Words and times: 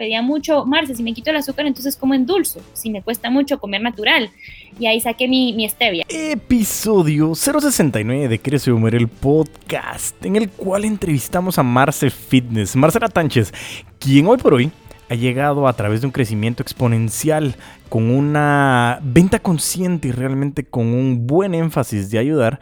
pedía 0.00 0.22
mucho, 0.22 0.64
Marce, 0.64 0.94
si 0.94 1.02
me 1.02 1.12
quito 1.12 1.28
el 1.28 1.36
azúcar, 1.36 1.66
entonces 1.66 1.94
como 1.94 2.14
en 2.14 2.24
dulce, 2.24 2.58
si 2.72 2.88
me 2.88 3.02
cuesta 3.02 3.28
mucho 3.28 3.58
comer 3.58 3.82
natural. 3.82 4.30
Y 4.78 4.86
ahí 4.86 4.98
saqué 4.98 5.28
mi, 5.28 5.52
mi 5.52 5.68
stevia. 5.68 6.06
Episodio 6.08 7.34
069 7.34 8.28
de 8.28 8.38
Crece 8.38 8.72
Humor, 8.72 8.94
el 8.94 9.08
podcast, 9.08 10.24
en 10.24 10.36
el 10.36 10.48
cual 10.48 10.86
entrevistamos 10.86 11.58
a 11.58 11.62
Marce 11.62 12.08
Fitness, 12.08 12.76
Marcela 12.76 13.08
Tánchez, 13.08 13.52
quien 13.98 14.26
hoy 14.26 14.38
por 14.38 14.54
hoy 14.54 14.70
ha 15.10 15.14
llegado 15.16 15.68
a 15.68 15.74
través 15.74 16.00
de 16.00 16.06
un 16.06 16.12
crecimiento 16.12 16.62
exponencial, 16.62 17.56
con 17.90 18.10
una 18.10 19.00
venta 19.02 19.38
consciente 19.38 20.08
y 20.08 20.12
realmente 20.12 20.64
con 20.64 20.94
un 20.94 21.26
buen 21.26 21.54
énfasis 21.54 22.10
de 22.10 22.18
ayudar 22.18 22.58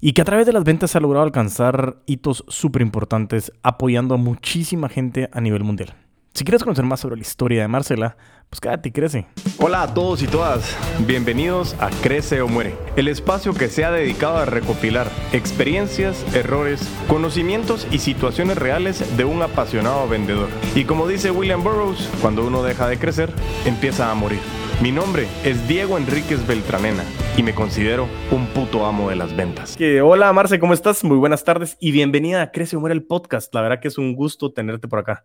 y 0.00 0.12
que 0.12 0.22
a 0.22 0.24
través 0.24 0.46
de 0.46 0.52
las 0.52 0.62
ventas 0.62 0.94
ha 0.94 1.00
logrado 1.00 1.24
alcanzar 1.24 1.96
hitos 2.06 2.44
súper 2.46 2.82
importantes 2.82 3.50
apoyando 3.64 4.14
a 4.14 4.18
muchísima 4.18 4.88
gente 4.88 5.28
a 5.32 5.40
nivel 5.40 5.64
mundial. 5.64 5.96
Si 6.38 6.44
quieres 6.44 6.62
conocer 6.62 6.84
más 6.84 7.00
sobre 7.00 7.16
la 7.16 7.22
historia 7.22 7.62
de 7.62 7.66
Marcela, 7.66 8.16
pues 8.48 8.60
quédate 8.60 8.90
y 8.90 8.92
crece. 8.92 9.26
Hola 9.58 9.82
a 9.82 9.92
todos 9.92 10.22
y 10.22 10.28
todas, 10.28 10.76
bienvenidos 11.04 11.74
a 11.80 11.90
Crece 11.90 12.42
o 12.42 12.46
Muere, 12.46 12.76
el 12.94 13.08
espacio 13.08 13.54
que 13.54 13.66
se 13.66 13.84
ha 13.84 13.90
dedicado 13.90 14.36
a 14.36 14.44
recopilar 14.44 15.08
experiencias, 15.32 16.24
errores, 16.36 16.88
conocimientos 17.08 17.88
y 17.90 17.98
situaciones 17.98 18.56
reales 18.56 19.16
de 19.16 19.24
un 19.24 19.42
apasionado 19.42 20.08
vendedor. 20.08 20.48
Y 20.76 20.84
como 20.84 21.08
dice 21.08 21.32
William 21.32 21.64
Burroughs, 21.64 22.08
cuando 22.22 22.46
uno 22.46 22.62
deja 22.62 22.86
de 22.86 23.00
crecer, 23.00 23.32
empieza 23.66 24.08
a 24.08 24.14
morir. 24.14 24.38
Mi 24.80 24.92
nombre 24.92 25.26
es 25.42 25.66
Diego 25.66 25.98
Enríquez 25.98 26.46
Beltranena 26.46 27.02
y 27.36 27.42
me 27.42 27.52
considero 27.52 28.06
un 28.30 28.46
puto 28.46 28.86
amo 28.86 29.10
de 29.10 29.16
las 29.16 29.34
ventas. 29.34 29.76
hola 30.04 30.32
Marce, 30.32 30.60
¿cómo 30.60 30.72
estás? 30.72 31.02
Muy 31.02 31.16
buenas 31.16 31.42
tardes 31.42 31.76
y 31.80 31.90
bienvenida 31.90 32.42
a 32.42 32.52
Crece 32.52 32.76
o 32.76 32.80
Muere 32.80 32.94
el 32.94 33.02
podcast. 33.02 33.52
La 33.56 33.62
verdad 33.62 33.80
que 33.80 33.88
es 33.88 33.98
un 33.98 34.14
gusto 34.14 34.52
tenerte 34.52 34.86
por 34.86 35.00
acá. 35.00 35.24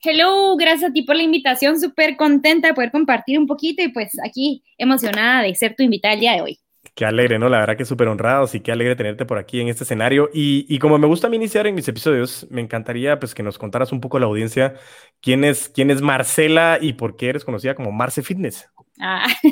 Hello, 0.00 0.56
gracias 0.56 0.90
a 0.90 0.92
ti 0.92 1.02
por 1.02 1.16
la 1.16 1.24
invitación, 1.24 1.80
súper 1.80 2.16
contenta 2.16 2.68
de 2.68 2.74
poder 2.74 2.92
compartir 2.92 3.38
un 3.38 3.48
poquito 3.48 3.82
y 3.82 3.88
pues 3.88 4.16
aquí 4.24 4.62
emocionada 4.76 5.42
de 5.42 5.54
ser 5.56 5.74
tu 5.74 5.82
invitada 5.82 6.14
el 6.14 6.20
día 6.20 6.34
de 6.34 6.42
hoy. 6.42 6.60
Qué 6.94 7.04
alegre, 7.04 7.38
¿no? 7.38 7.48
La 7.48 7.58
verdad 7.58 7.76
que 7.76 7.84
súper 7.84 8.08
honrados 8.08 8.54
y 8.54 8.60
qué 8.60 8.72
alegre 8.72 8.96
tenerte 8.96 9.24
por 9.24 9.38
aquí 9.38 9.60
en 9.60 9.68
este 9.68 9.84
escenario. 9.84 10.30
Y, 10.32 10.66
y, 10.68 10.78
como 10.78 10.98
me 10.98 11.06
gusta 11.06 11.26
a 11.26 11.30
mí 11.30 11.36
iniciar 11.36 11.66
en 11.66 11.74
mis 11.74 11.86
episodios, 11.88 12.46
me 12.50 12.60
encantaría 12.60 13.18
pues 13.18 13.34
que 13.34 13.42
nos 13.42 13.58
contaras 13.58 13.92
un 13.92 14.00
poco 14.00 14.16
a 14.16 14.20
la 14.20 14.26
audiencia 14.26 14.74
quién 15.20 15.44
es, 15.44 15.68
quién 15.68 15.90
es 15.90 16.00
Marcela 16.00 16.78
y 16.80 16.94
por 16.94 17.16
qué 17.16 17.28
eres 17.28 17.44
conocida 17.44 17.74
como 17.74 17.92
Marce 17.92 18.22
Fitness. 18.22 18.68
Ah, 19.00 19.28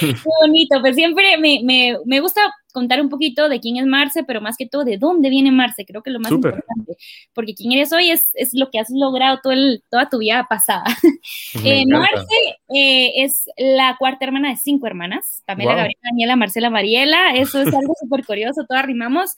qué 0.00 0.14
bonito. 0.40 0.80
Pues 0.80 0.96
siempre 0.96 1.36
me, 1.38 1.60
me, 1.62 1.96
me, 2.06 2.20
gusta 2.20 2.40
contar 2.72 3.00
un 3.00 3.08
poquito 3.08 3.48
de 3.48 3.60
quién 3.60 3.76
es 3.76 3.86
Marce, 3.86 4.24
pero 4.24 4.40
más 4.40 4.56
que 4.56 4.66
todo 4.66 4.84
de 4.84 4.98
dónde 4.98 5.30
viene 5.30 5.50
Marce. 5.50 5.84
Creo 5.84 6.02
que 6.02 6.10
lo 6.10 6.20
más 6.20 6.32
importante. 6.32 6.96
Porque 7.32 7.54
quién 7.54 7.72
eres 7.72 7.92
hoy 7.92 8.10
es, 8.10 8.28
es 8.34 8.50
lo 8.54 8.70
que 8.70 8.78
has 8.78 8.90
logrado 8.90 9.40
todo 9.42 9.52
el, 9.52 9.82
toda 9.90 10.08
tu 10.08 10.18
vida 10.18 10.46
pasada. 10.48 10.84
Eh, 11.64 11.84
Marce 11.86 12.26
eh, 12.68 13.24
es 13.24 13.46
la 13.56 13.96
cuarta 13.98 14.24
hermana 14.24 14.50
de 14.50 14.56
cinco 14.56 14.86
hermanas. 14.86 15.42
Pamela, 15.46 15.74
Gabriela, 15.74 16.00
Daniela, 16.02 16.36
Marcela, 16.36 16.70
Mariela. 16.70 17.34
Eso 17.34 17.60
es 17.60 17.74
algo 17.74 17.94
súper 18.00 18.24
curioso. 18.24 18.64
Todas 18.66 18.84
rimamos. 18.84 19.36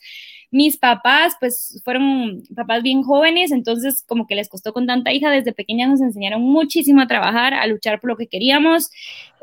Mis 0.53 0.77
papás, 0.77 1.36
pues 1.39 1.81
fueron 1.84 2.42
papás 2.56 2.83
bien 2.83 3.03
jóvenes, 3.03 3.53
entonces 3.53 4.03
como 4.06 4.27
que 4.27 4.34
les 4.34 4.48
costó 4.48 4.73
con 4.73 4.84
tanta 4.84 5.12
hija, 5.12 5.31
desde 5.31 5.53
pequeña 5.53 5.86
nos 5.86 6.01
enseñaron 6.01 6.42
muchísimo 6.42 7.01
a 7.01 7.06
trabajar, 7.06 7.55
a 7.55 7.67
luchar 7.69 8.01
por 8.01 8.11
lo 8.11 8.17
que 8.17 8.27
queríamos. 8.27 8.91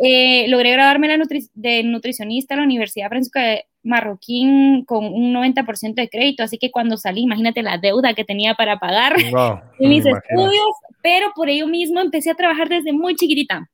Eh, 0.03 0.47
logré 0.49 0.71
graduarme 0.71 1.07
de 1.53 1.83
nutricionista 1.83 2.55
a 2.55 2.57
la 2.57 2.63
Universidad 2.63 3.07
Francisco 3.07 3.39
de 3.39 3.65
Marroquín 3.87 4.85
con 4.85 5.05
un 5.05 5.33
90% 5.33 5.95
de 5.95 6.09
crédito, 6.09 6.43
así 6.43 6.57
que 6.57 6.71
cuando 6.71 6.97
salí, 6.97 7.21
imagínate 7.21 7.63
la 7.63 7.77
deuda 7.77 8.13
que 8.13 8.23
tenía 8.23 8.53
para 8.55 8.79
pagar 8.79 9.15
mis 9.79 10.05
estudios, 10.05 10.65
pero 11.01 11.31
por 11.35 11.49
ello 11.49 11.67
mismo 11.67 11.99
empecé 12.01 12.31
a 12.31 12.35
trabajar 12.35 12.69
desde 12.69 12.93
muy 12.93 13.15
chiquitita. 13.15 13.69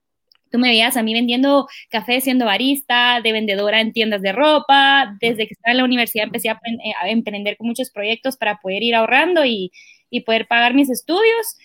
Tú 0.52 0.60
me 0.60 0.70
veías 0.70 0.96
a 0.98 1.02
mí 1.02 1.16
vendiendo 1.16 1.68
café, 1.90 2.22
siendo 2.22 2.46
barista, 2.46 3.22
de 3.24 3.32
vendedora 3.32 3.82
en 3.82 3.92
tiendas 3.92 4.22
de 4.22 4.32
ropa. 4.34 5.18
Desde 5.20 5.48
que 5.48 5.56
estaba 5.56 5.72
en 5.72 5.80
la 5.80 5.84
universidad 5.84 6.26
empecé 6.26 6.50
a, 6.50 6.54
eh, 6.54 7.10
emprender 7.10 7.58
con 7.58 7.66
muchos 7.66 7.90
proyectos 7.90 8.38
para 8.38 8.58
poder 8.58 8.84
ir 8.84 8.94
ahorrando 8.94 9.46
y, 9.46 9.72
y 10.12 10.22
poder 10.22 10.46
pagar 10.48 10.76
mis 10.76 10.92
estudios. 10.92 11.58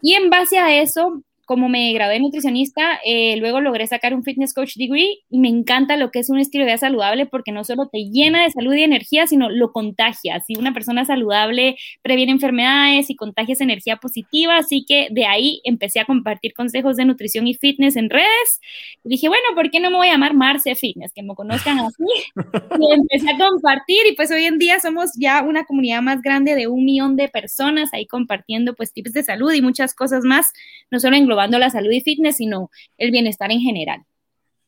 Y 0.00 0.14
en 0.14 0.28
base 0.28 0.58
a 0.58 0.76
eso, 0.76 1.22
como 1.52 1.68
me 1.68 1.92
gradué 1.92 2.14
de 2.14 2.20
nutricionista, 2.20 2.98
eh, 3.04 3.36
luego 3.36 3.60
logré 3.60 3.86
sacar 3.86 4.14
un 4.14 4.24
fitness 4.24 4.54
coach 4.54 4.76
degree 4.76 5.18
y 5.28 5.38
me 5.38 5.48
encanta 5.48 5.98
lo 5.98 6.10
que 6.10 6.20
es 6.20 6.30
un 6.30 6.38
estilo 6.38 6.64
de 6.64 6.70
vida 6.70 6.78
saludable 6.78 7.26
porque 7.26 7.52
no 7.52 7.62
solo 7.62 7.90
te 7.92 7.98
llena 8.10 8.42
de 8.42 8.50
salud 8.50 8.72
y 8.72 8.82
energía, 8.82 9.26
sino 9.26 9.50
lo 9.50 9.70
contagia. 9.70 10.40
Si 10.46 10.54
una 10.56 10.72
persona 10.72 11.04
saludable 11.04 11.76
previene 12.00 12.32
enfermedades 12.32 13.10
y 13.10 13.16
contagia 13.16 13.52
esa 13.52 13.64
energía 13.64 13.98
positiva, 13.98 14.56
así 14.56 14.86
que 14.88 15.08
de 15.10 15.26
ahí 15.26 15.60
empecé 15.64 16.00
a 16.00 16.06
compartir 16.06 16.54
consejos 16.54 16.96
de 16.96 17.04
nutrición 17.04 17.46
y 17.46 17.52
fitness 17.52 17.96
en 17.96 18.08
redes. 18.08 18.60
Y 19.04 19.10
dije, 19.10 19.28
bueno, 19.28 19.44
¿por 19.54 19.70
qué 19.70 19.78
no 19.78 19.90
me 19.90 19.96
voy 19.96 20.08
a 20.08 20.12
llamar 20.12 20.32
Marce 20.32 20.74
Fitness? 20.74 21.12
Que 21.12 21.22
me 21.22 21.34
conozcan 21.34 21.80
así. 21.80 22.04
y 22.80 22.94
empecé 22.94 23.30
a 23.30 23.36
compartir 23.36 24.06
y 24.10 24.16
pues 24.16 24.30
hoy 24.30 24.44
en 24.44 24.58
día 24.58 24.80
somos 24.80 25.10
ya 25.18 25.42
una 25.42 25.64
comunidad 25.64 26.00
más 26.00 26.22
grande 26.22 26.54
de 26.54 26.66
un 26.66 26.82
millón 26.86 27.16
de 27.16 27.28
personas 27.28 27.90
ahí 27.92 28.06
compartiendo 28.06 28.74
pues 28.74 28.94
tips 28.94 29.12
de 29.12 29.22
salud 29.22 29.52
y 29.52 29.60
muchas 29.60 29.94
cosas 29.94 30.24
más, 30.24 30.52
no 30.90 30.98
solo 30.98 31.16
en 31.16 31.26
global 31.26 31.41
la 31.50 31.70
salud 31.70 31.90
y 31.90 32.00
fitness, 32.00 32.36
sino 32.36 32.70
el 32.98 33.10
bienestar 33.10 33.50
en 33.52 33.60
general. 33.60 34.02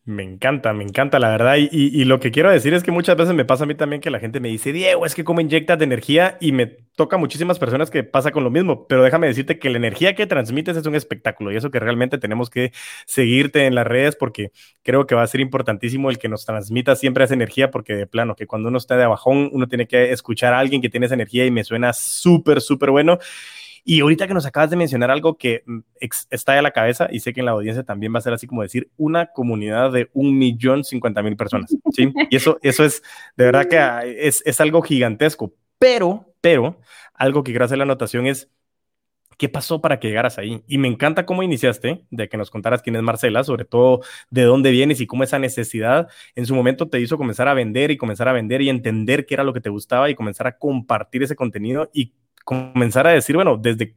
Me 0.06 0.22
encanta, 0.22 0.74
me 0.74 0.84
encanta, 0.84 1.18
la 1.18 1.30
verdad. 1.30 1.56
Y, 1.58 2.04
lo 2.04 2.20
que 2.20 2.30
quiero 2.30 2.50
decir 2.50 2.74
es 2.74 2.82
que 2.82 2.90
muchas 2.90 3.16
veces 3.16 3.34
me 3.34 3.46
pasa 3.46 3.64
a 3.64 3.66
mí 3.66 3.74
también 3.74 4.02
que 4.02 4.10
la 4.10 4.20
gente 4.20 4.38
me 4.38 4.50
dice, 4.50 4.70
Diego, 4.70 5.06
es 5.06 5.14
que 5.14 5.24
cómo 5.24 5.40
inyectas 5.40 5.78
de 5.78 5.86
energía 5.86 6.36
y 6.42 6.52
me 6.52 6.66
toca 6.66 7.16
muchísimas 7.16 7.58
personas 7.58 7.90
que 7.90 8.04
pasa 8.04 8.30
con 8.30 8.44
lo 8.44 8.50
mismo. 8.50 8.86
Pero 8.86 9.02
déjame 9.02 9.28
decirte 9.28 9.58
que 9.58 9.70
la 9.70 9.78
energía 9.78 10.14
que 10.14 10.26
transmites 10.26 10.76
es 10.76 10.84
un 10.84 10.94
espectáculo 10.94 11.52
y 11.52 11.56
eso 11.56 11.70
que 11.70 11.80
realmente 11.80 12.18
tenemos 12.18 12.50
que 12.50 12.72
seguirte 13.06 13.64
en 13.64 13.74
las 13.74 13.86
redes 13.86 14.14
porque 14.14 14.52
creo 14.82 15.06
que 15.06 15.14
va 15.14 15.22
a 15.22 15.26
ser 15.26 15.40
importantísimo 15.40 16.10
el 16.10 16.18
que 16.18 16.28
nos 16.28 16.44
transmita 16.44 16.96
siempre 16.96 17.24
esa 17.24 17.32
energía 17.32 17.70
porque 17.70 17.94
de 17.94 18.06
plano 18.06 18.36
que 18.36 18.46
cuando 18.46 18.68
uno 18.68 18.76
está 18.76 18.98
de 18.98 19.04
abajón 19.04 19.48
uno 19.52 19.68
tiene 19.68 19.86
que 19.86 20.12
escuchar 20.12 20.52
a 20.52 20.58
alguien 20.58 20.82
que 20.82 20.90
tiene 20.90 21.06
esa 21.06 21.14
energía 21.14 21.46
y 21.46 21.50
me 21.50 21.64
suena 21.64 21.94
súper, 21.94 22.60
súper 22.60 22.90
bueno. 22.90 23.18
Y 23.84 24.00
ahorita 24.00 24.26
que 24.26 24.34
nos 24.34 24.46
acabas 24.46 24.70
de 24.70 24.76
mencionar 24.76 25.10
algo 25.10 25.36
que 25.36 25.62
mm, 25.66 25.80
está 26.30 26.58
a 26.58 26.62
la 26.62 26.70
cabeza 26.70 27.08
y 27.10 27.20
sé 27.20 27.34
que 27.34 27.40
en 27.40 27.46
la 27.46 27.52
audiencia 27.52 27.82
también 27.82 28.14
va 28.14 28.18
a 28.18 28.22
ser 28.22 28.32
así 28.32 28.46
como 28.46 28.62
decir 28.62 28.90
una 28.96 29.26
comunidad 29.26 29.92
de 29.92 30.08
un 30.14 30.38
millón 30.38 30.84
cincuenta 30.84 31.22
mil 31.22 31.36
personas, 31.36 31.76
¿sí? 31.92 32.12
Y 32.30 32.36
eso, 32.36 32.58
eso 32.62 32.84
es, 32.84 33.02
de 33.36 33.44
verdad 33.44 33.66
que 33.66 33.78
ah, 33.78 34.02
es, 34.04 34.42
es 34.46 34.60
algo 34.60 34.80
gigantesco, 34.80 35.52
pero, 35.78 36.34
pero, 36.40 36.80
algo 37.12 37.44
que 37.44 37.52
quiero 37.52 37.66
hacer 37.66 37.78
la 37.78 37.84
anotación 37.84 38.26
es, 38.26 38.48
¿Qué 39.38 39.48
pasó 39.48 39.80
para 39.80 39.98
que 40.00 40.08
llegaras 40.08 40.38
ahí? 40.38 40.62
Y 40.66 40.78
me 40.78 40.88
encanta 40.88 41.26
cómo 41.26 41.42
iniciaste, 41.42 42.04
de 42.10 42.28
que 42.28 42.36
nos 42.36 42.50
contaras 42.50 42.82
quién 42.82 42.96
es 42.96 43.02
Marcela, 43.02 43.44
sobre 43.44 43.64
todo 43.64 44.00
de 44.30 44.42
dónde 44.42 44.70
vienes 44.70 45.00
y 45.00 45.06
cómo 45.06 45.24
esa 45.24 45.38
necesidad 45.38 46.08
en 46.34 46.46
su 46.46 46.54
momento 46.54 46.88
te 46.88 47.00
hizo 47.00 47.16
comenzar 47.16 47.48
a 47.48 47.54
vender 47.54 47.90
y 47.90 47.96
comenzar 47.96 48.28
a 48.28 48.32
vender 48.32 48.62
y 48.62 48.68
entender 48.68 49.26
qué 49.26 49.34
era 49.34 49.44
lo 49.44 49.52
que 49.52 49.60
te 49.60 49.70
gustaba 49.70 50.10
y 50.10 50.14
comenzar 50.14 50.46
a 50.46 50.58
compartir 50.58 51.22
ese 51.22 51.36
contenido 51.36 51.90
y 51.92 52.14
comenzar 52.44 53.06
a 53.06 53.10
decir, 53.10 53.36
bueno, 53.36 53.56
desde 53.56 53.94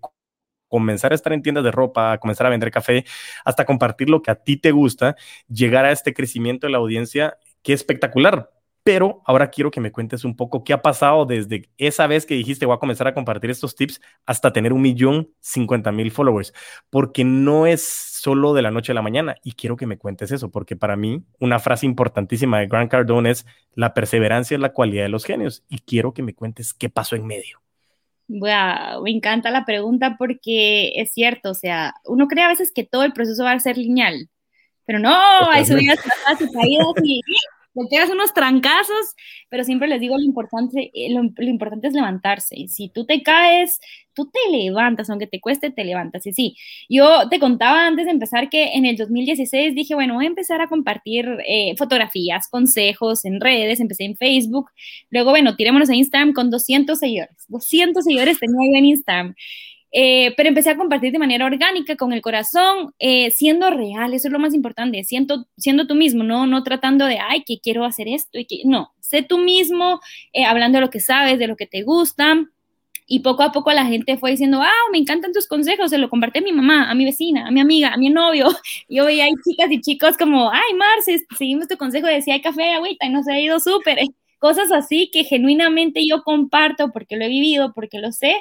comenzar 0.67 1.11
a 1.11 1.15
estar 1.15 1.33
en 1.33 1.41
tiendas 1.41 1.63
de 1.63 1.71
ropa, 1.71 2.17
comenzar 2.19 2.47
a 2.47 2.49
vender 2.49 2.71
café, 2.71 3.05
hasta 3.45 3.65
compartir 3.65 4.09
lo 4.09 4.21
que 4.21 4.31
a 4.31 4.35
ti 4.35 4.57
te 4.57 4.71
gusta, 4.71 5.15
llegar 5.47 5.85
a 5.85 5.91
este 5.91 6.13
crecimiento 6.13 6.67
de 6.67 6.71
la 6.71 6.79
audiencia, 6.79 7.37
qué 7.63 7.73
espectacular. 7.73 8.51
Pero 8.87 9.21
ahora 9.25 9.49
quiero 9.49 9.69
que 9.69 9.81
me 9.81 9.91
cuentes 9.91 10.23
un 10.23 10.37
poco 10.37 10.63
qué 10.63 10.71
ha 10.71 10.81
pasado 10.81 11.25
desde 11.25 11.69
esa 11.77 12.07
vez 12.07 12.25
que 12.25 12.35
dijiste 12.35 12.65
voy 12.65 12.73
a 12.73 12.79
comenzar 12.79 13.05
a 13.05 13.13
compartir 13.13 13.49
estos 13.49 13.75
tips 13.75 13.99
hasta 14.25 14.53
tener 14.53 14.71
un 14.71 14.81
millón 14.81 15.27
cincuenta 15.41 15.91
mil 15.91 16.09
followers, 16.09 16.53
porque 16.89 17.25
no 17.25 17.67
es 17.67 17.83
solo 17.85 18.53
de 18.53 18.61
la 18.61 18.71
noche 18.71 18.93
a 18.93 18.95
la 18.95 19.01
mañana. 19.01 19.35
Y 19.43 19.51
quiero 19.51 19.75
que 19.75 19.87
me 19.87 19.97
cuentes 19.97 20.31
eso, 20.31 20.51
porque 20.51 20.77
para 20.77 20.95
mí 20.95 21.21
una 21.37 21.59
frase 21.59 21.85
importantísima 21.85 22.59
de 22.59 22.67
Grant 22.67 22.89
Cardone 22.89 23.31
es 23.31 23.45
la 23.73 23.93
perseverancia 23.93 24.55
es 24.55 24.61
la 24.61 24.71
cualidad 24.71 25.03
de 25.03 25.09
los 25.09 25.25
genios. 25.25 25.65
Y 25.67 25.79
quiero 25.79 26.13
que 26.13 26.23
me 26.23 26.33
cuentes 26.33 26.73
qué 26.73 26.87
pasó 26.87 27.17
en 27.17 27.27
medio. 27.27 27.59
Wow, 28.29 29.03
me 29.03 29.11
encanta 29.11 29.51
la 29.51 29.65
pregunta 29.65 30.15
porque 30.17 30.93
es 30.95 31.11
cierto, 31.11 31.49
o 31.51 31.55
sea, 31.55 31.93
uno 32.05 32.29
cree 32.29 32.45
a 32.45 32.47
veces 32.47 32.71
que 32.73 32.85
todo 32.85 33.03
el 33.03 33.11
proceso 33.11 33.43
va 33.43 33.51
a 33.51 33.59
ser 33.59 33.77
lineal, 33.77 34.29
pero 34.85 34.99
no, 34.99 35.13
hay 35.51 35.65
subidas, 35.65 35.99
y 36.39 36.53
caídas 36.53 36.93
y 37.03 37.21
te 37.85 37.95
pegas 37.95 38.09
unos 38.09 38.33
trancazos, 38.33 39.15
pero 39.49 39.63
siempre 39.63 39.87
les 39.87 39.99
digo 39.99 40.17
lo 40.17 40.23
importante, 40.23 40.91
eh, 40.93 41.09
lo, 41.11 41.21
importante 41.43 41.87
es 41.87 41.93
levantarse. 41.93 42.55
Y 42.57 42.67
si 42.69 42.89
tú 42.89 43.05
te 43.05 43.23
caes, 43.23 43.79
tú 44.13 44.29
te 44.29 44.39
levantas, 44.51 45.09
aunque 45.09 45.27
te 45.27 45.39
cueste, 45.39 45.69
te 45.71 45.83
levantas. 45.83 46.25
Y 46.25 46.33
sí, 46.33 46.57
yo 46.89 47.29
te 47.29 47.39
contaba 47.39 47.85
antes 47.87 48.05
de 48.05 48.11
empezar 48.11 48.49
que 48.49 48.73
en 48.73 48.85
el 48.85 48.97
2016 48.97 49.75
dije, 49.75 49.95
bueno, 49.95 50.15
voy 50.15 50.25
a 50.25 50.29
empezar 50.29 50.61
a 50.61 50.67
compartir 50.67 51.27
eh, 51.47 51.75
fotografías, 51.77 52.47
consejos 52.49 53.25
en 53.25 53.39
redes, 53.39 53.79
empecé 53.79 54.05
en 54.05 54.17
Facebook. 54.17 54.71
Luego, 55.09 55.31
bueno, 55.31 55.55
tirémonos 55.55 55.89
a 55.89 55.95
Instagram 55.95 56.33
con 56.33 56.49
200 56.49 56.97
seguidores. 56.97 57.45
200 57.47 58.03
seguidores 58.03 58.39
tenía 58.39 58.71
yo 58.71 58.77
en 58.77 58.85
Instagram. 58.85 59.35
Eh, 59.91 60.33
pero 60.35 60.49
empecé 60.49 60.69
a 60.71 60.77
compartir 60.77 61.11
de 61.11 61.19
manera 61.19 61.45
orgánica, 61.45 61.95
con 61.95 62.11
el 62.13 62.21
corazón, 62.21 62.93
eh, 62.99 63.31
siendo 63.31 63.69
real, 63.69 64.13
eso 64.13 64.27
es 64.27 64.31
lo 64.31 64.39
más 64.39 64.53
importante, 64.53 65.03
siendo, 65.03 65.47
siendo 65.57 65.87
tú 65.87 65.95
mismo, 65.95 66.23
no, 66.23 66.45
no 66.45 66.63
tratando 66.63 67.05
de, 67.05 67.19
ay, 67.19 67.43
que 67.45 67.59
quiero 67.59 67.85
hacer 67.85 68.07
esto, 68.09 68.37
y 68.37 68.45
que 68.45 68.61
no, 68.65 68.91
sé 68.99 69.23
tú 69.23 69.37
mismo, 69.37 70.01
eh, 70.33 70.45
hablando 70.45 70.77
de 70.77 70.81
lo 70.81 70.89
que 70.89 70.99
sabes, 70.99 71.39
de 71.39 71.47
lo 71.47 71.55
que 71.55 71.67
te 71.67 71.83
gusta. 71.83 72.35
Y 73.09 73.19
poco 73.21 73.41
a 73.43 73.53
poco 73.53 73.71
la 73.71 73.85
gente 73.85 74.17
fue 74.17 74.31
diciendo, 74.31 74.61
ah, 74.61 74.89
me 74.91 74.97
encantan 74.97 75.31
tus 75.31 75.47
consejos, 75.47 75.89
se 75.91 75.97
lo 75.97 76.09
compartí 76.09 76.39
a 76.39 76.41
mi 76.41 76.51
mamá, 76.51 76.91
a 76.91 76.93
mi 76.93 77.05
vecina, 77.05 77.47
a 77.47 77.51
mi 77.51 77.61
amiga, 77.61 77.93
a 77.93 77.97
mi 77.97 78.09
novio. 78.09 78.47
Yo 78.89 79.05
veía 79.05 79.25
ahí 79.25 79.31
chicas 79.45 79.71
y 79.71 79.79
chicos 79.79 80.17
como, 80.17 80.51
ay, 80.51 80.73
Marce, 80.75 81.25
seguimos 81.37 81.69
tu 81.69 81.77
consejo, 81.77 82.07
decía, 82.07 82.33
hay 82.33 82.41
café, 82.41 82.73
agüita, 82.73 83.05
y 83.05 83.09
nos 83.09 83.27
ha 83.29 83.39
ido 83.39 83.59
súper. 83.61 83.99
Cosas 84.39 84.71
así 84.73 85.09
que 85.11 85.23
genuinamente 85.23 86.01
yo 86.07 86.21
comparto 86.23 86.91
porque 86.91 87.15
lo 87.15 87.25
he 87.25 87.29
vivido, 87.29 87.73
porque 87.73 87.99
lo 87.99 88.11
sé. 88.11 88.35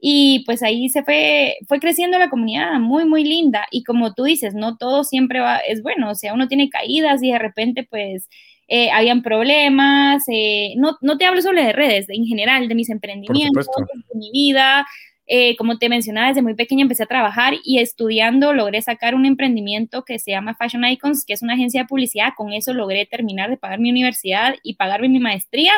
Y 0.00 0.44
pues 0.46 0.62
ahí 0.62 0.88
se 0.88 1.02
fue, 1.02 1.58
fue 1.68 1.78
creciendo 1.78 2.18
la 2.18 2.30
comunidad, 2.30 2.78
muy, 2.80 3.04
muy 3.04 3.22
linda. 3.24 3.66
Y 3.70 3.84
como 3.84 4.14
tú 4.14 4.24
dices, 4.24 4.54
no 4.54 4.76
todo 4.76 5.04
siempre 5.04 5.40
va, 5.40 5.58
es 5.58 5.82
bueno, 5.82 6.10
o 6.10 6.14
sea, 6.14 6.32
uno 6.32 6.48
tiene 6.48 6.70
caídas 6.70 7.22
y 7.22 7.32
de 7.32 7.38
repente 7.38 7.86
pues 7.88 8.28
eh, 8.68 8.90
habían 8.92 9.22
problemas. 9.22 10.22
Eh, 10.28 10.74
no, 10.76 10.96
no 11.02 11.18
te 11.18 11.26
hablo 11.26 11.42
solo 11.42 11.62
de 11.62 11.72
redes, 11.72 12.06
en 12.08 12.24
general, 12.24 12.68
de 12.68 12.74
mis 12.74 12.88
emprendimientos, 12.88 13.66
de 13.66 14.18
mi 14.18 14.30
vida. 14.30 14.86
Eh, 15.26 15.54
como 15.56 15.78
te 15.78 15.88
mencionaba, 15.88 16.28
desde 16.28 16.42
muy 16.42 16.54
pequeña 16.54 16.82
empecé 16.82 17.04
a 17.04 17.06
trabajar 17.06 17.54
y 17.64 17.78
estudiando 17.78 18.52
logré 18.52 18.82
sacar 18.82 19.14
un 19.14 19.26
emprendimiento 19.26 20.04
que 20.04 20.18
se 20.18 20.32
llama 20.32 20.56
Fashion 20.56 20.84
Icons, 20.84 21.24
que 21.24 21.34
es 21.34 21.42
una 21.42 21.54
agencia 21.54 21.82
de 21.82 21.86
publicidad. 21.88 22.30
Con 22.36 22.52
eso 22.52 22.72
logré 22.72 23.06
terminar 23.06 23.50
de 23.50 23.56
pagar 23.56 23.78
mi 23.80 23.90
universidad 23.90 24.54
y 24.62 24.74
pagarme 24.74 25.08
mi 25.08 25.20
maestría. 25.20 25.72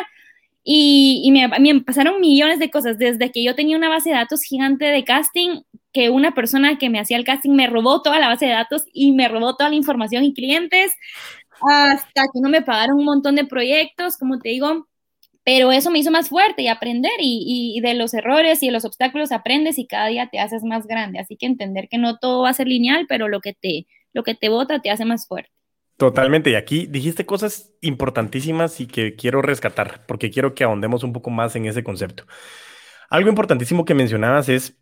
Y, 0.64 1.28
me, 1.32 1.48
me, 1.48 1.80
pasaron 1.80 2.20
millones 2.20 2.58
de 2.58 2.70
cosas, 2.70 2.98
desde 2.98 3.32
que 3.32 3.42
yo 3.42 3.54
tenía 3.54 3.76
una 3.76 3.88
base 3.88 4.10
de 4.10 4.16
datos 4.16 4.42
gigante 4.42 4.84
de 4.86 5.04
casting, 5.04 5.62
que 5.92 6.10
una 6.10 6.34
persona 6.34 6.78
que 6.78 6.88
me 6.88 7.00
hacía 7.00 7.16
el 7.16 7.24
casting 7.24 7.50
me 7.50 7.66
robó 7.66 8.02
toda 8.02 8.18
la 8.20 8.28
base 8.28 8.46
de 8.46 8.52
datos 8.52 8.84
y 8.92 9.12
me 9.12 9.28
robó 9.28 9.56
toda 9.56 9.70
la 9.70 9.76
información 9.76 10.24
y 10.24 10.34
clientes, 10.34 10.92
hasta 11.68 12.22
que 12.32 12.40
no 12.40 12.48
me 12.48 12.62
pagaron 12.62 12.98
un 12.98 13.04
montón 13.04 13.36
de 13.36 13.44
proyectos, 13.46 14.16
como 14.16 14.38
te 14.38 14.50
digo, 14.50 14.86
pero 15.44 15.72
eso 15.72 15.90
me 15.90 15.98
hizo 15.98 16.10
más 16.10 16.28
fuerte 16.28 16.62
y 16.62 16.68
aprender 16.68 17.12
y, 17.18 17.80
de 17.82 17.94
los 17.94 18.14
errores 18.14 18.62
y 18.62 18.66
de 18.66 18.72
los 18.72 18.84
obstáculos 18.84 19.32
aprendes 19.32 19.78
y 19.78 19.86
cada 19.86 20.06
día 20.08 20.28
te 20.30 20.38
haces 20.38 20.62
más 20.62 20.86
grande, 20.86 21.18
así 21.18 21.36
que 21.36 21.46
entender 21.46 21.88
que 21.88 21.98
no 21.98 22.18
todo 22.18 22.42
va 22.42 22.50
a 22.50 22.54
ser 22.54 22.68
lineal, 22.68 23.06
pero 23.08 23.28
lo 23.28 23.40
que 23.40 23.52
te, 23.54 23.86
lo 24.12 24.22
que 24.22 24.34
te 24.34 24.48
bota 24.48 24.80
te 24.80 24.90
hace 24.90 25.04
más 25.04 25.26
fuerte. 25.26 25.50
Totalmente, 26.02 26.50
y 26.50 26.56
aquí 26.56 26.86
dijiste 26.88 27.24
cosas 27.24 27.72
importantísimas 27.80 28.80
y 28.80 28.88
que 28.88 29.14
quiero 29.14 29.40
rescatar, 29.40 30.04
porque 30.08 30.32
quiero 30.32 30.52
que 30.52 30.64
ahondemos 30.64 31.04
un 31.04 31.12
poco 31.12 31.30
más 31.30 31.54
en 31.54 31.66
ese 31.66 31.84
concepto. 31.84 32.24
Algo 33.08 33.28
importantísimo 33.28 33.84
que 33.84 33.94
mencionabas 33.94 34.48
es 34.48 34.76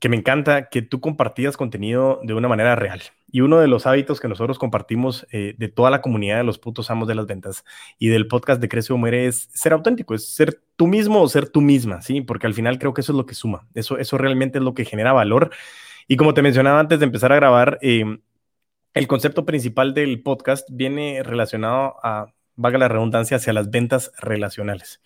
que 0.00 0.08
me 0.08 0.16
encanta 0.16 0.68
que 0.70 0.82
tú 0.82 1.00
compartías 1.00 1.56
contenido 1.56 2.18
de 2.24 2.34
una 2.34 2.48
manera 2.48 2.74
real. 2.74 3.02
Y 3.30 3.42
uno 3.42 3.60
de 3.60 3.68
los 3.68 3.86
hábitos 3.86 4.18
que 4.18 4.26
nosotros 4.26 4.58
compartimos 4.58 5.28
eh, 5.30 5.54
de 5.58 5.68
toda 5.68 5.90
la 5.90 6.02
comunidad 6.02 6.38
de 6.38 6.42
los 6.42 6.58
putos 6.58 6.90
amos 6.90 7.06
de 7.06 7.14
las 7.14 7.26
ventas 7.26 7.64
y 8.00 8.08
del 8.08 8.26
podcast 8.26 8.60
de 8.60 8.68
Crece 8.68 8.92
o 8.92 8.96
Muere 8.96 9.26
es 9.26 9.48
ser 9.54 9.74
auténtico, 9.74 10.12
es 10.12 10.34
ser 10.34 10.60
tú 10.74 10.88
mismo 10.88 11.22
o 11.22 11.28
ser 11.28 11.48
tú 11.48 11.60
misma, 11.60 12.02
¿sí? 12.02 12.20
Porque 12.20 12.48
al 12.48 12.54
final 12.54 12.80
creo 12.80 12.94
que 12.94 13.02
eso 13.02 13.12
es 13.12 13.16
lo 13.16 13.26
que 13.26 13.36
suma, 13.36 13.68
eso, 13.74 13.96
eso 13.96 14.18
realmente 14.18 14.58
es 14.58 14.64
lo 14.64 14.74
que 14.74 14.84
genera 14.84 15.12
valor. 15.12 15.50
Y 16.08 16.16
como 16.16 16.34
te 16.34 16.42
mencionaba 16.42 16.80
antes 16.80 16.98
de 16.98 17.04
empezar 17.04 17.30
a 17.30 17.36
grabar, 17.36 17.78
eh, 17.80 18.18
el 18.94 19.08
concepto 19.08 19.44
principal 19.44 19.92
del 19.92 20.22
podcast 20.22 20.68
viene 20.70 21.22
relacionado 21.22 21.96
a, 22.02 22.32
valga 22.54 22.78
la 22.78 22.88
redundancia, 22.88 23.36
hacia 23.36 23.52
las 23.52 23.70
ventas 23.70 24.12
relacionales. 24.18 25.02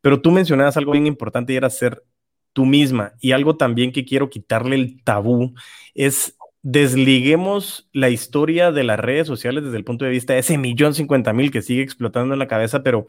Pero 0.00 0.20
tú 0.20 0.30
mencionabas 0.30 0.76
algo 0.76 0.92
bien 0.92 1.06
importante 1.06 1.52
y 1.52 1.56
era 1.56 1.70
ser 1.70 2.04
tú 2.52 2.66
misma. 2.66 3.14
Y 3.20 3.32
algo 3.32 3.56
también 3.56 3.92
que 3.92 4.04
quiero 4.04 4.30
quitarle 4.30 4.76
el 4.76 5.02
tabú 5.02 5.54
es 5.94 6.36
desliguemos 6.62 7.88
la 7.92 8.10
historia 8.10 8.70
de 8.70 8.84
las 8.84 9.00
redes 9.00 9.26
sociales 9.26 9.64
desde 9.64 9.78
el 9.78 9.84
punto 9.84 10.04
de 10.04 10.10
vista 10.10 10.34
de 10.34 10.40
ese 10.40 10.58
millón 10.58 10.94
cincuenta 10.94 11.32
mil 11.32 11.50
que 11.50 11.62
sigue 11.62 11.82
explotando 11.82 12.34
en 12.34 12.38
la 12.38 12.48
cabeza, 12.48 12.82
pero 12.82 13.06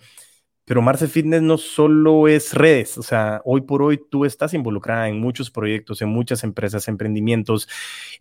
pero 0.72 0.82
Marce 0.82 1.10
Fitness 1.10 1.42
no 1.42 1.58
solo 1.58 2.30
es 2.30 2.54
redes, 2.54 2.98
o 2.98 3.04
sea, 3.04 3.42
hoy 3.44 3.60
por 3.60 3.84
hoy 3.84 4.00
tú 4.10 4.24
estás 4.24 4.54
involucrada 4.54 5.10
en 5.10 5.20
muchos 5.20 5.52
proyectos, 5.52 6.02
en 6.02 6.08
muchas 6.08 6.46
empresas, 6.46 6.88
emprendimientos, 6.88 7.68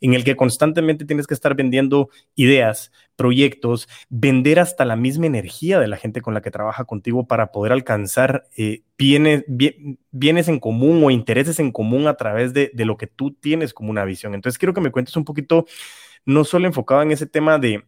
en 0.00 0.14
el 0.14 0.24
que 0.24 0.34
constantemente 0.34 1.04
tienes 1.04 1.28
que 1.28 1.34
estar 1.34 1.54
vendiendo 1.54 2.08
ideas, 2.34 2.90
proyectos, 3.14 3.88
vender 4.08 4.58
hasta 4.58 4.84
la 4.84 4.96
misma 4.96 5.26
energía 5.26 5.78
de 5.78 5.86
la 5.86 5.96
gente 5.96 6.22
con 6.22 6.34
la 6.34 6.42
que 6.42 6.50
trabaja 6.50 6.86
contigo 6.86 7.28
para 7.28 7.52
poder 7.52 7.70
alcanzar 7.70 8.42
eh, 8.56 8.82
bienes, 8.98 9.44
bienes, 10.10 10.48
en 10.48 10.58
común 10.58 11.04
o 11.04 11.12
intereses 11.12 11.60
en 11.60 11.70
común 11.70 12.08
a 12.08 12.14
través 12.14 12.52
de, 12.52 12.72
de 12.74 12.84
lo 12.84 12.96
que 12.96 13.06
tú 13.06 13.30
tienes 13.32 13.72
como 13.72 13.90
una 13.90 14.04
visión. 14.04 14.34
Entonces 14.34 14.58
quiero 14.58 14.74
que 14.74 14.80
me 14.80 14.90
cuentes 14.90 15.14
un 15.14 15.24
poquito, 15.24 15.66
no 16.24 16.42
solo 16.42 16.66
enfocado 16.66 17.02
en 17.02 17.12
ese 17.12 17.26
tema 17.26 17.60
de 17.60 17.84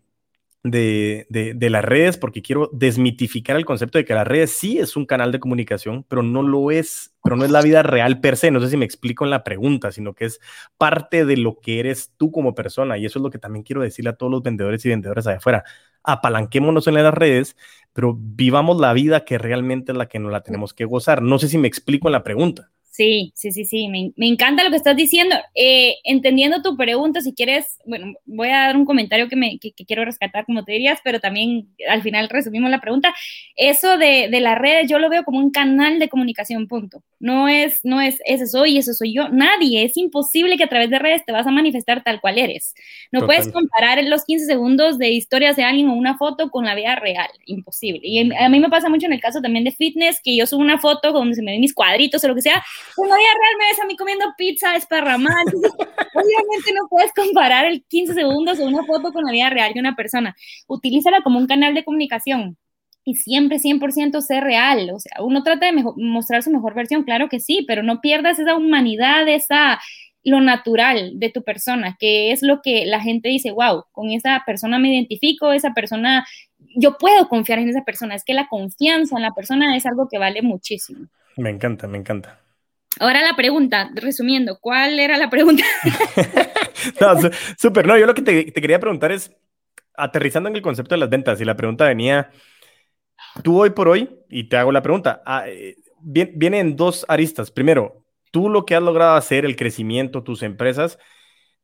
de, 0.64 1.26
de, 1.28 1.70
las 1.70 1.84
redes 1.84 2.16
porque 2.18 2.40
quiero 2.40 2.70
desmitificar 2.72 3.56
el 3.56 3.64
concepto 3.64 3.98
de 3.98 4.04
que 4.04 4.14
las 4.14 4.26
redes 4.26 4.52
sí 4.52 4.78
es 4.78 4.96
un 4.96 5.06
canal 5.06 5.32
de 5.32 5.40
comunicación, 5.40 6.04
pero 6.08 6.22
no 6.22 6.42
lo 6.42 6.70
es, 6.70 7.14
pero 7.24 7.34
no 7.34 7.44
es 7.44 7.50
la 7.50 7.62
vida 7.62 7.82
real 7.82 8.20
per 8.20 8.36
se. 8.36 8.50
No 8.52 8.60
sé 8.60 8.70
si 8.70 8.76
me 8.76 8.84
explico 8.84 9.24
en 9.24 9.30
la 9.30 9.42
pregunta, 9.42 9.90
sino 9.90 10.14
que 10.14 10.26
es 10.26 10.40
parte 10.78 11.24
de 11.24 11.36
lo 11.36 11.58
que 11.58 11.80
eres 11.80 12.12
tú 12.16 12.30
como 12.30 12.54
persona. 12.54 12.96
Y 12.96 13.06
eso 13.06 13.18
es 13.18 13.22
lo 13.24 13.30
que 13.30 13.38
también 13.38 13.64
quiero 13.64 13.82
decirle 13.82 14.10
a 14.10 14.16
todos 14.16 14.30
los 14.30 14.42
vendedores 14.42 14.84
y 14.84 14.90
vendedoras 14.90 15.26
allá 15.26 15.38
afuera. 15.38 15.64
Apalanquémonos 16.04 16.86
en 16.86 16.94
las 16.94 17.14
redes, 17.14 17.56
pero 17.92 18.16
vivamos 18.16 18.80
la 18.80 18.92
vida 18.92 19.24
que 19.24 19.38
realmente 19.38 19.92
es 19.92 19.98
la 19.98 20.06
que 20.06 20.20
nos 20.20 20.30
la 20.30 20.42
tenemos 20.42 20.74
que 20.74 20.84
gozar. 20.84 21.22
No 21.22 21.38
sé 21.38 21.48
si 21.48 21.58
me 21.58 21.68
explico 21.68 22.08
en 22.08 22.12
la 22.12 22.22
pregunta. 22.22 22.70
Sí, 22.92 23.32
sí, 23.34 23.52
sí, 23.52 23.64
sí, 23.64 23.88
me, 23.88 24.12
encanta 24.18 24.62
lo 24.62 24.68
que 24.68 24.76
estás 24.76 24.94
diciendo. 24.94 25.34
Eh, 25.54 25.94
entendiendo 26.04 26.60
tu 26.60 26.76
pregunta, 26.76 27.22
si 27.22 27.32
quieres, 27.32 27.78
bueno, 27.86 28.12
voy 28.26 28.48
a 28.48 28.66
dar 28.66 28.76
un 28.76 28.84
comentario 28.84 29.30
que, 29.30 29.36
me, 29.36 29.58
que, 29.58 29.72
quiero 29.72 30.04
rescatar, 30.04 30.44
como 30.44 30.62
te 30.62 30.72
dirías, 30.72 30.98
pero 31.02 31.18
también 31.18 31.70
al 31.88 32.02
final 32.02 32.28
resumimos 32.28 32.70
la 32.70 32.82
pregunta. 32.82 33.14
Eso 33.56 33.96
de, 33.96 34.28
de, 34.30 34.40
las 34.40 34.58
redes 34.58 34.90
yo 34.90 34.98
lo 34.98 35.08
veo 35.08 35.24
como 35.24 35.38
un 35.38 35.50
canal 35.50 35.98
de 35.98 36.10
comunicación, 36.10 36.68
punto. 36.68 37.02
No 37.18 37.48
es, 37.48 37.80
no 37.82 38.02
es, 38.02 38.18
ese 38.26 38.46
soy, 38.46 38.76
eso 38.76 38.92
soy 38.92 39.14
yo, 39.14 39.30
nadie. 39.30 39.84
Es 39.84 39.96
imposible 39.96 40.58
que 40.58 40.64
a 40.64 40.68
través 40.68 40.90
de 40.90 40.98
redes 40.98 41.24
te 41.24 41.32
vas 41.32 41.46
a 41.46 41.50
manifestar 41.50 42.04
tal 42.04 42.20
cual 42.20 42.36
eres. 42.36 42.74
No 43.10 43.24
puedes 43.24 43.50
comparar 43.50 44.04
los 44.04 44.26
15 44.26 44.44
segundos 44.44 44.98
de 44.98 45.08
historias 45.08 45.56
de 45.56 45.64
alguien 45.64 45.88
o 45.88 45.94
una 45.94 46.18
foto 46.18 46.50
con 46.50 46.66
la 46.66 46.74
vida 46.74 46.94
real, 46.96 47.30
imposible. 47.46 48.02
Y 48.02 48.30
a 48.34 48.48
mí 48.50 48.60
me 48.60 48.68
pasa 48.68 48.90
mucho 48.90 49.06
en 49.06 49.14
el 49.14 49.20
caso 49.22 49.40
también 49.40 49.64
de 49.64 49.72
fitness, 49.72 50.20
que 50.22 50.36
yo 50.36 50.46
subo 50.46 50.60
una 50.60 50.76
foto 50.76 51.12
donde 51.12 51.36
se 51.36 51.42
me 51.42 51.52
ven 51.52 51.60
mis 51.62 51.72
cuadritos 51.72 52.22
o 52.22 52.28
lo 52.28 52.34
que 52.34 52.42
sea 52.42 52.62
en 52.96 53.08
la 53.08 53.16
vida 53.16 53.28
real 53.40 53.56
me 53.58 53.66
ves 53.66 53.80
a 53.80 53.86
mí 53.86 53.96
comiendo 53.96 54.26
pizza 54.36 54.76
esparramada. 54.76 55.42
obviamente 56.14 56.72
no 56.74 56.88
puedes 56.88 57.12
comparar 57.12 57.66
el 57.66 57.84
15 57.84 58.14
segundos 58.14 58.58
de 58.58 58.64
una 58.64 58.84
foto 58.84 59.12
con 59.12 59.24
la 59.24 59.32
vida 59.32 59.50
real 59.50 59.72
de 59.72 59.80
una 59.80 59.96
persona. 59.96 60.34
Utilízala 60.66 61.22
como 61.22 61.38
un 61.38 61.46
canal 61.46 61.74
de 61.74 61.84
comunicación 61.84 62.56
y 63.04 63.16
siempre 63.16 63.58
100% 63.58 64.20
ser 64.20 64.44
real. 64.44 64.90
O 64.94 65.00
sea, 65.00 65.22
uno 65.22 65.42
trata 65.42 65.66
de 65.66 65.84
mostrar 65.96 66.42
su 66.42 66.50
mejor 66.50 66.74
versión, 66.74 67.02
claro 67.04 67.28
que 67.28 67.40
sí, 67.40 67.64
pero 67.66 67.82
no 67.82 68.00
pierdas 68.00 68.38
esa 68.38 68.56
humanidad, 68.56 69.28
esa 69.28 69.80
lo 70.24 70.40
natural 70.40 71.18
de 71.18 71.30
tu 71.30 71.42
persona, 71.42 71.96
que 71.98 72.30
es 72.30 72.42
lo 72.42 72.60
que 72.62 72.86
la 72.86 73.00
gente 73.00 73.28
dice, 73.28 73.50
wow, 73.50 73.84
con 73.90 74.10
esa 74.10 74.42
persona 74.46 74.78
me 74.78 74.94
identifico, 74.94 75.52
esa 75.52 75.74
persona, 75.74 76.24
yo 76.76 76.96
puedo 76.96 77.28
confiar 77.28 77.58
en 77.58 77.68
esa 77.68 77.82
persona, 77.82 78.14
es 78.14 78.24
que 78.24 78.34
la 78.34 78.46
confianza 78.46 79.16
en 79.16 79.22
la 79.22 79.32
persona 79.32 79.76
es 79.76 79.84
algo 79.84 80.08
que 80.08 80.18
vale 80.18 80.42
muchísimo. 80.42 81.08
Me 81.36 81.50
encanta, 81.50 81.88
me 81.88 81.98
encanta. 81.98 82.41
Ahora 83.02 83.20
la 83.20 83.34
pregunta, 83.34 83.90
resumiendo, 83.96 84.60
¿cuál 84.60 85.00
era 85.00 85.16
la 85.16 85.28
pregunta? 85.28 85.64
no, 87.00 87.30
súper, 87.58 87.84
no, 87.84 87.98
yo 87.98 88.06
lo 88.06 88.14
que 88.14 88.22
te, 88.22 88.52
quería 88.52 88.78
preguntar 88.78 89.10
es, 89.10 89.34
aterrizando 89.96 90.48
en 90.48 90.54
el 90.54 90.62
concepto 90.62 90.94
de 90.94 91.00
las 91.00 91.10
ventas, 91.10 91.40
y 91.40 91.44
la 91.44 91.56
pregunta 91.56 91.84
venía, 91.84 92.30
tú 93.42 93.60
hoy 93.60 93.70
por 93.70 93.88
hoy, 93.88 94.08
y 94.28 94.44
te 94.44 94.56
hago 94.56 94.70
la 94.70 94.82
pregunta, 94.82 95.20
ah, 95.26 95.48
eh, 95.48 95.74
viene, 96.00 96.60
en 96.60 96.76
dos 96.76 97.04
aristas. 97.08 97.50
Primero, 97.50 98.06
tú 98.30 98.48
lo 98.48 98.64
que 98.64 98.76
has 98.76 98.82
logrado 98.84 99.16
hacer, 99.16 99.44
el 99.44 99.56
crecimiento, 99.56 100.22
tus 100.22 100.44
empresas, 100.44 100.96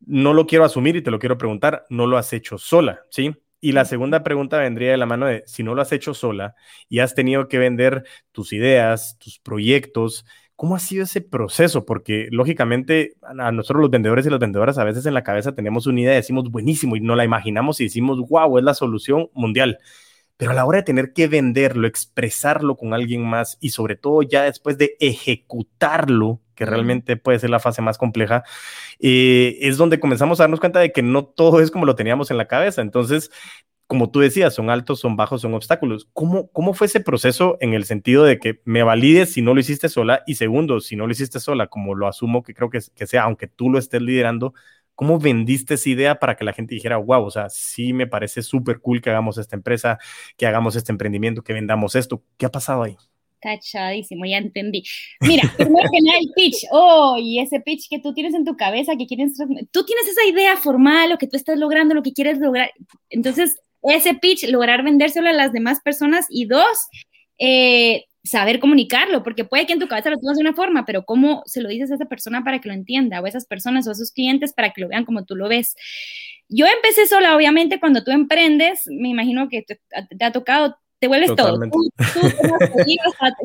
no 0.00 0.35
lo 0.35 0.45
quiero 0.49 0.64
asumir 0.64 0.97
y 0.97 1.02
te 1.02 1.12
lo 1.12 1.21
quiero 1.21 1.38
preguntar, 1.38 1.87
no 1.88 2.09
lo 2.09 2.18
has 2.18 2.33
hecho 2.33 2.59
sola, 2.59 3.02
¿sí? 3.11 3.33
Y 3.61 3.73
la 3.73 3.85
segunda 3.85 4.25
pregunta 4.25 4.59
vendría 4.59 4.90
de 4.90 4.97
la 4.97 5.07
mano 5.07 5.26
de, 5.26 5.45
si 5.47 5.62
no 5.62 5.76
lo 5.76 5.83
has 5.83 5.92
hecho 5.92 6.14
sola 6.14 6.57
y 6.88 6.99
has 6.99 7.14
tenido 7.14 7.47
que 7.47 7.59
vender 7.59 8.04
tus 8.33 8.52
ideas, 8.52 9.16
tus 9.18 9.38
proyectos, 9.38 10.25
¿Cómo 10.59 10.75
ha 10.75 10.81
sido 10.81 11.05
ese 11.05 11.21
proceso? 11.21 11.87
Porque 11.87 12.27
lógicamente 12.33 13.15
a 13.23 13.53
nosotros 13.53 13.81
los 13.81 13.91
vendedores 13.93 14.27
y 14.27 14.31
las 14.31 14.41
vendedoras 14.41 14.77
a 14.77 14.83
veces 14.83 15.07
en 15.07 15.15
la 15.15 15.23
cabeza 15.23 15.55
tenemos 15.55 15.87
una 15.87 16.00
idea, 16.00 16.15
decimos 16.15 16.50
buenísimo 16.50 16.97
y 16.97 17.00
no 17.00 17.15
la 17.15 17.25
imaginamos 17.25 17.81
y 17.81 17.85
decimos, 17.85 18.19
wow, 18.29 18.59
es 18.59 18.65
la 18.65 18.75
solución 18.75 19.31
mundial. 19.35 19.79
Pero 20.37 20.50
a 20.50 20.55
la 20.55 20.65
hora 20.65 20.79
de 20.79 20.83
tener 20.83 21.12
que 21.12 21.29
venderlo, 21.29 21.87
expresarlo 21.87 22.77
con 22.77 22.93
alguien 22.93 23.25
más 23.25 23.57
y 23.61 23.71
sobre 23.71 23.95
todo 23.95 24.23
ya 24.23 24.43
después 24.43 24.77
de 24.79 24.97
ejecutarlo, 24.99 26.41
que 26.57 26.67
realmente 26.67 27.17
puede 27.17 27.38
ser 27.38 27.50
la 27.50 27.61
fase 27.61 27.81
más 27.81 27.97
compleja, 27.97 28.43
eh, 28.99 29.59
es 29.61 29.77
donde 29.77 30.00
comenzamos 30.00 30.41
a 30.41 30.43
darnos 30.43 30.59
cuenta 30.59 30.81
de 30.81 30.91
que 30.91 31.05
no 31.05 31.25
todo 31.25 31.61
es 31.61 31.71
como 31.71 31.87
lo 31.87 31.95
teníamos 31.95 32.33
en 32.33 32.37
la 32.37 32.49
cabeza. 32.49 32.83
Entonces, 32.83 33.31
como 33.88 34.11
tú 34.11 34.21
decías, 34.21 34.54
son 34.54 34.68
altos, 34.68 35.00
son 35.00 35.16
bajos, 35.16 35.40
son 35.40 35.54
obstáculos. 35.54 36.09
¿Cómo, 36.12 36.49
¿Cómo 36.52 36.75
fue 36.75 36.87
ese 36.87 37.00
proceso 37.00 37.57
en 37.61 37.73
el 37.73 37.87
sentido 37.87 38.23
de 38.23 38.38
que 38.38 38.61
me 38.66 38.83
valides 38.83 39.33
si 39.33 39.40
no 39.40 39.54
lo 39.54 39.61
hiciste 39.61 39.88
sola? 39.88 40.23
Y 40.26 40.35
segundo, 40.35 40.80
si 40.80 40.95
no 40.95 41.07
lo 41.07 41.12
hiciste 41.12 41.40
sola, 41.40 41.68
como 41.68 41.95
lo 41.95 42.07
asumo 42.07 42.42
que 42.42 42.52
creo 42.52 42.68
que, 42.68 42.80
que 42.95 43.07
sea, 43.07 43.23
aunque 43.23 43.47
tú 43.47 43.71
lo 43.71 43.78
estés 43.78 44.02
liderando, 44.02 44.52
¿cómo 44.95 45.18
vendiste 45.18 45.75
esa 45.75 45.88
idea 45.88 46.18
para 46.18 46.37
que 46.37 46.45
la 46.45 46.52
gente 46.52 46.75
dijera, 46.75 46.99
wow, 46.99 47.25
o 47.25 47.30
sea, 47.30 47.49
sí 47.49 47.95
me 47.95 48.07
parece 48.07 48.42
súper 48.42 48.80
cool 48.80 49.00
que 49.00 49.09
hagamos 49.09 49.38
esta 49.38 49.57
empresa, 49.57 49.99
que 50.37 50.47
hagamos 50.47 50.76
este 50.76 50.92
emprendimiento, 50.92 51.42
que 51.42 51.54
vendamos 51.54 51.95
esto? 51.95 52.23
¿Qué 52.37 52.45
ha 52.45 52.50
pasado 52.50 52.83
ahí? 52.83 52.97
Cachadísimo, 53.40 54.26
ya 54.26 54.37
entendí. 54.37 54.83
Mira, 55.21 55.50
primero 55.57 55.88
que 55.90 56.02
nada 56.02 56.18
el 56.18 56.30
pitch. 56.35 56.66
Oh, 56.73 57.16
y 57.18 57.38
ese 57.38 57.61
pitch 57.61 57.88
que 57.88 58.00
tú 58.00 58.12
tienes 58.12 58.35
en 58.35 58.45
tu 58.45 58.54
cabeza, 58.54 58.97
que 58.99 59.07
quieres. 59.07 59.38
Tú 59.71 59.85
tienes 59.85 60.09
esa 60.09 60.26
idea 60.26 60.57
formal, 60.59 61.09
lo 61.09 61.16
que 61.16 61.26
tú 61.26 61.38
estás 61.38 61.59
logrando, 61.59 61.95
lo 61.95 62.02
que 62.02 62.12
quieres 62.12 62.38
lograr. 62.38 62.71
Entonces, 63.09 63.57
ese 63.82 64.14
pitch, 64.14 64.49
lograr 64.49 64.82
vendérselo 64.82 65.28
a 65.28 65.32
las 65.32 65.52
demás 65.52 65.80
personas. 65.80 66.26
Y 66.30 66.47
dos, 66.47 66.88
eh, 67.38 68.04
saber 68.25 68.61
comunicarlo, 68.61 69.23
porque 69.23 69.44
puede 69.44 69.66
que 69.66 69.73
en 69.73 69.78
tu 69.78 69.88
cabeza 69.88 70.11
lo 70.11 70.18
tengas 70.18 70.37
de 70.37 70.42
una 70.42 70.54
forma, 70.54 70.85
pero 70.85 71.04
cómo 71.04 71.42
se 71.47 71.61
lo 71.61 71.68
dices 71.68 71.90
a 71.90 71.94
esa 71.94 72.04
persona 72.06 72.44
para 72.44 72.61
que 72.61 72.68
lo 72.68 72.75
entienda, 72.75 73.20
o 73.20 73.25
a 73.25 73.28
esas 73.28 73.47
personas 73.47 73.87
o 73.87 73.90
a 73.90 73.92
esos 73.94 74.12
clientes 74.12 74.52
para 74.52 74.70
que 74.70 74.80
lo 74.80 74.88
vean 74.88 75.04
como 75.04 75.25
tú 75.25 75.35
lo 75.35 75.49
ves. 75.49 75.75
Yo 76.49 76.66
empecé 76.66 77.06
sola, 77.06 77.37
obviamente, 77.37 77.80
cuando 77.80 78.04
tú 78.04 78.11
emprendes, 78.11 78.82
me 78.87 79.08
imagino 79.08 79.49
que 79.49 79.62
te, 79.62 79.80
ha 80.20 80.32
tocado 80.32 80.76
te 81.00 81.06
vuelves 81.06 81.35
todo. 81.37 81.61
Tú, 81.70 81.90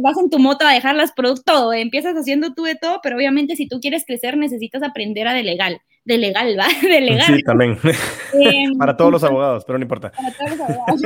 vas 0.02 0.18
en 0.18 0.30
tu 0.32 0.40
moto 0.40 0.66
a 0.66 0.74
dejar 0.74 0.96
las 0.96 1.12
productos, 1.12 1.46
todo, 1.46 1.74
empiezas 1.74 2.16
haciendo 2.16 2.54
tú 2.56 2.64
de 2.64 2.76
todo, 2.76 3.00
pero 3.04 3.16
obviamente 3.16 3.56
si 3.56 3.68
tú 3.68 3.80
quieres 3.80 4.06
crecer 4.08 4.38
necesitas 4.38 4.82
aprender 4.82 5.28
a 5.28 5.34
delegar, 5.34 5.80
de 6.06 6.18
legal, 6.18 6.56
¿va? 6.60 6.68
Delegar. 6.82 7.26
Sí, 7.26 7.44
también. 7.44 7.78
Em, 8.34 8.74
para 8.78 8.98
todos 8.98 9.12
los 9.12 9.24
abogados, 9.24 9.64
pero 9.66 9.78
no 9.78 9.84
importa. 9.84 10.12
Para 10.12 10.32
todos 10.32 10.50
los 10.52 10.60
abogados. 10.60 11.02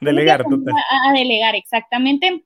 delegar. 0.00 0.42
A, 0.42 1.10
a, 1.10 1.12
delegar, 1.12 1.54
exactamente. 1.54 2.44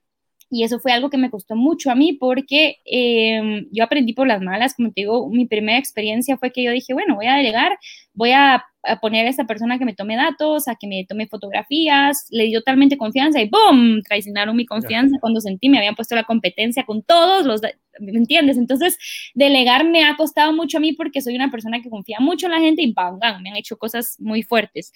Y 0.53 0.63
eso 0.63 0.79
fue 0.79 0.91
algo 0.91 1.09
que 1.09 1.17
me 1.17 1.31
costó 1.31 1.55
mucho 1.55 1.89
a 1.89 1.95
mí 1.95 2.13
porque 2.13 2.77
em, 2.85 3.65
yo 3.71 3.83
aprendí 3.83 4.13
por 4.13 4.27
las 4.27 4.39
malas, 4.39 4.75
como 4.75 4.91
te 4.91 5.01
digo, 5.01 5.27
mi 5.27 5.47
primera 5.47 5.79
experiencia 5.79 6.37
fue 6.37 6.51
que 6.51 6.61
yo 6.61 6.71
dije, 6.71 6.93
bueno, 6.93 7.15
voy 7.15 7.25
a 7.25 7.33
delegar, 7.35 7.75
voy 8.13 8.33
a, 8.33 8.63
poner 9.01 9.25
a 9.25 9.29
esa 9.29 9.45
persona 9.45 9.79
que 9.79 9.85
me 9.85 9.95
tome 9.95 10.17
datos, 10.17 10.67
a 10.67 10.75
que 10.75 10.87
me 10.87 11.05
tome 11.05 11.25
fotografías, 11.27 12.27
le 12.31 12.43
dio 12.47 12.59
totalmente 12.59 12.97
confianza 12.97 13.41
y 13.41 13.49
¡boom! 13.49 14.01
Traicionaron 14.03 14.57
mi 14.57 14.65
confianza 14.65 15.17
cuando 15.21 15.39
sentí, 15.39 15.69
me 15.69 15.77
habían 15.77 15.95
puesto 15.95 16.15
la 16.15 16.25
competencia 16.25 16.83
con 16.83 17.01
todos 17.01 17.45
los, 17.45 17.61
¿me 18.01 18.11
entiendes? 18.11 18.57
Entonces, 18.57 18.97
delegar 19.35 19.85
me 19.85 20.03
ha 20.03 20.17
costado 20.17 20.51
mucho 20.51 20.79
a 20.79 20.81
mí 20.81 20.91
porque 20.91 21.21
soy 21.21 21.33
una 21.35 21.49
persona 21.49 21.81
que 21.81 21.89
confía 21.89 22.19
mucho 22.19 22.47
en 22.47 22.51
la 22.51 22.59
gente 22.59 22.81
y 22.81 22.91
¡bam! 22.91 23.19
bam 23.19 23.41
me 23.41 23.51
han 23.51 23.55
hecho 23.55 23.77
cosas 23.77 24.17
muy 24.19 24.43
fuertes 24.43 24.91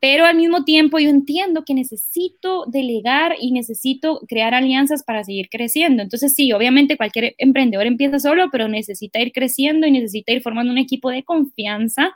pero 0.00 0.26
al 0.26 0.36
mismo 0.36 0.64
tiempo 0.64 0.98
yo 0.98 1.10
entiendo 1.10 1.64
que 1.64 1.74
necesito 1.74 2.64
delegar 2.66 3.34
y 3.40 3.52
necesito 3.52 4.20
crear 4.28 4.54
alianzas 4.54 5.02
para 5.02 5.24
seguir 5.24 5.48
creciendo. 5.50 6.02
Entonces 6.02 6.34
sí, 6.34 6.52
obviamente 6.52 6.96
cualquier 6.96 7.34
emprendedor 7.38 7.86
empieza 7.86 8.20
solo, 8.20 8.48
pero 8.52 8.68
necesita 8.68 9.20
ir 9.20 9.32
creciendo 9.32 9.86
y 9.86 9.90
necesita 9.90 10.32
ir 10.32 10.42
formando 10.42 10.72
un 10.72 10.78
equipo 10.78 11.10
de 11.10 11.24
confianza 11.24 12.14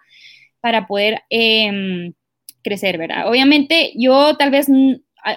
para 0.60 0.86
poder 0.86 1.22
em, 1.28 2.12
crecer, 2.62 2.98
¿verdad? 2.98 3.28
Obviamente 3.28 3.92
yo 3.96 4.36
tal 4.36 4.50
vez 4.50 4.68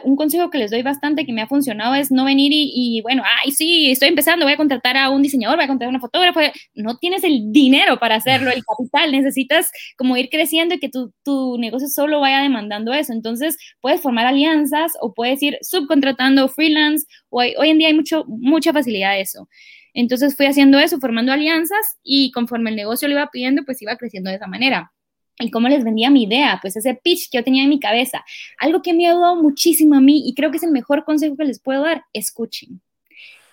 un 0.03 0.15
consejo 0.15 0.49
que 0.49 0.57
les 0.57 0.71
doy 0.71 0.81
bastante 0.81 1.25
que 1.25 1.33
me 1.33 1.41
ha 1.41 1.47
funcionado 1.47 1.93
es 1.95 2.11
no 2.11 2.25
venir 2.25 2.51
y, 2.53 3.01
bueno, 3.01 3.23
ay, 3.43 3.51
sí, 3.51 3.91
estoy 3.91 4.09
empezando, 4.09 4.45
voy 4.45 4.53
a 4.53 4.57
contratar 4.57 4.97
a 4.97 5.09
un 5.09 5.21
diseñador, 5.21 5.57
voy 5.57 5.65
a 5.65 5.67
contratar 5.67 5.89
a 5.89 5.97
una 5.97 5.99
fotógrafa. 5.99 6.41
No 6.73 6.97
tienes 6.97 7.23
el 7.23 7.51
dinero 7.51 7.99
para 7.99 8.15
hacerlo, 8.15 8.51
el 8.51 8.63
capital. 8.65 9.11
Necesitas 9.11 9.71
como 9.97 10.17
ir 10.17 10.29
creciendo 10.29 10.75
y 10.75 10.79
que 10.79 10.89
tu, 10.89 11.13
tu 11.23 11.57
negocio 11.59 11.87
solo 11.87 12.19
vaya 12.19 12.41
demandando 12.41 12.93
eso. 12.93 13.13
Entonces, 13.13 13.57
puedes 13.81 14.01
formar 14.01 14.25
alianzas 14.25 14.93
o 15.01 15.13
puedes 15.13 15.41
ir 15.43 15.57
subcontratando 15.61 16.47
freelance. 16.49 17.05
Hoy, 17.29 17.53
hoy 17.57 17.69
en 17.69 17.77
día 17.77 17.87
hay 17.89 17.93
mucho, 17.93 18.25
mucha 18.27 18.73
facilidad 18.73 19.11
de 19.11 19.21
eso. 19.21 19.47
Entonces, 19.93 20.35
fui 20.35 20.47
haciendo 20.47 20.79
eso, 20.79 20.99
formando 20.99 21.31
alianzas 21.31 21.97
y 22.03 22.31
conforme 22.31 22.71
el 22.71 22.75
negocio 22.75 23.07
lo 23.07 23.13
iba 23.15 23.29
pidiendo, 23.31 23.63
pues 23.65 23.81
iba 23.81 23.95
creciendo 23.97 24.29
de 24.29 24.37
esa 24.37 24.47
manera 24.47 24.91
y 25.39 25.51
cómo 25.51 25.67
les 25.67 25.83
vendía 25.83 26.09
mi 26.09 26.23
idea, 26.23 26.59
pues 26.61 26.75
ese 26.75 26.93
pitch 26.95 27.29
que 27.29 27.37
yo 27.37 27.43
tenía 27.43 27.63
en 27.63 27.69
mi 27.69 27.79
cabeza. 27.79 28.23
Algo 28.57 28.81
que 28.81 28.93
me 28.93 29.07
ha 29.07 29.11
ayudado 29.11 29.35
muchísimo 29.35 29.95
a 29.95 30.01
mí 30.01 30.23
y 30.25 30.33
creo 30.33 30.51
que 30.51 30.57
es 30.57 30.63
el 30.63 30.71
mejor 30.71 31.03
consejo 31.03 31.35
que 31.35 31.45
les 31.45 31.59
puedo 31.59 31.83
dar, 31.83 32.05
escuchen. 32.13 32.81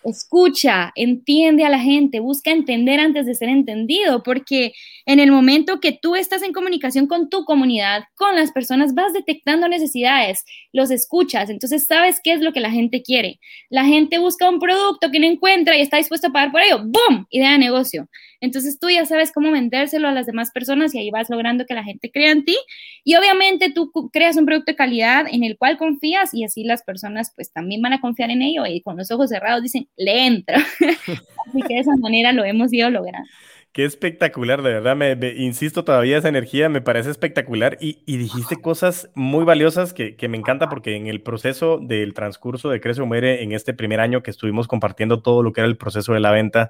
Escucha, 0.05 0.93
entiende 0.97 1.65
a 1.65 1.69
la 1.69 1.79
gente, 1.79 2.21
busca 2.21 2.51
entender 2.51 2.99
antes 3.01 3.27
de 3.27 3.35
ser 3.35 3.49
entendido, 3.49 4.23
porque 4.23 4.73
en 5.07 5.21
el 5.21 5.31
momento 5.31 5.81
que 5.81 5.93
tú 5.93 6.17
estás 6.17 6.43
en 6.43 6.53
comunicación 6.53 7.07
con 7.07 7.29
tu 7.29 7.45
comunidad, 7.45 8.05
con 8.15 8.35
las 8.35 8.53
personas, 8.53 8.95
vas 8.95 9.13
detectando 9.13 9.69
necesidades, 9.69 10.45
los 10.73 10.91
escuchas, 10.91 11.51
entonces 11.51 11.87
sabes 11.87 12.21
qué 12.23 12.33
es 12.33 12.41
lo 12.41 12.53
que 12.53 12.61
la 12.61 12.71
gente 12.71 13.03
quiere. 13.03 13.39
La 13.71 13.85
gente 13.85 14.19
busca 14.19 14.49
un 14.49 14.59
producto 14.59 15.11
que 15.11 15.21
no 15.21 15.27
encuentra 15.27 15.77
y 15.77 15.81
está 15.81 15.99
dispuesto 15.99 16.29
a 16.29 16.33
pagar 16.33 16.53
por 16.53 16.63
ello. 16.63 16.79
¡Boom! 16.79 17.27
Idea 17.31 17.53
de 17.53 17.59
negocio. 17.59 18.09
Entonces 18.43 18.81
tú 18.81 18.91
ya 18.91 19.07
sabes 19.07 19.31
cómo 19.31 19.53
vendérselo 19.53 20.09
a 20.09 20.13
las 20.13 20.27
demás 20.27 20.51
personas 20.51 20.93
y 20.95 20.99
ahí 20.99 21.11
vas 21.13 21.31
logrando 21.31 21.65
que 21.65 21.75
la 21.75 21.85
gente 21.85 22.11
crea 22.11 22.33
en 22.33 22.45
ti. 22.45 22.57
Y 23.05 23.15
obviamente 23.15 23.71
tú 23.73 23.93
creas 24.13 24.37
un 24.37 24.47
producto 24.47 24.73
de 24.73 24.77
calidad 24.77 25.27
en 25.31 25.45
el 25.45 25.57
cual 25.57 25.79
confías 25.79 26.35
y 26.35 26.43
así 26.43 26.65
las 26.65 26.83
personas 26.83 27.33
pues 27.37 27.53
también 27.53 27.81
van 27.83 27.93
a 27.93 28.01
confiar 28.01 28.31
en 28.31 28.43
ello 28.43 28.67
y 28.67 28.83
con 28.83 28.97
los 28.97 29.13
ojos 29.13 29.31
cerrados 29.31 29.63
dicen, 29.63 29.89
le 29.97 30.27
entro. 30.27 30.57
así 31.47 31.63
que 31.67 31.75
de 31.75 31.81
esa 31.81 31.97
manera 31.97 32.33
lo 32.33 32.45
hemos 32.45 32.73
ido 32.73 32.91
logrando. 32.91 33.29
Qué 33.73 33.87
espectacular, 33.87 34.61
de 34.61 34.71
verdad, 34.71 34.95
me, 34.95 35.17
insisto 35.39 35.83
todavía, 35.83 36.19
esa 36.19 36.29
energía 36.29 36.69
me 36.69 36.83
parece 36.83 37.09
espectacular 37.11 37.79
y, 37.81 38.03
dijiste 38.19 38.57
cosas 38.61 39.09
muy 39.15 39.45
valiosas 39.45 39.95
que, 39.95 40.15
me 40.29 40.37
encanta 40.37 40.69
porque 40.69 40.95
en 40.95 41.07
el 41.07 41.23
proceso 41.23 41.79
del 41.79 42.13
transcurso 42.13 42.69
de 42.69 42.83
Crece 42.83 43.01
o 43.01 43.07
Muere, 43.07 43.43
en 43.43 43.53
este 43.53 43.73
primer 43.73 44.01
año 44.01 44.23
que 44.23 44.31
estuvimos 44.31 44.69
compartiendo 44.69 45.23
todo 45.23 45.43
lo 45.43 45.55
que 45.55 45.63
era 45.63 45.69
el 45.69 45.79
proceso 45.79 46.13
de 46.13 46.21
la 46.21 46.33
venta, 46.33 46.69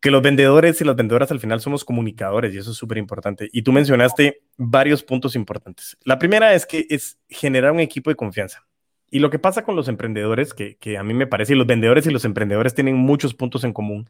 que 0.00 0.12
los 0.12 0.22
vendedores 0.22 0.80
y 0.80 0.84
las 0.84 0.94
vendedoras 0.94 1.32
al 1.32 1.40
final 1.40 1.60
somos 1.60 1.84
comunicadores 1.84 2.54
y 2.54 2.58
eso 2.58 2.70
es 2.70 2.76
súper 2.76 2.98
importante. 2.98 3.48
Y 3.52 3.62
tú 3.62 3.72
mencionaste 3.72 4.42
varios 4.56 5.02
puntos 5.02 5.34
importantes. 5.34 5.96
La 6.04 6.20
primera 6.20 6.54
es 6.54 6.66
que 6.66 6.86
es 6.88 7.18
generar 7.28 7.72
un 7.72 7.80
equipo 7.80 8.10
de 8.10 8.16
confianza. 8.16 8.64
Y 9.10 9.20
lo 9.20 9.30
que 9.30 9.38
pasa 9.38 9.64
con 9.64 9.76
los 9.76 9.88
emprendedores, 9.88 10.52
que, 10.54 10.98
a 10.98 11.02
mí 11.02 11.14
me 11.14 11.26
parece, 11.26 11.52
y 11.52 11.56
los 11.56 11.66
vendedores 11.66 12.06
y 12.06 12.10
los 12.10 12.24
emprendedores 12.24 12.74
tienen 12.74 12.96
muchos 12.96 13.34
puntos 13.34 13.64
en 13.64 13.72
común, 13.72 14.08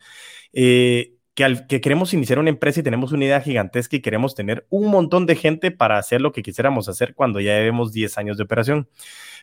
eh, 0.52 1.14
que, 1.34 1.44
al, 1.44 1.66
que 1.66 1.82
queremos 1.82 2.14
iniciar 2.14 2.38
una 2.38 2.48
empresa 2.48 2.80
y 2.80 2.82
tenemos 2.82 3.12
una 3.12 3.26
idea 3.26 3.40
gigantesca 3.42 3.96
y 3.96 4.00
queremos 4.00 4.34
tener 4.34 4.66
un 4.70 4.90
montón 4.90 5.26
de 5.26 5.36
gente 5.36 5.70
para 5.70 5.98
hacer 5.98 6.22
lo 6.22 6.32
que 6.32 6.42
quisiéramos 6.42 6.88
hacer 6.88 7.14
cuando 7.14 7.40
ya 7.40 7.56
llevemos 7.58 7.92
10 7.92 8.16
años 8.16 8.38
de 8.38 8.44
operación. 8.44 8.88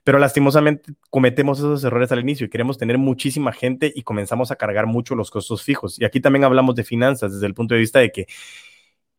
Pero 0.03 0.19
lastimosamente 0.19 0.93
cometemos 1.11 1.59
esos 1.59 1.83
errores 1.83 2.11
al 2.11 2.19
inicio 2.19 2.47
y 2.47 2.49
queremos 2.49 2.77
tener 2.77 2.97
muchísima 2.97 3.53
gente 3.53 3.93
y 3.95 4.01
comenzamos 4.03 4.51
a 4.51 4.55
cargar 4.55 4.87
mucho 4.87 5.15
los 5.15 5.31
costos 5.31 5.63
fijos. 5.63 5.99
Y 5.99 6.05
aquí 6.05 6.19
también 6.19 6.43
hablamos 6.43 6.75
de 6.75 6.83
finanzas 6.83 7.31
desde 7.33 7.45
el 7.45 7.53
punto 7.53 7.75
de 7.75 7.79
vista 7.81 7.99
de 7.99 8.11
que 8.11 8.25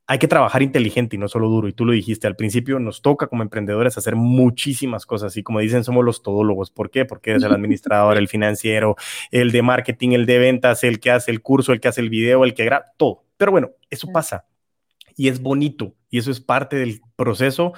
hay 0.07 0.19
que 0.19 0.29
trabajar 0.29 0.63
inteligente 0.63 1.17
y 1.17 1.19
no 1.19 1.29
solo 1.29 1.49
duro. 1.49 1.69
Y 1.69 1.73
tú 1.73 1.85
lo 1.85 1.93
dijiste 1.93 2.27
al 2.27 2.37
principio, 2.37 2.79
nos 2.79 3.01
toca 3.01 3.27
como 3.27 3.43
emprendedores 3.43 3.97
hacer 3.97 4.17
muchísimas 4.17 5.07
cosas. 5.07 5.37
Y 5.37 5.43
como 5.43 5.61
dicen, 5.61 5.85
somos 5.85 6.05
los 6.05 6.23
todólogos. 6.23 6.71
¿Por 6.71 6.91
qué? 6.91 7.05
Porque 7.05 7.35
es 7.35 7.43
el 7.43 7.53
administrador, 7.53 8.19
el 8.19 8.29
financiero, 8.29 8.97
el 9.31 9.51
de 9.51 9.63
marketing, 9.63 10.11
el 10.11 10.27
de 10.27 10.39
ventas, 10.39 10.85
el 10.85 11.01
que 11.01 11.11
hace 11.11 11.31
el 11.31 11.41
curso, 11.41 11.73
el 11.73 11.81
que 11.81 11.89
hace 11.89 12.03
el 12.03 12.11
video, 12.11 12.45
el 12.45 12.55
que 12.55 12.65
graba, 12.65 12.87
todo. 12.97 13.25
Pero 13.37 13.51
bueno, 13.51 13.71
eso 13.91 14.09
pasa 14.13 14.47
y 15.17 15.29
es 15.29 15.41
bonito 15.41 15.95
y 16.11 16.19
eso 16.19 16.31
es 16.31 16.41
parte 16.41 16.77
del 16.77 17.01
proceso 17.17 17.73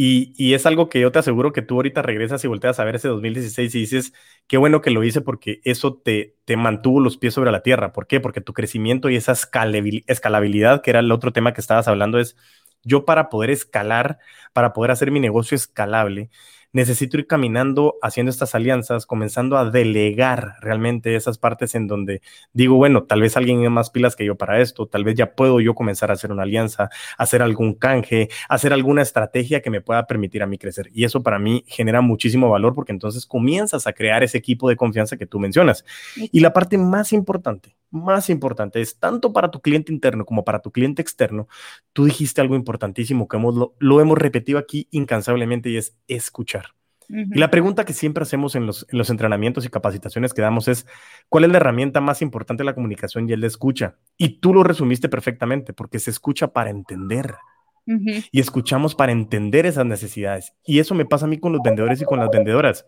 y, 0.00 0.54
es 0.54 0.64
algo 0.64 0.88
que 0.88 1.00
yo 1.00 1.10
te 1.10 1.18
aseguro 1.18 1.52
que 1.52 1.60
tú 1.60 1.74
ahorita 1.74 2.02
regresas 2.02 2.44
y 2.44 2.46
volteas 2.46 2.78
a 2.78 2.84
ver 2.84 2.94
ese 2.94 3.08
2016 3.08 3.74
y 3.74 3.80
dices, 3.80 4.12
qué 4.46 4.56
bueno 4.56 4.80
que 4.80 4.90
lo 4.90 5.02
hice 5.02 5.22
porque 5.22 5.60
eso 5.64 5.96
te, 5.96 6.36
te 6.44 6.56
mantuvo 6.56 7.00
los 7.00 7.16
pies 7.16 7.34
sobre 7.34 7.50
la 7.50 7.64
tierra. 7.64 7.92
¿Por 7.92 8.06
qué? 8.06 8.20
Porque 8.20 8.40
tu 8.40 8.52
crecimiento 8.52 9.10
y 9.10 9.16
esa 9.16 9.32
escalabilidad, 9.32 10.82
que 10.82 10.90
era 10.90 11.00
el 11.00 11.10
otro 11.10 11.32
tema 11.32 11.52
que 11.52 11.60
estabas 11.60 11.88
hablando, 11.88 12.20
es 12.20 12.36
yo 12.84 13.04
para 13.06 13.28
poder 13.28 13.50
escalar, 13.50 14.20
para 14.52 14.72
poder 14.72 14.92
hacer 14.92 15.10
mi 15.10 15.18
negocio 15.18 15.56
escalable, 15.56 16.30
necesito 16.72 17.18
ir 17.18 17.26
caminando 17.26 17.96
haciendo 18.02 18.30
estas 18.30 18.54
alianzas, 18.54 19.06
comenzando 19.06 19.56
a 19.56 19.70
delegar 19.70 20.54
realmente 20.60 21.16
esas 21.16 21.38
partes 21.38 21.74
en 21.74 21.86
donde 21.86 22.22
digo, 22.52 22.76
bueno, 22.76 23.04
tal 23.04 23.20
vez 23.22 23.36
alguien 23.36 23.58
tiene 23.58 23.70
más 23.70 23.90
pilas 23.90 24.16
que 24.16 24.24
yo 24.24 24.36
para 24.36 24.60
esto, 24.60 24.86
tal 24.86 25.04
vez 25.04 25.14
ya 25.14 25.34
puedo 25.34 25.60
yo 25.60 25.74
comenzar 25.74 26.10
a 26.10 26.14
hacer 26.14 26.32
una 26.32 26.42
alianza, 26.42 26.90
hacer 27.16 27.42
algún 27.42 27.74
canje, 27.74 28.28
hacer 28.48 28.72
alguna 28.72 29.02
estrategia 29.02 29.62
que 29.62 29.70
me 29.70 29.80
pueda 29.80 30.06
permitir 30.06 30.42
a 30.42 30.46
mí 30.46 30.58
crecer. 30.58 30.90
Y 30.92 31.04
eso 31.04 31.22
para 31.22 31.38
mí 31.38 31.64
genera 31.66 32.00
muchísimo 32.00 32.48
valor 32.50 32.74
porque 32.74 32.92
entonces 32.92 33.26
comienzas 33.26 33.86
a 33.86 33.92
crear 33.92 34.22
ese 34.22 34.38
equipo 34.38 34.68
de 34.68 34.76
confianza 34.76 35.16
que 35.16 35.26
tú 35.26 35.38
mencionas. 35.38 35.84
Y 36.16 36.40
la 36.40 36.52
parte 36.52 36.78
más 36.78 37.12
importante, 37.12 37.76
más 37.90 38.30
importante 38.30 38.80
es 38.80 38.98
tanto 38.98 39.32
para 39.32 39.50
tu 39.50 39.60
cliente 39.60 39.92
interno 39.92 40.24
como 40.24 40.44
para 40.44 40.60
tu 40.60 40.70
cliente 40.70 41.02
externo. 41.02 41.48
Tú 41.92 42.04
dijiste 42.04 42.40
algo 42.40 42.54
importantísimo 42.54 43.28
que 43.28 43.36
hemos, 43.36 43.70
lo 43.78 44.00
hemos 44.00 44.18
repetido 44.18 44.58
aquí 44.58 44.88
incansablemente 44.90 45.70
y 45.70 45.76
es 45.76 45.96
escuchar. 46.06 46.57
Y 47.08 47.38
la 47.38 47.50
pregunta 47.50 47.86
que 47.86 47.94
siempre 47.94 48.22
hacemos 48.22 48.54
en 48.54 48.66
los, 48.66 48.86
en 48.90 48.98
los, 48.98 49.08
entrenamientos 49.08 49.64
y 49.64 49.70
capacitaciones 49.70 50.34
que 50.34 50.42
damos 50.42 50.68
es, 50.68 50.86
¿cuál 51.30 51.44
es 51.44 51.50
la 51.50 51.56
herramienta 51.56 52.02
más 52.02 52.20
importante 52.20 52.62
de 52.62 52.66
la 52.66 52.74
comunicación? 52.74 53.28
Y 53.28 53.32
él 53.32 53.40
la 53.40 53.46
escucha. 53.46 53.96
Y 54.18 54.40
tú 54.40 54.52
lo 54.52 54.62
resumiste 54.62 55.08
perfectamente, 55.08 55.72
porque 55.72 55.98
se 55.98 56.10
escucha 56.10 56.52
para 56.52 56.70
entender. 56.70 57.34
Y 57.86 58.40
escuchamos 58.40 58.94
para 58.94 59.12
entender 59.12 59.64
esas 59.64 59.86
necesidades. 59.86 60.52
Y 60.66 60.78
eso 60.78 60.94
me 60.94 61.06
pasa 61.06 61.24
a 61.24 61.28
mí 61.28 61.38
con 61.38 61.52
los 61.52 61.62
vendedores 61.62 62.02
y 62.02 62.04
con 62.04 62.18
las 62.18 62.28
vendedoras 62.28 62.84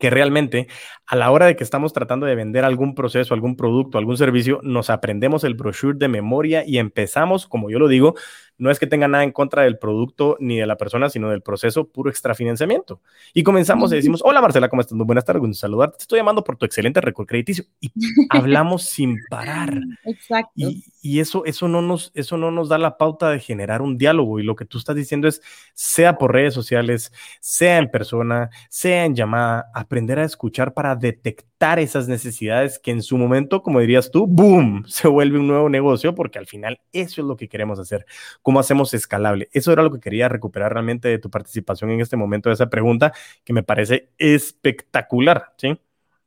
que 0.00 0.10
realmente 0.10 0.66
a 1.06 1.14
la 1.14 1.30
hora 1.30 1.46
de 1.46 1.54
que 1.54 1.62
estamos 1.62 1.92
tratando 1.92 2.26
de 2.26 2.34
vender 2.34 2.64
algún 2.64 2.94
proceso, 2.94 3.34
algún 3.34 3.54
producto, 3.54 3.98
algún 3.98 4.16
servicio, 4.16 4.60
nos 4.62 4.88
aprendemos 4.88 5.44
el 5.44 5.54
brochure 5.54 5.98
de 5.98 6.08
memoria 6.08 6.64
y 6.66 6.78
empezamos, 6.78 7.46
como 7.46 7.70
yo 7.70 7.78
lo 7.78 7.86
digo, 7.86 8.14
no 8.60 8.70
es 8.70 8.78
que 8.78 8.86
tenga 8.86 9.08
nada 9.08 9.24
en 9.24 9.32
contra 9.32 9.62
del 9.62 9.78
producto 9.78 10.36
ni 10.38 10.58
de 10.58 10.66
la 10.66 10.76
persona, 10.76 11.08
sino 11.08 11.30
del 11.30 11.40
proceso 11.40 11.88
puro 11.88 12.10
extrafinanciamiento. 12.10 13.00
Y 13.32 13.42
comenzamos 13.42 13.90
y 13.92 13.96
decimos, 13.96 14.20
hola 14.22 14.42
Marcela, 14.42 14.68
¿cómo 14.68 14.82
estás? 14.82 14.94
Muy 14.94 15.06
buenas 15.06 15.24
tardes, 15.24 15.42
un 15.42 15.54
saludarte. 15.54 15.96
Te 15.96 16.02
estoy 16.02 16.18
llamando 16.18 16.44
por 16.44 16.56
tu 16.56 16.66
excelente 16.66 17.00
récord 17.00 17.26
crediticio. 17.26 17.64
Y 17.80 17.90
hablamos 18.28 18.84
sin 18.84 19.16
parar. 19.30 19.80
Exacto. 20.04 20.52
Y, 20.54 20.84
y, 21.00 21.20
eso, 21.20 21.44
eso, 21.46 21.68
no 21.68 21.80
nos, 21.80 22.12
eso 22.14 22.36
no 22.36 22.50
nos 22.50 22.68
da 22.68 22.76
la 22.76 22.98
pauta 22.98 23.30
de 23.30 23.40
generar 23.40 23.80
un 23.80 23.96
diálogo. 23.96 24.38
Y 24.38 24.42
lo 24.42 24.54
que 24.56 24.66
tú 24.66 24.76
estás 24.76 24.94
diciendo 24.94 25.26
es, 25.26 25.40
sea 25.72 26.18
por 26.18 26.32
redes 26.32 26.52
sociales, 26.52 27.12
sea 27.40 27.78
en 27.78 27.90
persona, 27.90 28.50
sea 28.68 29.06
en 29.06 29.14
llamada, 29.14 29.70
aprender 29.74 30.18
a 30.18 30.24
escuchar 30.24 30.74
para 30.74 30.94
detectar 30.96 31.78
esas 31.78 32.08
necesidades 32.08 32.78
que 32.78 32.90
en 32.90 33.02
su 33.02 33.16
momento, 33.16 33.62
como 33.62 33.80
dirías 33.80 34.10
tú, 34.10 34.26
boom, 34.26 34.84
se 34.86 35.08
vuelve 35.08 35.38
un 35.38 35.46
nuevo 35.46 35.68
negocio, 35.68 36.14
porque 36.14 36.38
al 36.38 36.46
final 36.46 36.80
eso 36.92 37.20
es 37.20 37.26
lo 37.26 37.36
que 37.36 37.48
queremos 37.48 37.78
hacer. 37.78 38.06
¿Cómo 38.50 38.58
hacemos 38.58 38.92
escalable? 38.94 39.48
Eso 39.52 39.72
era 39.72 39.84
lo 39.84 39.92
que 39.92 40.00
quería 40.00 40.28
recuperar 40.28 40.72
realmente 40.72 41.06
de 41.06 41.20
tu 41.20 41.30
participación 41.30 41.92
en 41.92 42.00
este 42.00 42.16
momento 42.16 42.48
de 42.48 42.54
esa 42.54 42.68
pregunta, 42.68 43.12
que 43.44 43.52
me 43.52 43.62
parece 43.62 44.08
espectacular, 44.18 45.54
¿sí? 45.56 45.78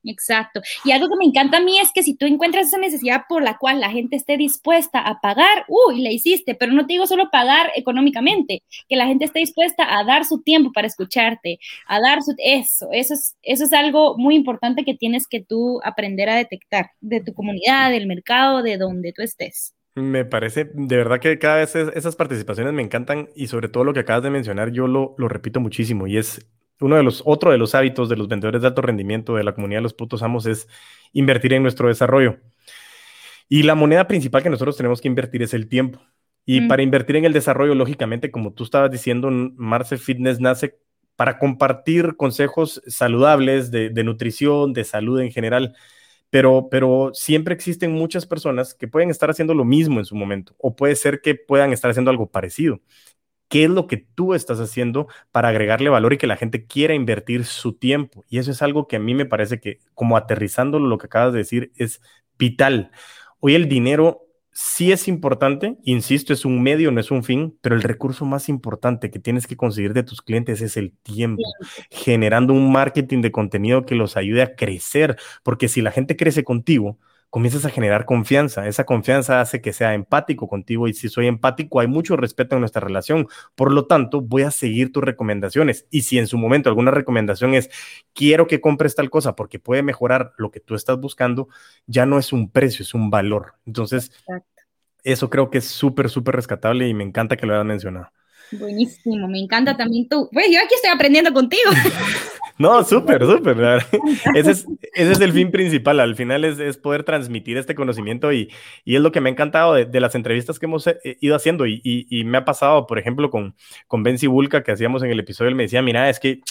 Exacto. 0.06 0.62
Y 0.86 0.92
algo 0.92 1.10
que 1.10 1.18
me 1.18 1.25
encanta 1.25 1.58
a 1.58 1.60
mí 1.60 1.80
es 1.80 1.92
que 1.94 2.01
si 2.01 2.15
tú 2.15 2.25
encuentras 2.25 2.68
esa 2.68 2.77
necesidad 2.77 3.24
por 3.27 3.44
la 3.44 3.58
cual 3.58 3.82
la 3.82 3.89
gente 3.89 4.15
esté 4.15 4.38
dispuesta 4.38 5.01
a 5.01 5.20
pagar, 5.20 5.65
uy, 5.68 6.01
la 6.01 6.12
hiciste, 6.13 6.56
pero 6.56 6.72
no 6.72 6.88
te 6.88 6.94
digo 6.94 7.08
solo 7.08 7.30
pagar 7.30 7.72
económicamente, 7.75 8.63
que 8.88 8.96
la 8.96 9.08
gente 9.08 9.25
esté 9.25 9.39
dispuesta 9.39 10.00
a 10.00 10.06
dar 10.06 10.24
su 10.24 10.42
tiempo 10.44 10.72
para 10.72 10.88
escucharte, 10.88 11.60
a 11.88 12.00
dar 12.00 12.24
su... 12.24 12.34
Eso, 12.38 12.88
eso 12.94 13.15
es, 13.15 13.36
eso 13.42 13.65
es 13.65 13.74
algo 13.74 14.18
muy 14.18 14.36
importante 14.36 14.86
que 14.86 14.94
tienes 14.94 15.27
que 15.27 15.42
tú 15.44 15.82
aprender 15.84 16.30
a 16.30 16.38
detectar 16.38 16.92
de 17.01 17.20
tu 17.20 17.34
comunidad, 17.34 17.92
del 17.92 18.08
mercado, 18.08 18.63
de 18.63 18.77
donde 18.77 19.12
tú 19.12 19.24
estés. 19.24 19.74
Me 19.96 20.26
parece, 20.26 20.72
de 20.74 20.98
verdad 20.98 21.20
que 21.20 21.38
cada 21.38 21.58
vez 21.58 21.76
esas 21.76 22.16
participaciones 22.16 22.74
me 22.74 22.82
encantan 22.82 23.30
y 23.36 23.48
sobre 23.48 23.70
todo 23.70 23.84
lo 23.84 23.94
que 23.94 24.00
acabas 24.00 24.24
de 24.24 24.32
mencionar, 24.32 24.72
yo 24.72 24.88
lo, 24.88 25.14
lo 25.20 25.28
repito 25.28 25.60
muchísimo 25.60 26.08
y 26.08 26.18
es 26.18 26.48
uno 26.80 26.96
de 26.96 27.04
los, 27.04 27.22
otro 27.26 27.52
de 27.52 27.60
los 27.60 27.76
hábitos 27.76 28.10
de 28.10 28.16
los 28.16 28.28
vendedores 28.28 28.62
de 28.62 28.68
alto 28.68 28.82
rendimiento 28.82 29.36
de 29.36 29.44
la 29.44 29.54
comunidad 29.54 29.80
de 29.80 29.84
los 29.84 29.94
putos 29.94 30.24
amos 30.24 30.46
es 30.48 30.68
invertir 31.14 31.54
en 31.54 31.62
nuestro 31.62 31.88
desarrollo. 31.88 32.40
Y 33.48 33.64
la 33.64 33.76
moneda 33.76 34.08
principal 34.08 34.42
que 34.42 34.50
nosotros 34.50 34.78
tenemos 34.78 35.00
que 35.00 35.08
invertir 35.08 35.44
es 35.44 35.54
el 35.54 35.68
tiempo. 35.68 36.02
Y 36.46 36.62
mm. 36.62 36.68
para 36.68 36.82
invertir 36.82 37.18
en 37.18 37.26
el 37.26 37.34
desarrollo, 37.34 37.76
lógicamente, 37.76 38.32
como 38.32 38.54
tú 38.54 38.64
estabas 38.64 38.92
diciendo, 38.92 39.30
Marce 39.32 39.98
Fitness 39.98 40.40
nace 40.40 40.80
para 41.16 41.38
compartir 41.38 42.16
consejos 42.18 42.82
saludables 42.88 43.70
de, 43.70 43.90
de 43.90 44.04
nutrición, 44.04 44.74
de 44.74 44.84
salud 44.84 45.22
en 45.22 45.32
general. 45.32 45.76
Pero, 46.34 46.68
pero, 46.72 47.12
siempre 47.13 47.54
existen 47.54 47.92
muchas 47.92 48.25
personas 48.25 48.74
que 48.74 48.88
pueden 48.88 49.12
estar 49.12 49.30
haciendo 49.30 49.54
lo 49.54 49.66
mismo 49.66 50.00
en 50.00 50.06
su 50.06 50.16
momento, 50.16 50.56
o 50.58 50.75
puede 50.75 50.96
ser 50.96 51.22
que 51.22 51.36
puedan 51.36 51.72
estar 51.72 51.92
haciendo 51.92 52.10
algo 52.10 52.25
parecido 52.25 52.82
qué 53.50 53.66
es 53.66 53.70
lo 53.70 53.86
que 53.86 53.98
tú 53.98 54.34
estás 54.34 54.60
haciendo 54.60 55.08
para 55.32 55.50
agregarle 55.50 55.92
valor 55.92 56.13
y 56.13 56.18
que 56.18 56.25
la 56.25 56.38
gente 56.38 56.66
quiera 56.66 56.96
invertir 56.96 57.46
su 57.46 57.74
tiempo. 57.74 58.25
Y 58.28 58.40
eso 58.40 58.50
es 58.50 58.63
algo 58.63 58.88
que 58.88 58.96
a 58.96 59.00
mí 59.00 59.13
me 59.13 59.28
parece 59.28 59.60
que, 59.60 59.78
como 59.94 60.18
aterrizando 60.18 60.80
lo 60.80 60.98
que 60.98 61.06
acabas 61.06 61.34
de 61.34 61.40
decir, 61.40 61.72
es 61.75 62.02
vital. 62.40 62.90
Hoy 63.40 63.54
el 63.54 63.70
dinero 63.70 64.25
sí 64.53 64.91
es 64.91 65.07
importante, 65.07 65.77
insisto, 65.83 66.31
es 66.31 66.45
un 66.45 66.62
medio, 66.62 66.91
no 66.91 67.00
es 67.00 67.12
un 67.12 67.24
fin, 67.24 67.57
pero 67.62 67.75
el 67.75 67.81
recurso 67.81 68.25
más 68.25 68.50
importante 68.50 69.12
que 69.12 69.19
tienes 69.19 69.48
que 69.48 69.57
conseguir 69.57 69.93
de 69.93 70.03
tus 70.03 70.22
clientes 70.22 70.62
es 70.62 70.77
el 70.77 70.93
tiempo, 71.03 71.43
generando 71.89 72.53
un 72.53 72.72
marketing 72.72 73.22
de 73.22 73.31
contenido 73.31 73.86
que 73.86 73.95
los 73.95 74.15
ayude 74.15 74.43
a 74.43 74.55
crecer, 74.55 75.17
porque 75.43 75.67
si 75.67 75.81
la 75.81 75.91
gente 75.91 76.15
crece 76.15 76.43
contigo, 76.43 77.00
comienzas 77.34 77.66
a 77.66 77.72
generar 77.72 78.06
confianza. 78.06 78.68
Esa 78.68 78.84
confianza 78.84 79.42
hace 79.42 79.60
que 79.60 79.74
sea 79.74 79.96
empático 79.96 80.48
contigo 80.48 80.88
y 80.88 80.94
si 80.94 81.10
soy 81.10 81.25
empático 81.25 81.80
hay 81.80 81.88
mucho 81.88 82.16
respeto 82.16 82.56
en 82.56 82.60
nuestra 82.60 82.80
relación. 82.80 83.28
Por 83.56 83.72
lo 83.72 83.88
tanto, 83.88 84.22
voy 84.22 84.44
a 84.44 84.52
seguir 84.52 84.92
tus 84.92 85.04
recomendaciones. 85.04 85.88
Y 85.90 86.04
si 86.04 86.20
en 86.20 86.28
su 86.28 86.38
momento 86.38 86.70
alguna 86.70 86.92
recomendación 86.92 87.56
es, 87.56 87.72
quiero 88.13 88.46
que 88.46 88.62
compres 88.62 88.94
tal 88.94 89.10
cosa 89.10 89.36
porque 89.36 89.58
puede 89.58 89.82
mejorar 89.82 90.34
lo 90.38 90.52
que 90.52 90.60
tú 90.60 90.75
estás 90.75 91.00
buscando, 91.00 91.48
ya 91.88 92.06
no 92.06 92.20
es 92.20 92.34
un 92.34 92.52
precio, 92.52 92.84
es 92.84 92.94
un 92.94 93.10
valor. 93.10 93.56
Entonces, 93.66 94.12
eso 95.04 95.32
creo 95.32 95.50
que 95.50 95.58
es 95.58 95.66
súper, 95.66 96.12
súper 96.12 96.36
rescatable 96.36 96.88
y 96.88 96.94
me 96.94 97.04
encanta 97.04 97.36
que 97.36 97.48
lo 97.48 97.56
hayas 97.56 97.66
mencionado. 97.66 98.12
Buenísimo, 98.52 99.28
me 99.28 99.40
encanta 99.40 99.75
también 99.75 100.08
tú. 100.08 100.30
Pues 100.32 100.52
yo 100.52 100.60
aquí 100.63 100.75
estoy 100.75 100.92
aprendiendo 100.92 101.34
contigo. 101.34 101.72
No, 102.57 102.83
súper, 102.83 103.25
súper. 103.25 103.85
Ese 104.35 104.51
es, 104.94 105.20
el 105.20 105.33
fin 105.33 105.51
principal. 105.51 106.00
Al 106.00 106.16
final 106.16 106.46
es, 106.46 106.77
poder 106.77 107.03
transmitir 107.03 107.57
este 107.57 107.75
conocimiento 107.75 108.31
y, 108.31 108.51
y, 108.85 108.96
es 108.96 109.01
lo 109.01 109.11
que 109.11 109.22
me 109.22 109.29
ha 109.29 109.31
encantado 109.31 109.74
de, 109.74 110.00
las 110.00 110.16
entrevistas 110.16 110.59
que 110.59 110.68
hemos 110.68 110.85
eh, 110.87 111.00
ido 111.20 111.35
haciendo. 111.35 111.66
Y, 111.66 111.81
y, 111.83 112.24
me 112.25 112.37
ha 112.37 112.46
pasado, 112.46 112.85
por 112.85 113.00
ejemplo, 113.00 113.29
con, 113.29 113.55
con 113.87 114.03
Benzi 114.03 114.27
Bulka, 114.27 114.63
que 114.63 114.72
hacíamos 114.72 115.01
en 115.03 115.11
el 115.11 115.20
episodio, 115.20 115.50
él 115.50 115.55
me 115.55 115.63
decía, 115.63 115.81
mira, 115.81 116.09
es 116.09 116.20
que 116.20 116.42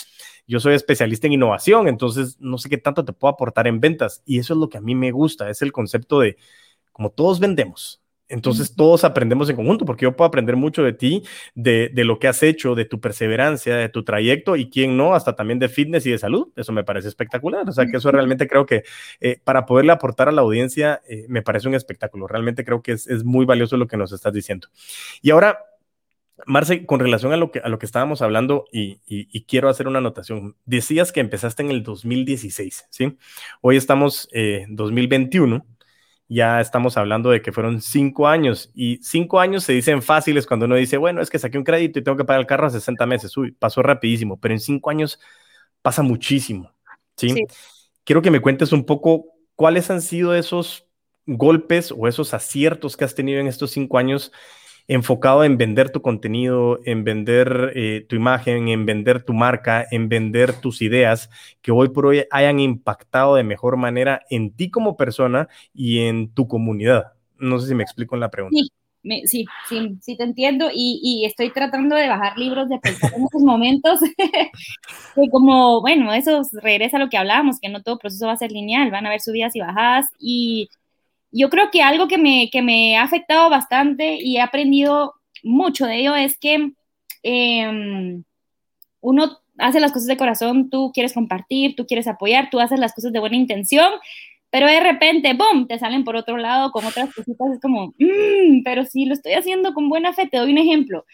yo 0.46 0.60
soy 0.60 0.74
especialista 0.74 1.26
en 1.28 1.34
innovación, 1.34 1.88
entonces 1.88 2.36
no 2.40 2.58
sé 2.58 2.68
qué 2.68 2.78
tanto 2.78 3.04
te 3.04 3.12
puedo 3.12 3.32
aportar 3.32 3.66
en 3.68 3.80
ventas. 3.80 4.22
Y 4.26 4.38
eso 4.38 4.54
es 4.54 4.58
lo 4.58 4.68
que 4.68 4.78
a 4.78 4.80
mí 4.80 4.94
me 4.94 5.12
gusta, 5.12 5.48
es 5.50 5.62
el 5.62 5.72
concepto 5.72 6.20
de, 6.20 6.36
como 6.92 7.10
todos 7.10 7.40
vendemos, 7.40 8.01
entonces 8.32 8.74
todos 8.74 9.04
aprendemos 9.04 9.50
en 9.50 9.56
conjunto, 9.56 9.84
porque 9.84 10.04
yo 10.04 10.16
puedo 10.16 10.26
aprender 10.26 10.56
mucho 10.56 10.82
de 10.82 10.94
ti, 10.94 11.22
de, 11.54 11.90
lo 11.96 12.18
que 12.18 12.28
has 12.28 12.42
hecho, 12.42 12.74
de 12.74 12.86
tu 12.86 12.98
perseverancia, 12.98 13.76
de 13.76 13.90
tu 13.90 14.04
trayecto 14.04 14.56
y 14.56 14.70
quién 14.70 14.96
no, 14.96 15.14
hasta 15.14 15.36
también 15.36 15.58
de 15.58 15.68
fitness 15.68 16.06
y 16.06 16.12
de 16.12 16.18
salud. 16.18 16.48
Eso 16.56 16.72
me 16.72 16.82
parece 16.82 17.08
espectacular. 17.08 17.68
O 17.68 17.72
sea, 17.72 17.84
que 17.84 17.98
eso 17.98 18.10
realmente 18.10 18.48
creo 18.48 18.64
que 18.64 18.84
eh, 19.20 19.38
para 19.44 19.66
poderle 19.66 19.92
aportar 19.92 20.30
a 20.30 20.32
la 20.32 20.40
audiencia 20.40 21.02
eh, 21.06 21.26
me 21.28 21.42
parece 21.42 21.68
un 21.68 21.74
espectáculo. 21.74 22.26
Realmente 22.26 22.64
creo 22.64 22.82
que 22.82 22.92
es, 22.92 23.06
muy 23.22 23.44
valioso 23.44 23.76
lo 23.76 23.86
que 23.86 23.98
nos 23.98 24.12
estás 24.12 24.32
diciendo. 24.32 24.68
Y 25.20 25.30
ahora, 25.30 25.58
Marce, 26.46 26.86
con 26.86 27.00
relación 27.00 27.34
a 27.34 27.36
lo 27.36 27.50
que, 27.50 27.58
a 27.58 27.68
lo 27.68 27.78
que 27.78 27.84
estábamos 27.84 28.22
hablando 28.22 28.64
y, 28.72 28.98
y, 29.06 29.44
quiero 29.44 29.68
hacer 29.68 29.86
una 29.86 29.98
anotación. 29.98 30.56
Decías 30.64 31.12
que 31.12 31.20
empezaste 31.20 31.62
en 31.62 31.70
el 31.70 31.82
2016, 31.82 32.86
¿sí? 32.88 33.18
Hoy 33.60 33.76
estamos 33.76 34.28
en 34.32 34.62
eh, 34.62 34.66
2021 34.70 35.66
ya 36.34 36.60
estamos 36.60 36.96
hablando 36.96 37.30
de 37.30 37.42
que 37.42 37.52
fueron 37.52 37.80
cinco 37.80 38.28
años 38.28 38.70
y 38.74 38.98
cinco 39.02 39.40
años 39.40 39.64
se 39.64 39.72
dicen 39.72 40.02
fáciles 40.02 40.46
cuando 40.46 40.66
uno 40.66 40.76
dice, 40.76 40.96
bueno, 40.96 41.20
es 41.20 41.30
que 41.30 41.38
saqué 41.38 41.58
un 41.58 41.64
crédito 41.64 41.98
y 41.98 42.02
tengo 42.02 42.16
que 42.16 42.24
pagar 42.24 42.40
el 42.40 42.46
carro 42.46 42.66
a 42.66 42.70
60 42.70 43.06
meses. 43.06 43.36
Uy, 43.36 43.52
pasó 43.52 43.82
rapidísimo, 43.82 44.38
pero 44.38 44.54
en 44.54 44.60
cinco 44.60 44.90
años 44.90 45.18
pasa 45.82 46.02
muchísimo. 46.02 46.72
¿sí? 47.16 47.34
Quiero 48.04 48.22
que 48.22 48.30
me 48.30 48.40
cuentes 48.40 48.72
un 48.72 48.84
poco 48.84 49.26
cuáles 49.56 49.90
han 49.90 50.02
sido 50.02 50.34
esos 50.34 50.86
golpes 51.26 51.92
o 51.96 52.08
esos 52.08 52.34
aciertos 52.34 52.96
que 52.96 53.04
has 53.04 53.14
tenido 53.14 53.40
en 53.40 53.46
estos 53.46 53.70
cinco 53.70 53.98
años 53.98 54.32
enfocado 54.88 55.44
en 55.44 55.56
vender 55.56 55.90
tu 55.90 56.02
contenido, 56.02 56.80
en 56.84 57.04
vender 57.04 57.72
eh, 57.74 58.04
tu 58.08 58.16
imagen, 58.16 58.68
en 58.68 58.86
vender 58.86 59.22
tu 59.22 59.32
marca, 59.32 59.86
en 59.90 60.08
vender 60.08 60.60
tus 60.60 60.82
ideas, 60.82 61.30
que 61.60 61.72
hoy 61.72 61.88
por 61.88 62.06
hoy 62.06 62.24
hayan 62.30 62.60
impactado 62.60 63.36
de 63.36 63.44
mejor 63.44 63.76
manera 63.76 64.22
en 64.30 64.52
ti 64.52 64.70
como 64.70 64.96
persona 64.96 65.48
y 65.74 66.00
en 66.00 66.32
tu 66.32 66.48
comunidad. 66.48 67.12
No 67.38 67.58
sé 67.58 67.68
si 67.68 67.74
me 67.74 67.82
explico 67.82 68.14
en 68.14 68.20
la 68.20 68.30
pregunta. 68.30 68.56
Sí. 69.02 69.22
sí, 69.26 69.44
sí, 69.68 69.98
sí, 70.00 70.16
te 70.16 70.22
entiendo 70.22 70.68
y, 70.72 71.24
estoy 71.26 71.50
tratando 71.50 71.96
de 71.96 72.08
bajar 72.08 72.38
libros 72.38 72.68
de 72.68 72.78
pensar 72.78 73.12
en 73.14 73.24
esos 73.24 73.42
momentos, 73.42 74.00
que 75.14 75.28
como, 75.30 75.80
bueno, 75.80 76.12
eso 76.12 76.42
regresa 76.60 76.98
a 76.98 77.00
lo 77.00 77.08
que 77.08 77.16
hablábamos, 77.16 77.58
que 77.60 77.68
no 77.68 77.82
todo 77.82 77.98
proceso 77.98 78.26
va 78.26 78.32
a 78.32 78.36
ser 78.36 78.52
lineal, 78.52 78.90
van 78.90 79.06
a 79.06 79.08
haber 79.08 79.20
subidas 79.20 79.56
y 79.56 79.60
bajadas 79.60 80.06
y 80.18 80.68
yo 81.32 81.50
creo 81.50 81.70
que 81.70 81.82
algo 81.82 82.08
que 82.08 82.18
me, 82.18 82.50
que 82.50 82.62
me 82.62 82.96
ha 82.96 83.02
afectado 83.02 83.50
bastante 83.50 84.18
y 84.20 84.36
he 84.36 84.40
aprendido 84.40 85.14
mucho 85.42 85.86
de 85.86 86.00
ello 86.00 86.14
es 86.14 86.38
que 86.38 86.72
em, 87.22 88.24
uno 89.00 89.38
hace 89.58 89.80
las 89.80 89.92
cosas 89.92 90.08
de 90.08 90.16
corazón, 90.16 90.70
tú 90.70 90.92
quieres 90.94 91.14
compartir, 91.14 91.74
tú 91.76 91.86
quieres 91.86 92.06
apoyar, 92.06 92.50
tú 92.50 92.60
haces 92.60 92.78
las 92.78 92.94
cosas 92.94 93.12
de 93.12 93.20
buena 93.20 93.36
intención, 93.36 93.90
pero 94.50 94.66
de 94.66 94.80
repente, 94.80 95.34
¡boom!, 95.34 95.66
te 95.66 95.78
salen 95.78 96.04
por 96.04 96.16
otro 96.16 96.36
lado 96.36 96.72
con 96.72 96.84
otras 96.84 97.14
cositas, 97.14 97.52
es 97.54 97.60
como, 97.60 97.94
mmm, 97.98 98.62
pero 98.64 98.84
si 98.84 99.06
lo 99.06 99.14
estoy 99.14 99.32
haciendo 99.32 99.72
con 99.74 99.88
buena 99.88 100.12
fe, 100.12 100.26
te 100.26 100.38
doy 100.38 100.52
un 100.52 100.58
ejemplo. 100.58 101.04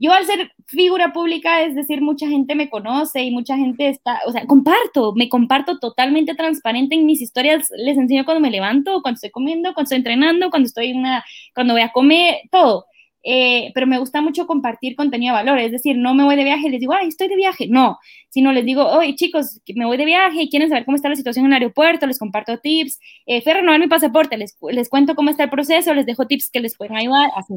Yo 0.00 0.12
al 0.12 0.24
ser 0.26 0.52
figura 0.66 1.12
pública, 1.12 1.62
es 1.62 1.74
decir, 1.74 2.00
mucha 2.02 2.28
gente 2.28 2.54
me 2.54 2.70
conoce 2.70 3.22
y 3.22 3.32
mucha 3.32 3.56
gente 3.56 3.88
está, 3.88 4.20
o 4.26 4.32
sea, 4.32 4.46
comparto, 4.46 5.12
me 5.14 5.28
comparto 5.28 5.78
totalmente 5.80 6.34
transparente 6.34 6.94
en 6.94 7.04
mis 7.04 7.20
historias, 7.20 7.68
les 7.76 7.98
enseño 7.98 8.24
cuando 8.24 8.40
me 8.40 8.50
levanto, 8.50 9.02
cuando 9.02 9.16
estoy 9.16 9.30
comiendo, 9.30 9.74
cuando 9.74 9.86
estoy 9.86 9.98
entrenando, 9.98 10.50
cuando 10.50 10.66
estoy 10.68 10.90
en 10.90 10.98
una, 10.98 11.24
cuando 11.54 11.74
voy 11.74 11.82
a 11.82 11.90
comer, 11.92 12.42
todo. 12.52 12.86
Eh, 13.24 13.72
pero 13.74 13.86
me 13.86 13.98
gusta 13.98 14.22
mucho 14.22 14.46
compartir 14.46 14.94
contenido 14.94 15.34
de 15.36 15.42
valor, 15.42 15.58
es 15.58 15.72
decir, 15.72 15.96
no 15.98 16.14
me 16.14 16.24
voy 16.24 16.36
de 16.36 16.44
viaje 16.44 16.68
y 16.68 16.70
les 16.70 16.80
digo, 16.80 16.94
ay, 16.94 17.08
estoy 17.08 17.28
de 17.28 17.36
viaje, 17.36 17.66
no, 17.68 17.98
sino 18.28 18.52
les 18.52 18.64
digo, 18.64 18.86
oye, 18.86 19.16
chicos, 19.16 19.60
me 19.74 19.84
voy 19.84 19.96
de 19.96 20.04
viaje 20.04 20.42
y 20.42 20.48
quieren 20.48 20.68
saber 20.68 20.84
cómo 20.84 20.94
está 20.96 21.08
la 21.08 21.16
situación 21.16 21.44
en 21.46 21.52
el 21.52 21.62
aeropuerto, 21.62 22.06
les 22.06 22.18
comparto 22.18 22.58
tips, 22.58 22.98
eh, 23.26 23.42
fui 23.42 23.52
a 23.52 23.56
renovar 23.56 23.80
mi 23.80 23.88
pasaporte, 23.88 24.36
les, 24.38 24.56
les 24.70 24.88
cuento 24.88 25.14
cómo 25.16 25.30
está 25.30 25.44
el 25.44 25.50
proceso, 25.50 25.92
les 25.94 26.06
dejo 26.06 26.26
tips 26.26 26.50
que 26.50 26.60
les 26.60 26.76
pueden 26.76 26.96
ayudar, 26.96 27.30
así. 27.36 27.54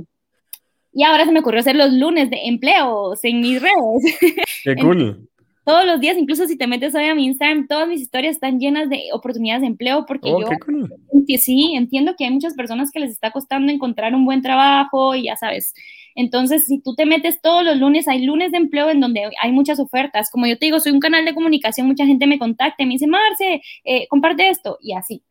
Y 0.93 1.03
ahora 1.03 1.25
se 1.25 1.31
me 1.31 1.39
ocurrió 1.39 1.61
hacer 1.61 1.75
los 1.75 1.91
lunes 1.93 2.29
de 2.29 2.37
empleos 2.45 3.23
en 3.23 3.39
mis 3.39 3.61
redes. 3.61 4.43
Qué 4.63 4.75
cool. 4.81 5.29
todos 5.63 5.85
los 5.85 5.99
días, 5.99 6.17
incluso 6.17 6.47
si 6.47 6.57
te 6.57 6.67
metes 6.67 6.93
hoy 6.95 7.05
a 7.05 7.15
mi 7.15 7.25
Instagram, 7.25 7.67
todas 7.67 7.87
mis 7.87 8.01
historias 8.01 8.35
están 8.35 8.59
llenas 8.59 8.89
de 8.89 9.03
oportunidades 9.13 9.61
de 9.61 9.67
empleo 9.67 10.05
porque 10.05 10.31
oh, 10.31 10.41
yo 10.41 11.37
sí 11.37 11.73
entiendo 11.75 12.15
que 12.17 12.25
hay 12.25 12.31
muchas 12.31 12.55
personas 12.55 12.91
que 12.91 12.99
les 12.99 13.11
está 13.11 13.31
costando 13.31 13.71
encontrar 13.71 14.13
un 14.13 14.25
buen 14.25 14.41
trabajo 14.41 15.15
y 15.15 15.23
ya 15.23 15.35
sabes. 15.35 15.73
Entonces, 16.15 16.65
si 16.65 16.81
tú 16.81 16.93
te 16.95 17.05
metes 17.05 17.41
todos 17.41 17.63
los 17.63 17.77
lunes, 17.77 18.07
hay 18.07 18.25
lunes 18.25 18.51
de 18.51 18.57
empleo 18.57 18.89
en 18.89 18.99
donde 18.99 19.29
hay 19.41 19.51
muchas 19.51 19.79
ofertas. 19.79 20.29
Como 20.29 20.45
yo 20.45 20.57
te 20.57 20.65
digo, 20.65 20.79
soy 20.79 20.91
un 20.91 20.99
canal 20.99 21.23
de 21.23 21.33
comunicación, 21.33 21.87
mucha 21.87 22.05
gente 22.05 22.27
me 22.27 22.37
contacta 22.39 22.83
y 22.83 22.85
me 22.85 22.93
dice, 22.93 23.07
Marce, 23.07 23.61
eh, 23.85 24.07
comparte 24.09 24.49
esto 24.49 24.77
y 24.81 24.93
así. 24.93 25.23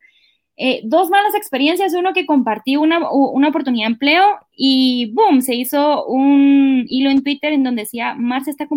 Eh, 0.63 0.83
dos 0.85 1.09
malas 1.09 1.35
experiencias, 1.35 1.95
uno 1.95 2.13
que 2.13 2.27
compartí 2.27 2.77
una, 2.77 3.11
una, 3.11 3.49
oportunidad 3.49 3.87
de 3.87 3.93
empleo 3.95 4.25
y 4.55 5.11
boom, 5.15 5.41
se 5.41 5.55
hizo 5.55 6.05
un 6.05 6.85
hilo 6.87 7.09
en 7.09 7.23
Twitter 7.23 7.55
en 7.55 7.65
donde 7.65 7.85
decía, 7.85 8.15
Marce 8.15 8.51
está 8.51 8.69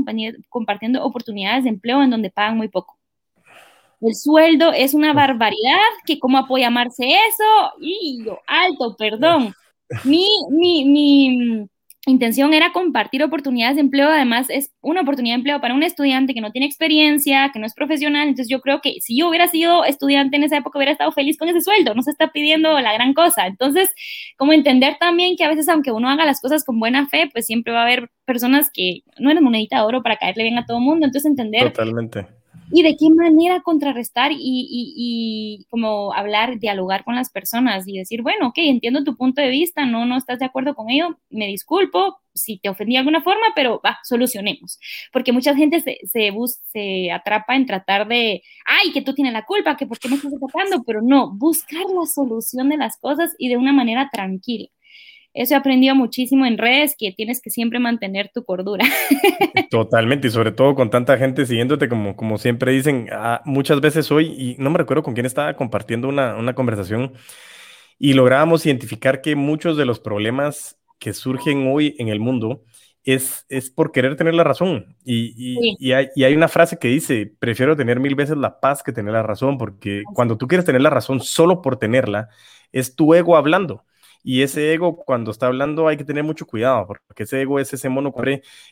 compartiendo 0.50 1.04
oportunidades 1.04 1.65
de 1.65 1.72
empleo 1.72 2.02
en 2.02 2.10
donde 2.10 2.30
pagan 2.30 2.56
muy 2.56 2.69
poco. 2.69 2.98
El 4.00 4.15
sueldo 4.15 4.72
es 4.72 4.93
una 4.93 5.12
barbaridad, 5.12 5.76
que 6.06 6.19
cómo 6.19 6.38
apoya 6.38 6.69
Marce 6.69 7.04
eso, 7.06 7.74
y 7.82 8.24
yo, 8.24 8.39
alto, 8.48 8.96
perdón. 8.98 9.54
Mi, 10.06 10.26
mi, 10.52 10.86
mi, 10.86 11.67
intención 12.06 12.54
era 12.54 12.74
compartir 12.74 13.24
oportunidades 13.24 13.76
de 13.76 13.82
empleo, 13.82 14.10
además 14.10 14.50
es 14.50 14.72
una 14.82 15.02
oportunidad 15.02 15.36
de 15.36 15.39
empleo 15.39 15.62
para 15.62 15.74
un 15.74 15.84
estudiante 15.84 16.34
que 16.34 16.42
no 16.42 16.52
tiene 16.52 16.68
experiencia, 16.68 17.50
que 17.54 17.60
no 17.60 17.66
es 17.66 17.74
profesional, 17.74 18.28
entonces 18.28 18.50
yo 18.50 18.60
creo 18.60 18.82
que 18.82 19.00
si 19.00 19.18
yo 19.18 19.30
hubiera 19.30 19.48
sido 19.48 19.86
estudiante 19.86 20.36
en 20.36 20.44
esa 20.44 20.58
época 20.58 20.78
hubiera 20.78 20.92
estado 20.92 21.12
feliz 21.13 21.38
con 21.38 21.48
ese 21.48 21.62
sueldo, 21.62 21.96
no 21.96 22.02
se 22.02 22.12
está 22.12 22.32
pidiendo 22.32 22.80
la 22.82 22.94
gran 22.94 23.13
cosa, 23.13 23.48
entonces 23.48 23.94
como 24.38 24.52
entender 24.52 24.98
también 25.00 25.38
que 25.38 25.46
a 25.46 25.50
veces 25.50 25.70
aunque 25.70 25.92
uno 25.92 26.10
haga 26.10 26.26
las 26.26 26.42
cosas 26.42 26.66
con 26.66 26.80
buena 26.80 27.08
fe, 27.08 27.30
pues 27.32 27.46
siempre 27.46 27.72
va 27.72 27.80
a 27.80 27.84
haber 27.84 28.10
personas 28.26 28.70
que 28.74 29.04
no 29.18 29.32
eran 29.32 29.44
monedita 29.44 29.78
de 29.78 29.84
oro 29.84 30.04
para 30.04 30.18
caerle 30.18 30.44
bien 30.44 30.58
a 30.58 30.66
todo 30.66 30.78
el 30.78 30.84
mundo, 30.84 31.06
entonces 31.06 31.30
entender 31.30 31.72
Totalmente 31.72 32.43
y 32.74 32.82
de 32.82 32.98
qué 32.98 33.10
manera 33.12 33.62
contrarrestar 33.62 34.32
y, 34.32 34.40
y, 34.42 35.66
como 35.70 36.12
hablar, 36.12 36.58
dialogar 36.58 37.04
con 37.04 37.16
las 37.16 37.30
personas 37.30 37.88
y 37.88 38.00
decir, 38.00 38.24
bueno, 38.24 38.48
ok, 38.48 38.56
entiendo 38.58 39.04
tu 39.04 39.16
punto 39.16 39.42
de 39.42 39.50
vista, 39.50 39.86
no, 39.86 40.08
no 40.08 40.18
estás 40.18 40.40
de 40.40 40.46
acuerdo 40.46 40.74
con 40.74 40.90
ello, 40.90 41.20
me 41.30 41.46
disculpo 41.46 42.20
si 42.34 42.58
te 42.58 42.70
ofendí 42.70 42.94
de 42.94 43.00
alguna 43.00 43.22
forma, 43.22 43.46
pero 43.56 43.80
va, 43.86 44.00
solucionemos. 44.04 44.80
Porque 45.12 45.32
mucha 45.32 45.56
gente 45.56 45.82
se, 45.82 46.00
se, 46.08 46.34
se 46.72 47.12
atrapa 47.12 47.56
en 47.56 47.68
tratar 47.68 48.08
de, 48.08 48.42
ay, 48.66 48.92
que 48.92 49.04
tú 49.04 49.14
tienes 49.14 49.34
la 49.34 49.46
culpa, 49.46 49.78
que 49.78 49.86
por 49.86 50.00
qué 50.00 50.10
me 50.10 50.16
estás 50.16 50.34
atacando, 50.34 50.84
pero 50.84 51.04
no, 51.04 51.32
buscar 51.32 51.86
la 51.96 52.08
solución 52.08 52.70
de 52.70 52.78
las 52.78 52.98
cosas 52.98 53.36
y 53.38 53.50
de 53.50 53.58
una 53.58 53.72
manera 53.72 54.10
tranquila. 54.12 54.68
Eso 55.34 55.56
he 55.56 55.58
aprendido 55.58 55.96
muchísimo 55.96 56.46
en 56.46 56.58
redes, 56.58 56.96
que 56.98 57.12
tienes 57.12 57.41
que 57.41 57.50
siempre 57.50 57.80
mantener 57.80 58.30
tu 58.34 58.46
cordura. 58.46 58.86
Totalmente, 59.72 60.28
y 60.28 60.32
sobre 60.32 60.52
todo 60.52 60.76
con 60.76 60.91
tanta 60.91 61.17
gente 61.17 61.46
siguiéndote, 61.46 61.89
como, 61.89 62.15
como 62.15 62.38
siempre 62.38 62.72
dicen, 62.72 63.08
ah, 63.12 63.41
muchas 63.46 63.82
veces 63.82 64.12
hoy, 64.12 64.28
y 64.38 64.56
no 64.60 64.69
me 64.69 64.78
recuerdo 64.78 65.02
con 65.02 65.15
quién 65.15 65.26
estaba 65.26 65.56
compartiendo 65.56 66.08
una, 66.08 66.36
una 66.36 66.54
conversación, 66.54 67.13
y 67.98 68.13
lográbamos 68.13 68.65
identificar 68.65 69.22
que 69.22 69.36
muchos 69.36 69.76
de 69.76 69.86
los 69.86 70.00
problemas 70.00 70.78
que 71.00 71.13
surgen 71.13 71.67
hoy 71.67 71.96
en 71.98 72.10
el 72.10 72.19
mundo 72.19 72.63
es, 73.04 73.46
es 73.50 73.69
por 73.69 73.91
querer 73.91 74.15
tener 74.15 74.34
la 74.34 74.43
razón. 74.43 74.96
Y, 75.04 75.34
y, 75.36 75.76
y, 75.80 75.91
hay, 75.93 76.08
y, 76.15 76.24
hay, 76.24 76.36
una 76.36 76.48
frase 76.48 76.78
que 76.78 76.88
dice, 76.88 77.34
prefiero 77.39 77.76
tener 77.76 78.00
mil 78.00 78.15
veces 78.15 78.38
la 78.38 78.60
paz 78.60 78.84
que 78.84 78.93
tener 78.93 79.13
la 79.13 79.24
razón, 79.24 79.58
porque 79.58 80.04
cuando 80.13 80.38
tú 80.38 80.48
quieres 80.48 80.65
tener 80.65 80.82
la 80.82 80.89
razón 80.89 81.19
solo 81.22 81.62
por 81.62 81.78
tenerla, 81.78 82.30
es 82.72 82.96
tu 82.96 83.13
ego 83.13 83.36
hablando. 83.36 83.84
Y 84.24 84.42
ese 84.42 84.74
ego, 84.74 84.96
cuando 84.96 85.32
está 85.32 85.48
hablando, 85.48 85.88
hay 85.88 85.98
que 85.98 86.06
tener 86.06 86.24
mucho 86.24 86.46
cuidado, 86.48 86.88
porque 86.88 87.24
ese 87.24 87.42
ego 87.42 87.60
es 87.60 87.74
ese 87.74 87.90
mono 87.90 88.14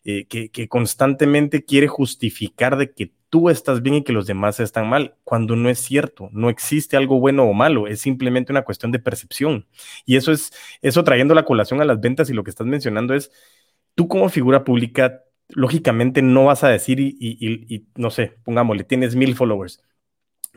eh, 0.05 0.25
que, 0.27 0.67
constantemente 0.69 1.65
quiere 1.65 1.87
justificar 1.87 2.77
de 2.77 2.93
que 2.93 3.13
tú 3.29 3.49
estás 3.49 3.81
bien 3.81 3.95
y 3.95 4.03
que 4.03 4.13
los 4.13 4.27
demás 4.27 4.59
están 4.61 4.89
mal, 4.89 5.15
cuando 5.25 5.55
no 5.57 5.69
es 5.69 5.79
cierto, 5.79 6.29
no 6.31 6.49
existe 6.49 6.95
algo 6.95 7.19
bueno 7.19 7.43
o 7.43 7.53
malo, 7.53 7.87
es 7.87 7.99
simplemente 8.01 8.53
una 8.53 8.63
cuestión 8.63 8.91
de 8.93 8.99
percepción. 8.99 9.67
Y 10.05 10.15
eso 10.15 10.31
es, 10.31 10.51
eso 10.81 11.03
trayendo 11.03 11.35
la 11.35 11.45
colación 11.45 11.81
a 11.81 11.85
las 11.85 11.99
ventas 11.99 12.29
y 12.29 12.33
lo 12.33 12.43
que 12.43 12.49
estás 12.49 12.67
mencionando 12.67 13.13
es, 13.13 13.31
tú 13.95 14.07
como 14.07 14.29
figura 14.29 14.63
pública, 14.63 15.23
lógicamente 15.49 16.21
no 16.21 16.45
vas 16.45 16.63
a 16.63 16.69
decir 16.69 16.99
y, 16.99 17.17
y, 17.19 17.75
y 17.75 17.87
no 17.95 18.09
sé, 18.09 18.37
pongámosle, 18.45 18.85
tienes 18.85 19.15
mil 19.15 19.35
followers. 19.35 19.83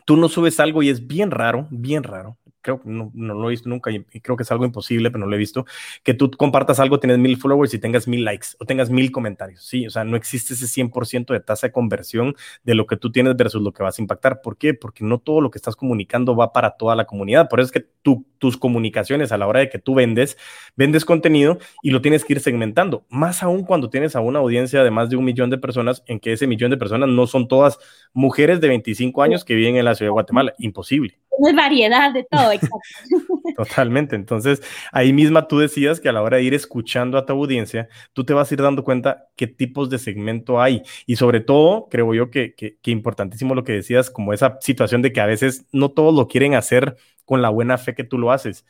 Tú 0.07 0.16
no 0.16 0.28
subes 0.28 0.61
algo 0.61 0.83
y 0.83 0.90
es 0.90 1.07
bien 1.07 1.30
raro, 1.30 1.66
bien 1.70 2.02
raro, 2.04 2.38
creo 2.64 2.81
que 2.81 2.88
no, 2.88 3.12
no, 3.14 3.35
lo 3.35 3.48
he 3.48 3.50
visto 3.50 3.68
nunca 3.68 3.90
y, 3.90 4.03
creo 4.20 4.37
que 4.37 4.42
es 4.42 4.50
algo 4.50 4.64
imposible, 4.64 5.11
pero 5.11 5.24
no 5.24 5.31
lo 5.31 5.37
he 5.37 5.38
visto, 5.38 5.66
que 6.03 6.14
tú 6.14 6.31
compartas 6.31 6.81
algo, 6.81 6.98
tienes 6.98 7.18
mil 7.18 7.37
followers 7.37 7.74
y 7.74 7.79
tengas 7.79 8.09
mil 8.09 8.24
likes 8.24 8.48
o 8.59 8.64
tengas 8.64 8.90
mil 8.90 9.12
comentarios. 9.12 9.62
Sí, 9.62 9.87
o 9.87 9.90
sea, 9.90 10.05
no 10.05 10.16
existe 10.16 10.55
ese 10.55 10.66
100% 10.66 11.33
de 11.33 11.40
tasa 11.40 11.68
de 11.68 11.72
conversión 11.72 12.35
de 12.64 12.74
lo 12.74 12.87
que 12.87 12.96
tú 12.96 13.12
tienes 13.12 13.37
versus 13.37 13.62
lo 13.62 13.72
que 13.72 13.83
vas 13.83 13.98
a 13.98 14.03
impactar. 14.03 14.40
¿Por 14.40 14.57
qué? 14.57 14.72
Porque 14.72 15.05
no 15.05 15.18
todo 15.18 15.42
lo 15.42 15.50
que 15.50 15.59
estás 15.59 15.77
comunicando 15.77 16.35
va 16.35 16.53
para 16.53 16.70
toda 16.77 16.96
la 16.96 17.05
comunidad. 17.05 17.48
Por 17.48 17.61
eso 17.61 17.66
es 17.66 17.72
que 17.72 17.87
tú, 18.03 18.27
tus 18.38 18.57
comunicaciones 18.57 19.31
a 19.31 19.38
la 19.38 19.46
hora 19.46 19.61
de 19.61 19.68
que 19.68 19.79
tú 19.79 19.94
vendes, 19.94 20.38
vendes 20.74 21.05
contenido 21.05 21.59
y 21.83 21.90
lo 21.90 22.00
tienes 22.00 22.24
que 22.24 22.33
ir 22.33 22.40
segmentando. 22.40 23.05
Más 23.11 23.42
aún 23.42 23.64
cuando 23.64 23.90
tienes 23.90 24.16
a 24.16 24.20
una 24.20 24.38
audiencia 24.38 24.83
de 24.83 24.90
más 24.90 25.11
de 25.11 25.16
un 25.16 25.24
millón 25.24 25.50
de 25.50 25.59
personas, 25.59 26.03
en 26.07 26.18
que 26.18 26.33
ese 26.33 26.46
millón 26.46 26.70
de 26.70 26.79
personas 26.79 27.11
no 27.11 27.27
son 27.27 27.46
todas 27.46 27.79
mujeres 28.14 28.61
de 28.61 28.68
25 28.68 29.22
años 29.22 29.44
que 29.44 29.55
viven 29.55 29.77
en 29.77 29.85
la 29.85 29.94
ciudad 29.94 30.09
de 30.09 30.12
Guatemala. 30.12 30.55
Imposible. 30.59 31.18
Es 31.42 31.54
variedad 31.54 32.12
de 32.12 32.24
todo, 32.30 32.52
exacto. 32.52 32.78
Totalmente. 33.56 34.16
Entonces, 34.16 34.62
ahí 34.92 35.12
misma 35.12 35.48
tú 35.48 35.58
decías 35.58 36.00
que 36.00 36.08
a 36.08 36.12
la 36.12 36.22
hora 36.22 36.36
de 36.36 36.42
ir 36.44 36.54
escuchando 36.54 37.18
a 37.18 37.26
tu 37.26 37.32
audiencia, 37.32 37.88
tú 38.12 38.24
te 38.24 38.34
vas 38.34 38.50
a 38.50 38.54
ir 38.54 38.62
dando 38.62 38.84
cuenta 38.84 39.26
qué 39.36 39.46
tipos 39.46 39.90
de 39.90 39.98
segmento 39.98 40.60
hay. 40.60 40.82
Y 41.06 41.16
sobre 41.16 41.40
todo, 41.40 41.88
creo 41.90 42.14
yo 42.14 42.30
que, 42.30 42.54
que, 42.54 42.78
que 42.80 42.90
importantísimo 42.90 43.54
lo 43.54 43.64
que 43.64 43.72
decías, 43.72 44.10
como 44.10 44.32
esa 44.32 44.58
situación 44.60 45.02
de 45.02 45.12
que 45.12 45.20
a 45.20 45.26
veces 45.26 45.66
no 45.72 45.90
todos 45.90 46.14
lo 46.14 46.28
quieren 46.28 46.54
hacer 46.54 46.96
con 47.24 47.42
la 47.42 47.50
buena 47.50 47.78
fe 47.78 47.94
que 47.94 48.04
tú 48.04 48.18
lo 48.18 48.32
haces 48.32 48.64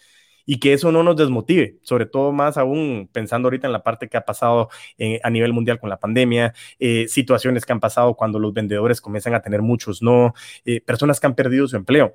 y 0.47 0.59
que 0.61 0.73
eso 0.73 0.93
no 0.93 1.03
nos 1.03 1.17
desmotive, 1.17 1.79
sobre 1.83 2.07
todo 2.07 2.33
más 2.33 2.57
aún 2.57 3.09
pensando 3.13 3.47
ahorita 3.47 3.67
en 3.67 3.73
la 3.73 3.83
parte 3.83 4.09
que 4.09 4.17
ha 4.17 4.25
pasado 4.25 4.69
eh, 4.99 5.21
a 5.23 5.31
nivel 5.31 5.53
mundial 5.53 5.81
con 5.81 5.91
la 5.91 5.99
pandemia, 5.99 6.55
eh, 6.79 7.07
situaciones 7.09 7.65
que 7.65 7.73
han 7.73 7.81
pasado 7.81 8.15
cuando 8.15 8.39
los 8.39 8.53
vendedores 8.53 9.01
comienzan 9.01 9.35
a 9.35 9.43
tener 9.43 9.63
muchos 9.63 10.03
no, 10.03 10.35
eh, 10.65 10.81
personas 10.81 11.21
que 11.21 11.27
han 11.27 11.35
perdido 11.35 11.67
su 11.69 11.77
empleo 11.77 12.15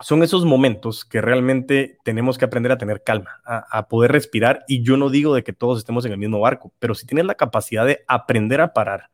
son 0.00 0.22
esos 0.22 0.44
momentos 0.44 1.04
que 1.04 1.20
realmente 1.20 1.98
tenemos 2.04 2.38
que 2.38 2.44
aprender 2.44 2.72
a 2.72 2.78
tener 2.78 3.02
calma, 3.02 3.40
a, 3.44 3.88
poder 3.88 4.12
respirar. 4.12 4.64
Y 4.66 4.82
yo 4.82 4.96
no 4.96 5.08
digo 5.10 5.34
de 5.34 5.44
que 5.44 5.52
todos 5.52 5.78
estemos 5.78 6.04
en 6.04 6.12
el 6.12 6.18
mismo 6.18 6.40
barco, 6.40 6.72
pero 6.78 6.94
si 6.94 7.06
tienes 7.06 7.26
la 7.26 7.36
capacidad 7.36 7.86
de 7.86 8.04
aprender 8.08 8.60
a 8.60 8.72
parar, 8.72 9.10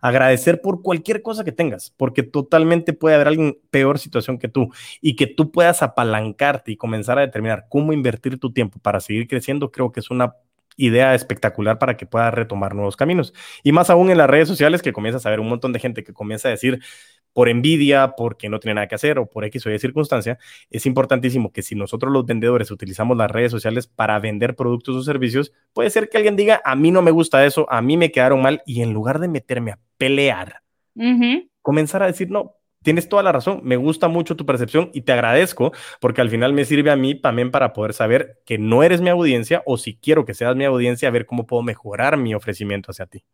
agradecer 0.00 0.60
por 0.60 0.82
cualquier 0.82 1.22
cosa 1.22 1.44
que 1.44 1.52
tengas, 1.52 1.92
porque 1.96 2.22
totalmente 2.22 2.92
puede 2.92 3.16
haber 3.16 3.28
alguien 3.28 3.58
peor 3.70 3.98
situación 3.98 4.38
que 4.38 4.48
tú 4.48 4.70
y 5.00 5.16
que 5.16 5.26
tú 5.26 5.50
puedas 5.50 5.82
apalancarte 5.82 6.72
y 6.72 6.76
comenzar 6.76 7.18
a 7.18 7.22
determinar 7.22 7.66
cómo 7.68 7.92
invertir 7.92 8.38
tu 8.38 8.52
tiempo 8.52 8.78
para 8.78 9.00
seguir 9.00 9.26
creciendo, 9.26 9.72
creo 9.72 9.90
que 9.90 10.00
es 10.00 10.10
una 10.10 10.36
idea 10.76 11.14
espectacular 11.14 11.78
para 11.78 11.96
que 11.96 12.06
puedas 12.06 12.32
retomar 12.32 12.74
nuevos 12.74 12.96
caminos. 12.96 13.34
Y 13.62 13.72
más 13.72 13.90
aún 13.90 14.10
en 14.10 14.18
las 14.18 14.30
redes 14.30 14.48
sociales 14.48 14.80
que 14.80 14.92
comienzas 14.92 15.26
a 15.26 15.30
ver 15.30 15.40
un 15.40 15.48
montón 15.48 15.72
de 15.72 15.80
gente 15.80 16.04
que 16.04 16.14
comienza 16.14 16.48
a 16.48 16.52
decir, 16.52 16.80
por 17.32 17.48
envidia, 17.48 18.14
porque 18.16 18.48
no 18.48 18.60
tiene 18.60 18.74
nada 18.74 18.88
que 18.88 18.94
hacer 18.94 19.18
o 19.18 19.26
por 19.26 19.44
X 19.44 19.66
o 19.66 19.70
Y 19.70 19.78
circunstancia, 19.78 20.38
es 20.70 20.86
importantísimo 20.86 21.52
que 21.52 21.62
si 21.62 21.74
nosotros 21.74 22.12
los 22.12 22.26
vendedores 22.26 22.70
utilizamos 22.70 23.16
las 23.16 23.30
redes 23.30 23.50
sociales 23.50 23.86
para 23.86 24.18
vender 24.18 24.56
productos 24.56 24.96
o 24.96 25.02
servicios, 25.02 25.52
puede 25.72 25.90
ser 25.90 26.08
que 26.08 26.16
alguien 26.16 26.36
diga, 26.36 26.60
a 26.64 26.76
mí 26.76 26.90
no 26.90 27.02
me 27.02 27.10
gusta 27.10 27.44
eso, 27.44 27.66
a 27.70 27.82
mí 27.82 27.96
me 27.96 28.10
quedaron 28.10 28.42
mal, 28.42 28.62
y 28.66 28.82
en 28.82 28.92
lugar 28.92 29.18
de 29.18 29.28
meterme 29.28 29.72
a 29.72 29.78
pelear, 29.96 30.62
comenzar 31.62 32.02
a 32.02 32.06
decir, 32.06 32.30
no, 32.30 32.56
tienes 32.82 33.08
toda 33.08 33.22
la 33.22 33.32
razón, 33.32 33.60
me 33.62 33.76
gusta 33.76 34.08
mucho 34.08 34.36
tu 34.36 34.46
percepción 34.46 34.90
y 34.94 35.02
te 35.02 35.12
agradezco 35.12 35.72
porque 36.00 36.20
al 36.20 36.30
final 36.30 36.52
me 36.52 36.64
sirve 36.64 36.90
a 36.90 36.96
mí 36.96 37.14
también 37.14 37.50
para 37.50 37.72
poder 37.72 37.92
saber 37.92 38.40
que 38.46 38.58
no 38.58 38.82
eres 38.82 39.00
mi 39.00 39.10
audiencia 39.10 39.62
o 39.66 39.76
si 39.76 39.96
quiero 39.96 40.24
que 40.24 40.34
seas 40.34 40.56
mi 40.56 40.64
audiencia, 40.64 41.08
a 41.08 41.12
ver 41.12 41.26
cómo 41.26 41.46
puedo 41.46 41.62
mejorar 41.62 42.16
mi 42.16 42.34
ofrecimiento 42.34 42.90
hacia 42.90 43.06
ti. 43.06 43.24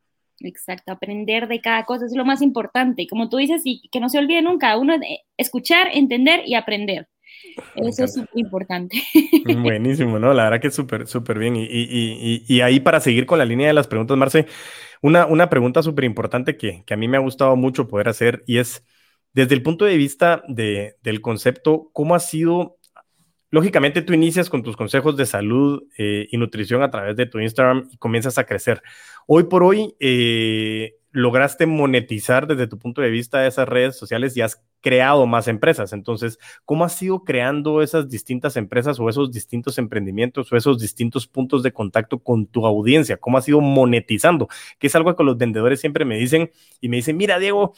Exacto, 0.41 0.93
aprender 0.93 1.49
de 1.49 1.61
cada 1.61 1.85
cosa 1.85 2.07
es 2.07 2.15
lo 2.15 2.25
más 2.25 2.43
importante. 2.43 3.07
Como 3.09 3.29
tú 3.29 3.39
dices, 3.39 3.63
y 3.65 3.89
que 3.91 4.01
no 4.01 4.09
se 4.09 4.19
olvide 4.19 4.43
nunca, 4.43 4.77
uno 4.77 4.95
escuchar, 5.37 5.89
entender 5.93 6.43
y 6.47 6.55
aprender. 6.55 7.09
Eso 7.77 8.05
es 8.05 8.15
súper 8.15 8.39
importante. 8.39 9.03
Buenísimo, 9.63 10.19
¿no? 10.19 10.33
La 10.35 10.45
verdad 10.45 10.61
que 10.61 10.69
es 10.69 10.75
súper, 10.75 11.07
súper 11.07 11.39
bien. 11.39 11.57
Y, 11.57 11.65
y, 11.65 12.45
y, 12.47 12.61
ahí 12.61 12.81
para 12.81 13.01
seguir 13.01 13.27
con 13.27 13.39
la 13.39 13.45
línea 13.45 13.69
de 13.69 13.73
las 13.73 13.87
preguntas, 13.87 14.17
Marce, 14.17 14.47
una, 15.03 15.27
una 15.27 15.49
pregunta 15.49 15.83
súper 15.83 16.05
importante 16.05 16.57
que, 16.57 16.83
que, 16.85 16.95
a 16.95 16.97
mí 16.97 17.09
me 17.09 17.17
ha 17.17 17.21
gustado 17.21 17.57
mucho 17.57 17.89
poder 17.89 18.09
hacer 18.09 18.43
y 18.47 18.59
es, 18.59 18.85
desde 19.33 19.55
el 19.55 19.63
punto 19.63 19.85
de 19.85 19.97
vista 19.97 20.43
de, 20.49 20.97
del 21.03 21.21
concepto, 21.21 21.91
¿cómo 21.93 22.15
ha 22.15 22.21
sido 22.21 22.76
lógicamente 23.51 24.03
tú 24.03 24.13
inicias 24.13 24.51
con 24.51 24.63
tus 24.63 24.77
consejos 24.77 25.17
de 25.17 25.27
salud 25.27 25.85
eh, 25.99 26.29
y 26.31 26.37
nutrición 26.37 26.83
a 26.83 26.91
través 26.91 27.17
de 27.17 27.27
tu 27.27 27.39
Instagram 27.39 27.89
y 27.91 27.97
comienzas 27.97 28.39
a 28.39 28.45
crecer. 28.45 28.83
Hoy 29.27 29.45
por 29.45 29.63
hoy, 29.63 29.95
eh, 30.01 30.97
lograste 31.17 31.65
monetizar 31.65 32.47
desde 32.47 32.67
tu 32.67 32.79
punto 32.79 33.01
de 33.01 33.09
vista 33.09 33.47
esas 33.47 33.67
redes 33.67 33.97
sociales 33.97 34.37
y 34.37 34.43
has 34.43 34.63
creado 34.83 35.27
más 35.27 35.49
empresas. 35.49 35.95
Entonces, 35.95 36.39
¿cómo 36.67 36.85
has 36.85 37.03
ido 37.03 37.25
creando 37.25 37.81
esas 37.81 38.11
distintas 38.11 38.57
empresas 38.59 39.01
o 39.01 39.09
esos 39.09 39.33
distintos 39.33 39.79
emprendimientos 39.79 40.53
o 40.53 40.57
esos 40.59 40.79
distintos 40.79 41.27
puntos 41.27 41.63
de 41.63 41.73
contacto 41.73 42.19
con 42.19 42.47
tu 42.47 42.67
audiencia? 42.67 43.17
¿Cómo 43.17 43.39
has 43.39 43.49
ido 43.49 43.63
monetizando? 43.63 44.47
Que 44.79 44.89
es 44.89 44.95
algo 44.95 45.17
que 45.17 45.25
los 45.25 45.39
vendedores 45.39 45.81
siempre 45.81 46.05
me 46.05 46.19
dicen 46.19 46.51
y 46.83 46.91
me 46.91 46.97
dicen, 46.97 47.17
mira, 47.17 47.39
Diego, 47.39 47.73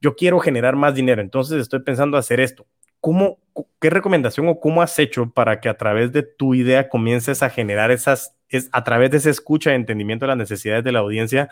yo 0.00 0.14
quiero 0.14 0.38
generar 0.38 0.76
más 0.76 0.94
dinero, 0.94 1.22
entonces 1.22 1.60
estoy 1.60 1.80
pensando 1.80 2.16
hacer 2.16 2.38
esto. 2.38 2.68
¿Cómo, 3.06 3.38
¿Qué 3.80 3.88
recomendación 3.88 4.48
o 4.48 4.58
cómo 4.58 4.82
has 4.82 4.98
hecho 4.98 5.30
para 5.30 5.60
que 5.60 5.68
a 5.68 5.76
través 5.76 6.10
de 6.10 6.24
tu 6.24 6.56
idea 6.56 6.88
comiences 6.88 7.40
a 7.40 7.50
generar 7.50 7.92
esas, 7.92 8.34
es, 8.48 8.68
a 8.72 8.82
través 8.82 9.12
de 9.12 9.18
esa 9.18 9.30
escucha 9.30 9.70
y 9.70 9.76
entendimiento 9.76 10.24
de 10.24 10.30
las 10.30 10.36
necesidades 10.36 10.82
de 10.82 10.90
la 10.90 10.98
audiencia, 10.98 11.48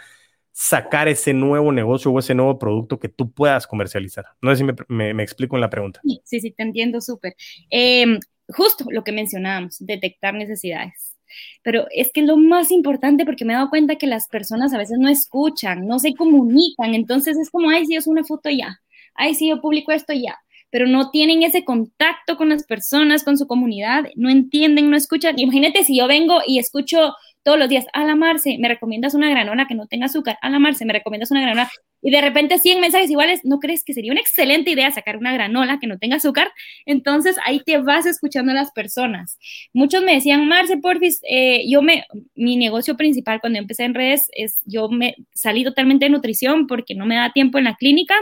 sacar 0.50 1.06
ese 1.06 1.32
nuevo 1.32 1.70
negocio 1.70 2.10
o 2.10 2.18
ese 2.18 2.34
nuevo 2.34 2.58
producto 2.58 2.98
que 2.98 3.08
tú 3.08 3.30
puedas 3.30 3.68
comercializar. 3.68 4.24
No 4.42 4.50
sé 4.50 4.56
si 4.56 4.64
me, 4.88 5.14
me, 5.14 5.22
explico 5.22 5.56
en 5.56 5.60
la 5.60 5.70
pregunta. 5.70 6.00
Sí, 6.24 6.40
sí, 6.40 6.50
te 6.50 6.64
entiendo 6.64 7.00
súper. 7.00 7.36
Em, 7.70 8.18
justo 8.48 8.86
lo 8.90 9.04
que 9.04 9.12
mencionábamos, 9.12 9.76
detectar 9.78 10.34
necesidades. 10.34 11.16
Pero 11.62 11.86
es 11.92 12.10
que 12.12 12.22
es 12.22 12.26
lo 12.26 12.36
más 12.36 12.72
importante 12.72 13.24
porque 13.24 13.44
me 13.44 13.52
he 13.52 13.56
dado 13.56 13.70
cuenta 13.70 13.94
que 13.94 14.08
las 14.08 14.26
personas 14.26 14.74
a 14.74 14.78
veces 14.78 14.98
no 14.98 15.08
escuchan, 15.08 15.86
no 15.86 16.00
se 16.00 16.14
comunican. 16.14 16.96
Entonces 16.96 17.38
es 17.38 17.48
como, 17.48 17.70
ay, 17.70 17.86
si 17.86 17.94
yo 17.94 18.00
una 18.06 18.24
foto 18.24 18.50
ya, 18.50 18.80
ay, 19.14 19.36
si 19.36 19.50
yo 19.50 19.60
publico 19.60 19.92
esto 19.92 20.12
ya, 20.14 20.36
pero 20.74 20.88
no 20.88 21.10
tienen 21.10 21.44
ese 21.44 21.64
contacto 21.64 22.36
con 22.36 22.48
las 22.48 22.64
personas, 22.64 23.22
con 23.22 23.38
su 23.38 23.46
comunidad, 23.46 24.06
no 24.16 24.28
entienden, 24.28 24.90
no 24.90 24.96
escuchan. 24.96 25.38
Imagínate 25.38 25.84
si 25.84 25.96
yo 25.96 26.08
vengo 26.08 26.40
y 26.44 26.58
escucho 26.58 27.14
todos 27.44 27.56
los 27.56 27.68
días, 27.68 27.86
a 27.92 28.04
la 28.04 28.16
Marce, 28.16 28.56
me 28.58 28.66
recomiendas 28.66 29.14
una 29.14 29.30
granola 29.30 29.68
que 29.68 29.76
no 29.76 29.86
tenga 29.86 30.06
azúcar, 30.06 30.36
a 30.42 30.50
la 30.50 30.58
Marce, 30.58 30.84
me 30.84 30.92
recomiendas 30.94 31.30
una 31.30 31.42
granola, 31.42 31.70
y 32.02 32.10
de 32.10 32.20
repente 32.20 32.58
100 32.58 32.80
mensajes 32.80 33.08
iguales, 33.08 33.40
¿no 33.44 33.60
crees 33.60 33.84
que 33.84 33.94
sería 33.94 34.10
una 34.10 34.20
excelente 34.20 34.72
idea 34.72 34.90
sacar 34.90 35.16
una 35.16 35.32
granola 35.32 35.78
que 35.78 35.86
no 35.86 35.98
tenga 35.98 36.16
azúcar? 36.16 36.50
Entonces 36.86 37.36
ahí 37.46 37.60
te 37.64 37.78
vas 37.78 38.04
escuchando 38.04 38.50
a 38.50 38.54
las 38.54 38.72
personas. 38.72 39.38
Muchos 39.72 40.02
me 40.02 40.14
decían, 40.14 40.48
Marce, 40.48 40.78
porfis, 40.78 41.20
eh, 41.22 41.62
yo 41.68 41.82
me, 41.82 42.04
mi 42.34 42.56
negocio 42.56 42.96
principal 42.96 43.40
cuando 43.40 43.60
empecé 43.60 43.84
en 43.84 43.94
redes 43.94 44.28
es, 44.32 44.60
yo 44.64 44.88
me 44.88 45.14
salí 45.34 45.62
totalmente 45.62 46.06
de 46.06 46.10
nutrición 46.10 46.66
porque 46.66 46.96
no 46.96 47.06
me 47.06 47.14
da 47.14 47.32
tiempo 47.32 47.58
en 47.58 47.64
la 47.64 47.76
clínica, 47.76 48.16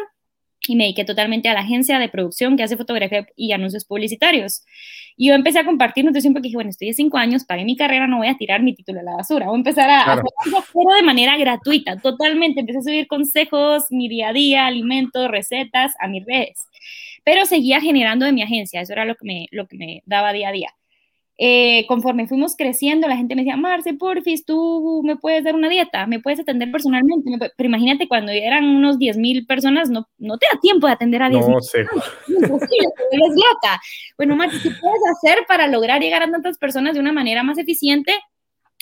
y 0.68 0.77
me 0.77 0.85
dediqué 0.85 1.05
totalmente 1.05 1.48
a 1.48 1.55
la 1.55 1.61
agencia 1.61 1.98
de 1.98 2.09
producción 2.09 2.57
que 2.57 2.62
hace 2.62 2.77
fotografía 2.77 3.27
y 3.37 3.53
anuncios 3.53 3.85
publicitarios. 3.85 4.64
Y 5.16 5.29
yo 5.29 5.35
empecé 5.35 5.59
a 5.59 5.64
compartir 5.64 6.05
nutrición 6.05 6.33
porque 6.33 6.46
dije, 6.46 6.57
bueno, 6.57 6.70
estoy 6.70 6.88
de 6.88 6.94
cinco 6.94 7.18
años, 7.18 7.44
pagué 7.44 7.64
mi 7.64 7.77
carrera, 7.77 8.07
no 8.07 8.18
voy 8.18 8.29
a 8.29 8.37
tirar 8.37 8.62
mi 8.62 8.75
título 8.75 9.01
a 9.01 9.03
la 9.03 9.16
basura, 9.16 9.46
voy 9.46 9.57
a 9.57 9.59
empezar 9.59 9.90
a 9.90 10.03
hacer 10.03 10.25
algo 10.75 10.94
de 10.94 11.03
manera 11.03 11.37
gratuita, 11.37 11.98
totalmente. 11.98 12.61
Empecé 12.61 12.79
a 12.79 12.83
subir 12.83 13.07
consejos, 13.07 13.85
mi 13.90 14.09
día 14.09 14.29
a 14.29 14.33
día, 14.33 14.66
alimentos, 14.66 15.29
recetas 15.29 15.92
a 16.01 16.09
mis 16.09 16.25
redes. 16.25 16.66
Pero 17.25 17.44
seguía 17.46 17.81
generando 17.81 18.25
de 18.27 18.33
mi 18.33 18.42
agencia, 18.42 18.81
eso 18.81 18.92
era 18.92 19.05
lo 19.05 19.14
que 19.16 19.25
me, 19.25 19.46
lo 19.51 19.66
que 19.66 19.77
me 19.77 20.03
daba 20.07 20.33
día 20.33 20.48
a 20.48 20.53
día. 20.53 20.75
Eh, 21.38 21.87
conforme 21.88 22.29
fuimos 22.29 22.57
creciendo, 22.57 23.09
la 23.09 23.16
gente 23.16 23.35
me 23.35 23.42
decía, 23.42 23.57
Marce, 23.57 23.95
porfis, 23.95 24.45
tú 24.45 25.03
me 25.05 25.16
puedes 25.16 25.45
dar 25.45 25.55
una 25.55 25.68
dieta, 25.68 26.07
me 26.07 26.21
puedes 26.21 26.40
atender 26.40 26.71
personalmente. 26.71 27.31
Pero 27.57 27.68
imagínate, 27.68 28.07
cuando 28.07 28.33
eran 28.33 28.64
unos 28.64 28.99
10 28.99 29.16
mil 29.16 29.47
personas, 29.47 29.90
no, 29.90 30.09
no 30.18 30.38
te 30.38 30.47
da 30.53 30.61
tiempo 30.61 30.87
de 30.87 30.92
atender 30.92 31.23
a 31.23 31.31
10 31.31 31.47
mil. 31.47 31.55
No 31.55 31.61
sé. 31.61 31.81
Imposible, 32.29 32.88
te 33.11 33.18
loca. 33.18 33.81
Bueno, 34.16 34.37
Marce, 34.37 34.59
¿qué 34.62 34.71
puedes 34.81 35.03
hacer 35.16 35.45
para 35.49 35.66
lograr 35.66 36.01
llegar 36.01 36.23
a 36.23 36.31
tantas 36.31 36.59
personas 36.59 36.95
de 36.95 37.01
una 37.01 37.12
manera 37.12 37.42
más 37.42 37.59
eficiente? 37.59 38.12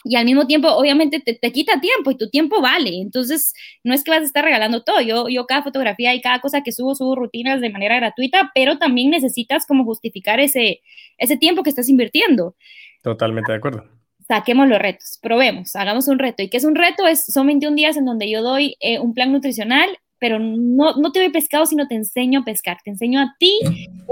Y 0.04 0.16
al 0.16 0.24
mismo 0.24 0.46
tiempo, 0.46 0.68
obviamente, 0.68 1.20
te, 1.20 1.34
te, 1.34 1.52
quita 1.52 1.80
tiempo 1.80 2.10
y 2.10 2.16
tu 2.16 2.30
tiempo 2.30 2.60
vale. 2.60 3.00
Entonces, 3.00 3.52
no 3.84 3.92
es 3.92 4.02
que 4.02 4.10
vas 4.10 4.22
a 4.22 4.24
estar 4.24 4.44
regalando 4.44 4.82
todo. 4.82 5.00
Yo, 5.00 5.28
yo 5.28 5.46
cada 5.46 5.62
fotografía 5.62 6.14
y 6.14 6.20
cada 6.20 6.40
cosa 6.40 6.62
que 6.62 6.72
subo, 6.72 6.94
subo 6.94 7.16
rutinas 7.16 7.60
de 7.60 7.70
manera 7.70 7.96
gratuita, 7.96 8.50
pero 8.54 8.78
también 8.78 9.10
necesitas 9.10 9.66
como 9.66 9.84
justificar 9.84 10.40
ese, 10.40 10.80
ese 11.18 11.36
tiempo 11.36 11.62
que 11.62 11.70
estás 11.70 11.88
invirtiendo. 11.88 12.54
Totalmente 13.02 13.52
de 13.52 13.58
acuerdo. 13.58 13.84
Saquemos 14.26 14.68
los 14.68 14.78
retos, 14.78 15.18
probemos, 15.20 15.74
hagamos 15.76 16.08
un 16.08 16.18
reto. 16.18 16.42
¿Y 16.42 16.48
qué 16.48 16.56
es 16.56 16.64
un 16.64 16.76
reto? 16.76 17.06
Es, 17.06 17.26
son 17.26 17.46
21 17.48 17.74
días 17.74 17.96
en 17.96 18.04
donde 18.04 18.30
yo 18.30 18.42
doy 18.42 18.76
eh, 18.80 19.00
un 19.00 19.12
plan 19.12 19.32
nutricional 19.32 19.98
pero 20.20 20.38
no, 20.38 20.96
no 20.96 21.12
te 21.12 21.18
doy 21.18 21.30
pescado, 21.30 21.64
sino 21.64 21.88
te 21.88 21.94
enseño 21.94 22.40
a 22.40 22.44
pescar. 22.44 22.76
Te 22.84 22.90
enseño 22.90 23.20
a 23.20 23.34
ti 23.38 23.58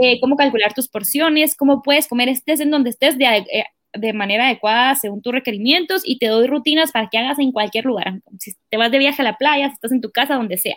eh, 0.02 0.18
cómo 0.20 0.36
calcular 0.36 0.72
tus 0.72 0.88
porciones, 0.88 1.54
cómo 1.54 1.82
puedes 1.82 2.08
comer, 2.08 2.30
estés 2.30 2.60
en 2.60 2.70
donde 2.70 2.88
estés, 2.88 3.18
de, 3.18 3.26
eh, 3.26 3.64
de 3.92 4.12
manera 4.12 4.46
adecuada 4.46 4.94
según 4.94 5.22
tus 5.22 5.32
requerimientos 5.32 6.02
y 6.04 6.18
te 6.18 6.26
doy 6.26 6.46
rutinas 6.46 6.92
para 6.92 7.08
que 7.08 7.18
hagas 7.18 7.38
en 7.38 7.52
cualquier 7.52 7.84
lugar. 7.84 8.20
Si 8.38 8.52
te 8.68 8.76
vas 8.76 8.90
de 8.90 8.98
viaje 8.98 9.22
a 9.22 9.24
la 9.24 9.36
playa, 9.36 9.68
si 9.68 9.74
estás 9.74 9.92
en 9.92 10.00
tu 10.00 10.10
casa, 10.10 10.34
donde 10.34 10.58
sea. 10.58 10.76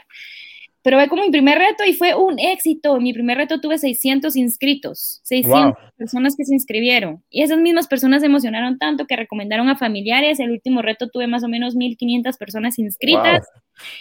Pero 0.84 0.97
ve 0.97 1.08
como 1.08 1.21
mi 1.21 1.30
primer 1.30 1.60
reto 1.60 1.84
y 1.86 1.93
fue 1.93 2.15
un 2.15 2.39
éxito. 2.39 2.97
En 2.97 3.04
mi 3.04 3.13
primer 3.13 3.38
reto 3.38 3.62
tuve 3.62 3.78
600 3.78 4.36
inscritos, 4.36 5.21
600 5.24 5.76
personas 5.95 6.36
que 6.36 6.43
se 6.43 6.56
inscribieron. 6.56 7.24
Y 7.30 7.43
esas 7.43 7.60
mismas 7.60 7.88
personas 7.88 8.21
se 8.21 8.26
emocionaron 8.26 8.80
tanto 8.80 9.06
que 9.06 9.15
recomendaron 9.15 9.69
a 9.69 9.78
familiares. 9.78 10.39
El 10.39 10.50
último 10.50 10.82
reto 10.82 11.08
tuve 11.10 11.28
más 11.28 11.43
o 11.43 11.47
menos 11.47 11.76
1500 11.76 12.36
personas 12.38 12.80
inscritas. 12.80 13.47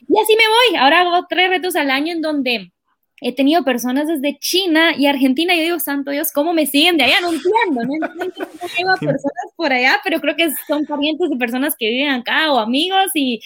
Y 0.08 0.18
así 0.20 0.34
me 0.36 0.44
voy. 0.48 0.80
Ahora 0.80 1.02
hago 1.02 1.26
tres 1.28 1.50
retos 1.50 1.76
al 1.76 1.90
año 1.90 2.12
en 2.12 2.22
donde 2.22 2.72
he 3.20 3.34
tenido 3.34 3.64
personas 3.64 4.06
desde 4.06 4.38
China 4.38 4.94
y 4.96 5.06
Argentina, 5.06 5.54
yo 5.54 5.62
digo, 5.62 5.80
santo 5.80 6.10
Dios, 6.10 6.32
¿cómo 6.32 6.52
me 6.52 6.66
siguen 6.66 6.96
de 6.96 7.04
allá? 7.04 7.20
No 7.20 7.28
entiendo, 7.28 7.84
no 7.84 7.94
entiendo 7.94 8.34
cómo 8.36 8.72
llevo 8.76 8.90
a 8.90 8.96
personas 8.96 9.44
por 9.56 9.72
allá, 9.72 10.00
pero 10.02 10.20
creo 10.20 10.36
que 10.36 10.50
son 10.66 10.86
parientes 10.86 11.28
de 11.28 11.36
personas 11.36 11.74
que 11.78 11.88
viven 11.88 12.10
acá 12.10 12.52
o 12.52 12.58
amigos 12.58 13.10
y 13.14 13.40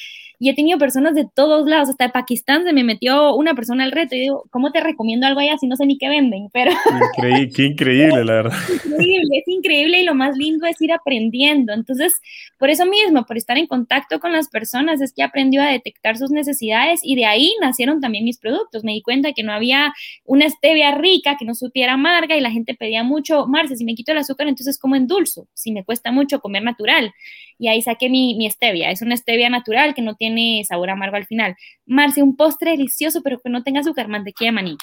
y 0.45 0.51
he 0.51 0.55
tenido 0.55 0.77
personas 0.77 1.15
de 1.15 1.27
todos 1.35 1.67
lados, 1.67 1.89
hasta 1.89 2.05
de 2.05 2.11
Pakistán 2.11 2.65
se 2.65 2.75
me 2.75 2.85
metió 2.85 3.35
una 3.35 3.55
persona 3.55 3.83
al 3.83 3.93
reto 3.93 4.15
y 4.15 4.21
digo, 4.21 4.45
¿cómo 4.51 4.73
te 4.73 4.81
recomiendo 4.83 5.27
algo 5.27 5.41
allá 5.41 5.57
si 5.57 5.67
no 5.67 5.75
sé 5.75 5.87
ni 5.87 5.97
qué 5.97 6.11
venden? 6.11 6.51
Pero... 6.53 6.71
Increíble, 7.17 7.51
qué 7.57 7.63
increíble, 7.63 8.25
la 8.27 8.33
verdad. 8.35 8.59
Es 8.69 8.85
increíble, 8.85 9.39
es 9.39 9.49
increíble 9.49 10.01
y 10.03 10.05
lo 10.05 10.15
más 10.15 10.37
lindo 10.37 10.67
es 10.67 10.79
ir 10.83 10.93
aprendiendo. 10.93 11.73
Entonces, 11.73 12.13
por 12.59 12.69
eso 12.69 12.85
mismo, 12.85 13.25
por 13.25 13.39
estar 13.39 13.57
en 13.57 13.67
contacto 13.67 14.21
con 14.21 14.33
las 14.33 14.51
personas, 14.51 15.01
es 15.01 15.15
que 15.15 15.23
aprendió 15.23 15.63
a 15.63 15.71
detectar 15.71 16.19
sus 16.19 16.31
necesidades 16.31 17.01
y 17.03 17.17
de 17.17 17.25
ahí 17.25 17.55
nacieron 17.63 18.03
también 18.03 18.27
mis 18.27 18.37
productos. 18.37 18.85
Me 18.85 18.93
di 18.93 19.01
cuenta 19.01 19.33
que 19.33 19.45
no 19.45 19.53
había 19.53 19.95
una 20.27 20.47
stevia 20.51 20.95
rica, 20.95 21.37
que 21.39 21.47
no 21.47 21.55
supiera 21.55 21.95
amarga 21.95 22.37
y 22.37 22.43
la 22.43 22.51
gente 22.51 22.75
pedía 22.75 23.03
mucho, 23.03 23.47
Marce, 23.47 23.77
si 23.77 23.87
me 23.87 23.95
quito 23.95 24.13
el 24.13 24.19
azúcar, 24.19 24.47
entonces 24.49 24.79
como 24.79 24.95
endulzo, 24.95 25.49
si 25.55 25.73
me 25.73 25.85
cuesta 25.85 26.13
mucho 26.13 26.41
comer 26.41 26.65
natural. 26.65 27.15
Y 27.59 27.69
ahí 27.69 27.81
saqué 27.81 28.11
mi, 28.11 28.35
mi 28.35 28.51
stevia, 28.51 28.91
es 28.91 29.01
una 29.01 29.17
stevia 29.17 29.49
natural 29.49 29.95
que 29.95 30.03
no 30.03 30.17
tiene 30.17 30.34
tiene 30.35 30.65
sabor 30.65 30.91
amargo 30.91 31.17
al 31.17 31.27
final. 31.27 31.57
Marce, 31.87 32.23
un 32.23 32.37
postre 32.37 32.73
delicioso, 32.73 33.23
pero 33.23 33.39
que 33.41 33.51
no 33.51 33.63
tenga 33.63 33.81
azúcar, 33.81 34.09
mantequilla 34.09 34.49
de 34.51 34.53
maní 34.53 34.77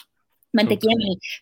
mantequilla 0.53 0.93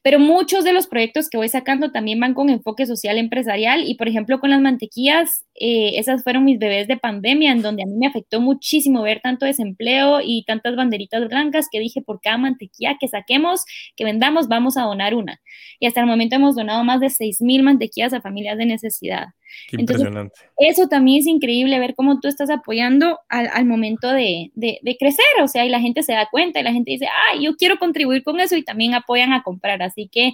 Pero 0.03 0.19
muchos 0.19 0.63
de 0.63 0.73
los 0.73 0.85
proyectos 0.85 1.29
que 1.29 1.37
voy 1.37 1.49
sacando 1.49 1.91
también 1.91 2.19
van 2.19 2.33
con 2.33 2.49
enfoque 2.49 2.85
social 2.85 3.17
empresarial 3.17 3.83
y, 3.87 3.95
por 3.95 4.07
ejemplo, 4.07 4.39
con 4.39 4.51
las 4.51 4.61
mantequillas, 4.61 5.45
eh, 5.59 5.99
esas 5.99 6.23
fueron 6.23 6.45
mis 6.45 6.59
bebés 6.59 6.87
de 6.87 6.97
pandemia, 6.97 7.51
en 7.51 7.61
donde 7.61 7.83
a 7.83 7.85
mí 7.85 7.93
me 7.97 8.07
afectó 8.07 8.41
muchísimo 8.41 9.01
ver 9.01 9.21
tanto 9.21 9.45
desempleo 9.45 10.19
y 10.23 10.43
tantas 10.45 10.75
banderitas 10.75 11.27
blancas 11.27 11.67
que 11.71 11.79
dije, 11.79 12.01
por 12.01 12.21
cada 12.21 12.37
mantequilla 12.37 12.97
que 12.99 13.07
saquemos, 13.07 13.65
que 13.95 14.03
vendamos, 14.03 14.47
vamos 14.47 14.77
a 14.77 14.83
donar 14.83 15.15
una. 15.15 15.39
Y 15.79 15.87
hasta 15.87 16.01
el 16.01 16.07
momento 16.07 16.35
hemos 16.35 16.55
donado 16.55 16.83
más 16.83 16.99
de 16.99 17.07
6.000 17.07 17.61
mantequillas 17.63 18.13
a 18.13 18.21
familias 18.21 18.57
de 18.57 18.65
necesidad. 18.65 19.27
impresionante. 19.71 20.39
Eso 20.57 20.87
también 20.87 21.19
es 21.19 21.27
increíble 21.27 21.79
ver 21.79 21.95
cómo 21.95 22.19
tú 22.19 22.27
estás 22.27 22.49
apoyando 22.49 23.19
al, 23.27 23.65
momento 23.65 24.11
de, 24.11 24.51
de, 24.55 24.79
de, 24.81 24.97
crecer, 24.97 25.25
o 25.41 25.47
sea, 25.47 25.65
y 25.65 25.69
la 25.69 25.79
gente 25.79 26.03
se 26.03 26.13
da 26.13 26.27
cuenta 26.29 26.59
y 26.59 26.63
la 26.63 26.73
gente 26.73 26.91
dice, 26.91 27.07
ay, 27.31 27.43
yo 27.43 27.55
quiero 27.55 27.77
contribuir 27.77 28.23
con 28.23 28.39
eso 28.39 28.55
y 28.55 28.63
también 28.63 28.93
apoyan 28.93 29.33
a 29.33 29.43
comprar. 29.43 29.81
Así 29.81 30.09
que 30.11 30.33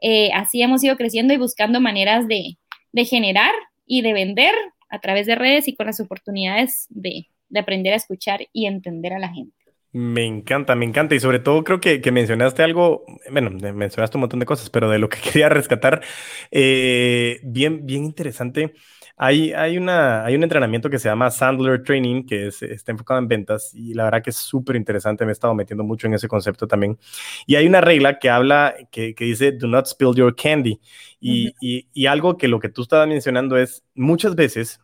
eh, 0.00 0.30
así 0.34 0.62
hemos 0.62 0.82
ido 0.84 0.96
creciendo 0.96 1.32
y 1.34 1.38
buscando 1.38 1.80
maneras 1.80 2.26
de, 2.28 2.56
generar 3.04 3.52
y 3.86 4.02
de 4.02 4.12
vender 4.12 4.54
a 4.88 5.00
través 5.00 5.26
de 5.26 5.34
redes 5.34 5.68
y 5.68 5.76
con 5.76 5.86
las 5.86 6.00
oportunidades 6.00 6.86
de, 6.90 7.28
aprender 7.54 7.92
a 7.92 7.96
escuchar 7.96 8.40
y 8.52 8.66
entender 8.66 9.12
a 9.12 9.18
la 9.18 9.28
gente. 9.28 9.54
Me 9.92 10.24
encanta, 10.24 10.74
me 10.74 10.84
encanta. 10.84 11.14
Y 11.14 11.20
sobre 11.20 11.38
todo 11.38 11.64
creo 11.64 11.80
que, 11.80 12.00
mencionaste 12.12 12.62
algo, 12.62 13.04
bueno, 13.30 13.50
mencionaste 13.50 14.16
un 14.16 14.22
montón 14.22 14.40
de 14.40 14.46
cosas, 14.46 14.68
pero 14.68 14.90
de 14.90 14.98
lo 14.98 15.08
que 15.08 15.18
quería 15.24 15.48
rescatar, 15.48 16.02
eh, 16.50 17.40
bien, 17.44 17.86
bien 17.86 18.04
interesante 18.04 18.74
hay, 19.16 19.52
hay, 19.52 19.78
una, 19.78 20.24
hay 20.24 20.34
un 20.34 20.42
entrenamiento 20.42 20.90
que 20.90 20.98
se 20.98 21.08
llama 21.08 21.30
Sandler 21.30 21.82
Training, 21.82 22.24
que 22.24 22.48
está 22.48 22.92
enfocado 22.92 23.18
en 23.18 23.28
ventas 23.28 23.72
y 23.74 23.94
la 23.94 24.04
verdad 24.04 24.22
que 24.22 24.30
es 24.30 24.36
súper 24.36 24.76
interesante. 24.76 25.24
Me 25.24 25.30
he 25.30 25.32
estado 25.32 25.54
metiendo 25.54 25.84
mucho 25.84 26.06
en 26.06 26.14
ese 26.14 26.28
concepto 26.28 26.66
también. 26.66 26.98
Y 27.46 27.56
hay 27.56 27.66
una 27.66 27.80
regla 27.80 28.18
que 28.18 28.28
habla, 28.28 28.74
que, 28.90 29.14
que 29.14 29.24
dice, 29.24 29.52
do 29.52 29.68
not 29.68 29.86
spill 29.86 30.14
your 30.14 30.34
candy. 30.36 30.80
Y, 31.20 31.54
y, 31.60 31.88
y 31.92 32.06
algo 32.06 32.36
que 32.36 32.48
lo 32.48 32.60
que 32.60 32.68
tú 32.68 32.82
estabas 32.82 33.08
mencionando 33.08 33.56
es, 33.56 33.82
muchas 33.94 34.34
veces 34.34 34.80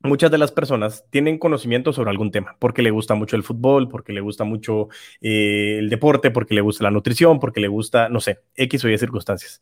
muchas 0.00 0.30
de 0.30 0.38
las 0.38 0.52
personas 0.52 1.04
tienen 1.10 1.38
conocimiento 1.38 1.92
sobre 1.92 2.10
algún 2.10 2.30
tema, 2.30 2.56
porque 2.58 2.82
le 2.82 2.90
gusta 2.90 3.14
mucho 3.14 3.36
el 3.36 3.42
fútbol, 3.42 3.88
porque 3.88 4.12
le 4.12 4.20
gusta 4.20 4.44
mucho 4.44 4.88
eh, 5.20 5.76
el 5.78 5.90
deporte, 5.90 6.30
porque 6.30 6.54
le 6.54 6.60
gusta 6.60 6.84
la 6.84 6.90
nutrición, 6.90 7.40
porque 7.40 7.60
le 7.60 7.68
gusta, 7.68 8.08
no 8.08 8.20
sé, 8.20 8.40
X 8.54 8.84
o 8.84 8.88
Y 8.88 8.98
circunstancias. 8.98 9.60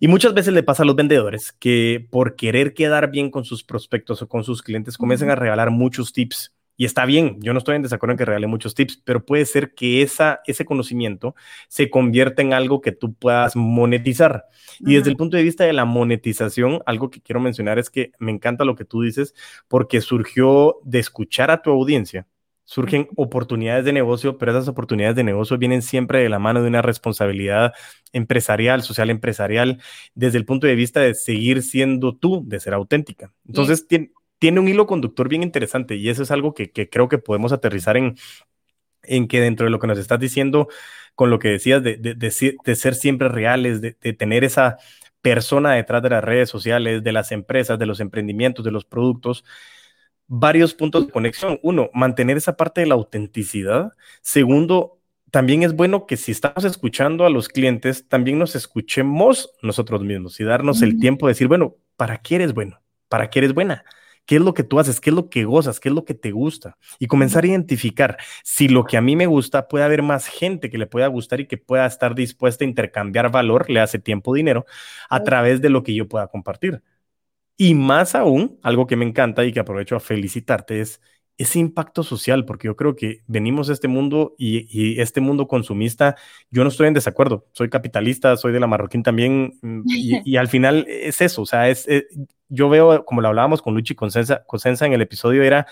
Y 0.00 0.08
muchas 0.08 0.34
veces 0.34 0.52
le 0.54 0.62
pasa 0.62 0.82
a 0.82 0.86
los 0.86 0.96
vendedores 0.96 1.52
que 1.52 2.06
por 2.10 2.36
querer 2.36 2.74
quedar 2.74 3.10
bien 3.10 3.30
con 3.30 3.44
sus 3.44 3.64
prospectos 3.64 4.22
o 4.22 4.28
con 4.28 4.44
sus 4.44 4.62
clientes 4.62 4.98
comienzan 4.98 5.30
a 5.30 5.36
regalar 5.36 5.70
muchos 5.70 6.12
tips 6.12 6.52
Y 6.76 6.84
está 6.84 7.04
bien, 7.06 7.38
yo 7.40 7.52
no 7.52 7.58
estoy 7.58 7.76
en 7.76 7.82
desacuerdo 7.82 8.12
en 8.12 8.18
que 8.18 8.24
regale 8.24 8.46
muchos 8.48 8.74
tips, 8.74 9.00
pero 9.04 9.24
puede 9.24 9.44
ser 9.46 9.74
que 9.74 10.02
esa, 10.02 10.40
ese 10.46 10.64
conocimiento 10.64 11.34
se 11.68 11.88
convierta 11.90 12.42
en 12.42 12.52
algo 12.52 12.80
que 12.80 12.92
tú 12.92 13.14
puedas 13.14 13.54
monetizar. 13.56 14.46
Y 14.80 14.94
desde 14.94 15.10
el 15.10 15.16
punto 15.16 15.36
de 15.36 15.44
vista 15.44 15.64
de 15.64 15.72
la 15.72 15.84
monetización, 15.84 16.80
algo 16.86 17.10
que 17.10 17.20
quiero 17.20 17.40
mencionar 17.40 17.78
es 17.78 17.90
que 17.90 18.12
me 18.18 18.32
encanta 18.32 18.64
lo 18.64 18.74
que 18.74 18.84
tú 18.84 19.02
dices 19.02 19.34
porque 19.68 20.00
surgió 20.00 20.80
de 20.84 20.98
escuchar 20.98 21.50
a 21.50 21.62
tu 21.62 21.70
audiencia. 21.70 22.26
Surgen 22.64 23.08
oportunidades 23.16 23.84
de 23.84 23.92
negocio, 23.92 24.38
pero 24.38 24.52
esas 24.52 24.68
oportunidades 24.68 25.16
de 25.16 25.24
negocio 25.24 25.58
vienen 25.58 25.82
siempre 25.82 26.22
de 26.22 26.28
la 26.28 26.38
mano 26.38 26.62
de 26.62 26.68
una 26.68 26.82
responsabilidad 26.82 27.72
empresarial, 28.12 28.82
social 28.82 29.10
empresarial, 29.10 29.80
desde 30.14 30.38
el 30.38 30.44
punto 30.44 30.66
de 30.66 30.74
vista 30.74 31.00
de 31.00 31.14
seguir 31.14 31.62
siendo 31.62 32.16
tú, 32.16 32.42
de 32.46 32.60
ser 32.60 32.74
auténtica. 32.74 33.32
Entonces, 33.46 33.86
tiene 33.86 34.12
tiene 34.44 34.60
un 34.60 34.68
hilo 34.68 34.86
conductor 34.86 35.26
bien 35.28 35.42
interesante 35.42 35.96
y 35.96 36.10
eso 36.10 36.22
es 36.22 36.30
algo 36.30 36.52
que, 36.52 36.70
creo 36.70 37.08
que 37.08 37.16
podemos 37.16 37.52
aterrizar 37.52 37.96
en, 37.96 38.16
en 39.02 39.26
que 39.26 39.40
dentro 39.40 39.64
de 39.64 39.70
lo 39.70 39.78
que 39.78 39.86
nos 39.86 39.98
estás 39.98 40.20
diciendo, 40.20 40.68
con 41.14 41.30
lo 41.30 41.38
que 41.38 41.48
decías 41.48 41.82
de, 41.82 41.96
de, 41.96 42.30
ser 42.30 42.94
siempre 42.94 43.28
reales, 43.28 43.80
de, 43.80 43.92
tener 43.92 44.44
esa 44.44 44.76
persona 45.22 45.72
detrás 45.72 46.02
de 46.02 46.10
las 46.10 46.22
redes 46.22 46.50
sociales, 46.50 47.02
de 47.02 47.12
las 47.12 47.32
empresas, 47.32 47.78
de 47.78 47.86
los 47.86 48.00
emprendimientos, 48.00 48.64
de 48.66 48.70
los 48.70 48.84
productos, 48.84 49.46
varios 50.26 50.74
puntos 50.74 51.06
de 51.06 51.12
conexión. 51.12 51.58
Uno, 51.62 51.90
mantener 51.94 52.36
esa 52.36 52.56
parte 52.56 52.80
de 52.80 52.86
la 52.86 52.94
autenticidad. 52.94 53.92
Segundo, 54.22 55.00
también 55.30 55.62
es 55.62 55.74
bueno 55.74 56.06
que 56.06 56.16
si 56.16 56.32
estamos 56.32 56.64
escuchando 56.64 57.26
a 57.26 57.30
los 57.30 57.48
clientes, 57.48 58.08
también 58.08 58.38
nos 58.38 58.54
escuchemos 58.56 59.52
nosotros 59.62 60.02
mismos 60.02 60.38
y 60.40 60.44
darnos 60.44 60.82
el 60.82 60.98
tiempo 60.98 61.26
de 61.26 61.32
decir, 61.32 61.48
bueno, 61.48 61.76
¿para 61.96 62.18
qué 62.18 62.36
eres 62.36 62.54
bueno? 62.54 62.80
¿Para 63.08 63.30
qué 63.30 63.40
eres 63.40 63.54
buena? 63.54 63.84
qué 64.26 64.36
es 64.36 64.42
lo 64.42 64.54
que 64.54 64.62
tú 64.64 64.78
haces, 64.78 65.00
qué 65.00 65.10
es 65.10 65.16
lo 65.16 65.28
que 65.28 65.44
gozas, 65.44 65.80
qué 65.80 65.88
es 65.88 65.94
lo 65.94 66.04
que 66.04 66.14
te 66.14 66.30
gusta 66.32 66.76
y 66.98 67.06
comenzar 67.06 67.44
a 67.44 67.48
identificar 67.48 68.16
si 68.42 68.68
lo 68.68 68.84
que 68.84 68.96
a 68.96 69.00
mí 69.00 69.16
me 69.16 69.26
gusta 69.26 69.68
puede 69.68 69.84
haber 69.84 70.02
más 70.02 70.26
gente 70.26 70.70
que 70.70 70.78
le 70.78 70.86
pueda 70.86 71.06
gustar 71.08 71.40
y 71.40 71.46
que 71.46 71.58
pueda 71.58 71.86
estar 71.86 72.14
dispuesta 72.14 72.64
a 72.64 72.68
intercambiar 72.68 73.30
valor, 73.30 73.68
le 73.70 73.80
hace 73.80 73.98
tiempo, 73.98 74.34
dinero, 74.34 74.64
a 75.08 75.22
través 75.22 75.60
de 75.60 75.70
lo 75.70 75.82
que 75.82 75.94
yo 75.94 76.08
pueda 76.08 76.28
compartir. 76.28 76.82
Y 77.56 77.74
más 77.74 78.14
aún, 78.14 78.58
algo 78.62 78.86
que 78.86 78.96
me 78.96 79.04
encanta 79.04 79.44
y 79.44 79.52
que 79.52 79.60
aprovecho 79.60 79.96
a 79.96 80.00
felicitarte 80.00 80.80
es 80.80 81.00
ese 81.36 81.58
impacto 81.58 82.02
social, 82.02 82.44
porque 82.44 82.66
yo 82.66 82.76
creo 82.76 82.94
que 82.94 83.22
venimos 83.26 83.68
a 83.68 83.72
este 83.72 83.88
mundo 83.88 84.34
y, 84.38 85.00
este 85.00 85.20
mundo 85.20 85.48
consumista, 85.48 86.16
yo 86.50 86.62
no 86.62 86.68
estoy 86.68 86.88
en 86.88 86.94
desacuerdo, 86.94 87.46
soy 87.52 87.68
capitalista, 87.70 88.36
soy 88.36 88.52
de 88.52 88.60
la 88.60 88.66
Marroquín 88.66 89.02
también, 89.02 89.58
mm, 89.62 89.82
y, 89.86 90.36
al 90.36 90.48
final 90.48 90.86
es 90.88 91.20
eso, 91.20 91.42
o 91.42 91.46
sea, 91.46 91.68
es, 91.68 91.88
eh, 91.88 92.06
yo 92.48 92.68
veo, 92.68 93.04
como 93.04 93.20
lo 93.20 93.28
hablábamos 93.28 93.62
con 93.62 93.74
Luchi 93.74 93.94
Consensa, 93.94 94.44
Consensa 94.46 94.86
en 94.86 94.92
el 94.92 95.02
episodio, 95.02 95.42
era 95.42 95.66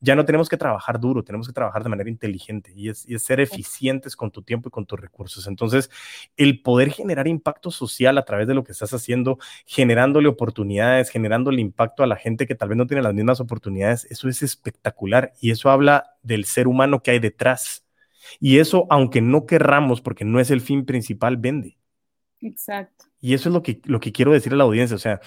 ya 0.00 0.16
no 0.16 0.24
tenemos 0.24 0.48
que 0.48 0.56
trabajar 0.56 0.98
duro, 0.98 1.22
tenemos 1.22 1.46
que 1.46 1.52
trabajar 1.52 1.82
de 1.82 1.90
manera 1.90 2.08
inteligente 2.08 2.72
y 2.74 2.88
es, 2.88 3.06
ser 3.18 3.40
eficientes 3.40 4.16
con 4.16 4.30
tu 4.30 4.42
tiempo 4.42 4.68
y 4.68 4.72
con 4.72 4.86
tus 4.86 4.98
recursos. 4.98 5.46
Entonces, 5.46 5.90
el 6.36 6.62
poder 6.62 6.90
generar 6.90 7.28
impacto 7.28 7.70
social 7.70 8.16
a 8.16 8.24
través 8.24 8.48
de 8.48 8.54
lo 8.54 8.64
que 8.64 8.72
estás 8.72 8.92
haciendo, 8.94 9.38
generándole 9.66 10.28
oportunidades, 10.28 11.10
generándole 11.10 11.60
impacto 11.60 12.02
a 12.02 12.06
la 12.06 12.16
gente 12.16 12.46
que 12.46 12.54
tal 12.54 12.70
vez 12.70 12.78
no 12.78 12.86
tiene 12.86 13.02
las 13.02 13.14
mismas 13.14 13.40
oportunidades, 13.40 14.06
eso 14.10 14.28
es 14.28 14.42
espectacular 14.42 15.32
y 15.40 15.50
eso 15.50 15.70
habla 15.70 16.16
del 16.22 16.46
ser 16.46 16.66
humano 16.66 17.02
que 17.02 17.12
hay 17.12 17.18
detrás. 17.18 17.84
Y 18.38 18.58
eso, 18.58 18.86
aunque 18.90 19.20
no 19.20 19.46
querramos, 19.46 20.00
porque 20.00 20.24
no 20.24 20.40
es 20.40 20.50
el 20.50 20.60
fin 20.60 20.84
principal, 20.86 21.36
vende. 21.36 21.76
Exacto. 22.40 23.04
Y 23.20 23.34
eso 23.34 23.48
es 23.50 23.52
lo 23.52 23.62
que, 23.62 23.80
lo 23.84 24.00
que 24.00 24.12
quiero 24.12 24.32
decir 24.32 24.52
a 24.52 24.56
la 24.56 24.64
audiencia. 24.64 24.96
O 24.96 25.00
sea, 25.00 25.20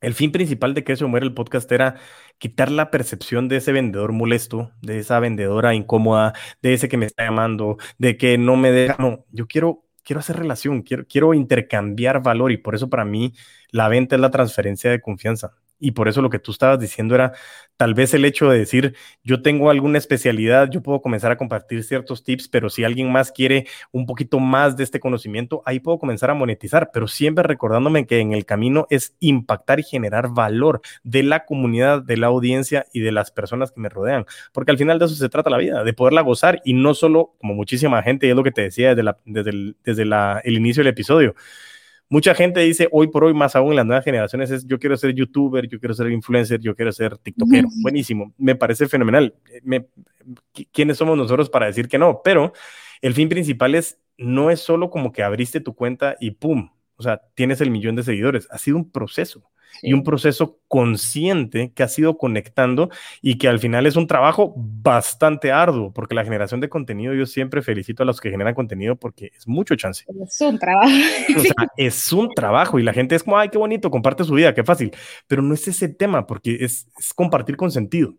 el 0.00 0.14
fin 0.14 0.32
principal 0.32 0.74
de 0.74 0.84
que 0.84 0.96
se 0.96 1.04
muere 1.06 1.26
el 1.26 1.34
podcast 1.34 1.70
era 1.72 1.96
quitar 2.38 2.70
la 2.70 2.90
percepción 2.90 3.48
de 3.48 3.56
ese 3.56 3.72
vendedor 3.72 4.12
molesto, 4.12 4.72
de 4.82 4.98
esa 4.98 5.20
vendedora 5.20 5.74
incómoda, 5.74 6.34
de 6.62 6.74
ese 6.74 6.88
que 6.88 6.96
me 6.96 7.06
está 7.06 7.24
llamando, 7.24 7.76
de 7.98 8.16
que 8.16 8.38
no 8.38 8.56
me 8.56 8.70
deja. 8.70 8.96
No, 8.98 9.24
yo 9.30 9.46
quiero, 9.46 9.84
quiero 10.04 10.20
hacer 10.20 10.36
relación, 10.36 10.82
quiero, 10.82 11.06
quiero 11.08 11.34
intercambiar 11.34 12.22
valor 12.22 12.52
y 12.52 12.58
por 12.58 12.74
eso 12.74 12.88
para 12.90 13.04
mí 13.04 13.32
la 13.70 13.88
venta 13.88 14.16
es 14.16 14.20
la 14.20 14.30
transferencia 14.30 14.90
de 14.90 15.00
confianza. 15.00 15.56
Y 15.78 15.92
por 15.92 16.08
eso 16.08 16.22
lo 16.22 16.30
que 16.30 16.38
tú 16.38 16.52
estabas 16.52 16.78
diciendo 16.78 17.14
era 17.14 17.32
tal 17.76 17.94
vez 17.94 18.14
el 18.14 18.24
hecho 18.24 18.48
de 18.48 18.58
decir, 18.58 18.94
yo 19.22 19.42
tengo 19.42 19.70
alguna 19.70 19.98
especialidad, 19.98 20.70
yo 20.70 20.82
puedo 20.82 21.02
comenzar 21.02 21.30
a 21.30 21.36
compartir 21.36 21.84
ciertos 21.84 22.24
tips, 22.24 22.48
pero 22.48 22.70
si 22.70 22.84
alguien 22.84 23.12
más 23.12 23.30
quiere 23.32 23.66
un 23.92 24.06
poquito 24.06 24.38
más 24.40 24.76
de 24.76 24.84
este 24.84 25.00
conocimiento, 25.00 25.62
ahí 25.66 25.80
puedo 25.80 25.98
comenzar 25.98 26.30
a 26.30 26.34
monetizar, 26.34 26.90
pero 26.92 27.08
siempre 27.08 27.44
recordándome 27.44 28.06
que 28.06 28.20
en 28.20 28.32
el 28.32 28.46
camino 28.46 28.86
es 28.90 29.14
impactar 29.20 29.80
y 29.80 29.82
generar 29.82 30.30
valor 30.30 30.80
de 31.02 31.22
la 31.22 31.44
comunidad, 31.44 32.02
de 32.02 32.16
la 32.16 32.28
audiencia 32.28 32.86
y 32.92 33.00
de 33.00 33.12
las 33.12 33.30
personas 33.30 33.72
que 33.72 33.80
me 33.80 33.88
rodean, 33.88 34.24
porque 34.52 34.70
al 34.70 34.78
final 34.78 34.98
de 34.98 35.06
eso 35.06 35.14
se 35.14 35.28
trata 35.28 35.50
la 35.50 35.58
vida, 35.58 35.84
de 35.84 35.92
poderla 35.92 36.22
gozar 36.22 36.62
y 36.64 36.72
no 36.72 36.94
solo 36.94 37.34
como 37.38 37.54
muchísima 37.54 38.02
gente, 38.02 38.26
y 38.26 38.30
es 38.30 38.36
lo 38.36 38.44
que 38.44 38.52
te 38.52 38.62
decía 38.62 38.94
desde, 38.94 39.12
desde, 39.26 39.74
desde 39.84 40.02
el 40.02 40.56
inicio 40.56 40.82
del 40.82 40.92
episodio 40.92 41.34
Mucha 42.08 42.34
gente 42.34 42.60
dice 42.60 42.88
hoy 42.92 43.08
por 43.08 43.24
hoy, 43.24 43.34
más 43.34 43.56
aún 43.56 43.70
en 43.70 43.76
las 43.76 43.86
nuevas 43.86 44.04
generaciones, 44.04 44.50
es 44.50 44.66
yo 44.66 44.78
quiero 44.78 44.96
ser 44.96 45.12
youtuber, 45.12 45.66
yo 45.68 45.80
quiero 45.80 45.92
ser 45.92 46.10
influencer, 46.10 46.60
yo 46.60 46.76
quiero 46.76 46.92
ser 46.92 47.18
tiktokero. 47.18 47.68
Buenísimo, 47.82 48.32
me 48.38 48.54
parece 48.54 48.86
fenomenal. 48.86 49.34
¿Quiénes 50.72 50.98
somos 50.98 51.16
nosotros 51.16 51.50
para 51.50 51.66
decir 51.66 51.88
que 51.88 51.98
no? 51.98 52.20
Pero 52.22 52.52
el 53.00 53.12
fin 53.14 53.28
principal 53.28 53.74
es, 53.74 53.98
no 54.16 54.50
es 54.50 54.60
solo 54.60 54.88
como 54.90 55.10
que 55.12 55.24
abriste 55.24 55.60
tu 55.60 55.74
cuenta 55.74 56.16
y 56.20 56.30
¡pum! 56.32 56.70
O 56.96 57.02
sea, 57.02 57.22
tienes 57.34 57.60
el 57.60 57.70
millón 57.70 57.96
de 57.96 58.04
seguidores. 58.04 58.46
Ha 58.50 58.58
sido 58.58 58.76
un 58.76 58.90
proceso 58.90 59.50
y 59.82 59.92
un 59.92 60.02
proceso 60.02 60.58
consciente 60.68 61.72
que 61.74 61.82
ha 61.82 61.88
sido 61.88 62.18
conectando 62.18 62.90
y 63.22 63.38
que 63.38 63.48
al 63.48 63.58
final 63.58 63.86
es 63.86 63.96
un 63.96 64.06
trabajo 64.06 64.54
bastante 64.56 65.52
arduo, 65.52 65.92
porque 65.92 66.14
la 66.14 66.24
generación 66.24 66.60
de 66.60 66.68
contenido, 66.68 67.14
yo 67.14 67.26
siempre 67.26 67.62
felicito 67.62 68.02
a 68.02 68.06
los 68.06 68.20
que 68.20 68.30
generan 68.30 68.54
contenido 68.54 68.96
porque 68.96 69.30
es 69.36 69.46
mucho 69.46 69.76
chance. 69.76 70.04
Es 70.22 70.40
un 70.40 70.58
trabajo. 70.58 70.92
O 71.36 71.40
sea, 71.40 71.54
es 71.76 72.12
un 72.12 72.30
trabajo 72.34 72.78
y 72.78 72.82
la 72.82 72.92
gente 72.92 73.14
es 73.14 73.22
como, 73.22 73.38
ay, 73.38 73.48
qué 73.48 73.58
bonito, 73.58 73.90
comparte 73.90 74.24
su 74.24 74.34
vida, 74.34 74.54
qué 74.54 74.64
fácil, 74.64 74.92
pero 75.26 75.42
no 75.42 75.54
es 75.54 75.66
ese 75.68 75.88
tema 75.88 76.26
porque 76.26 76.58
es, 76.60 76.88
es 76.98 77.12
compartir 77.14 77.56
con 77.56 77.70
sentido. 77.70 78.14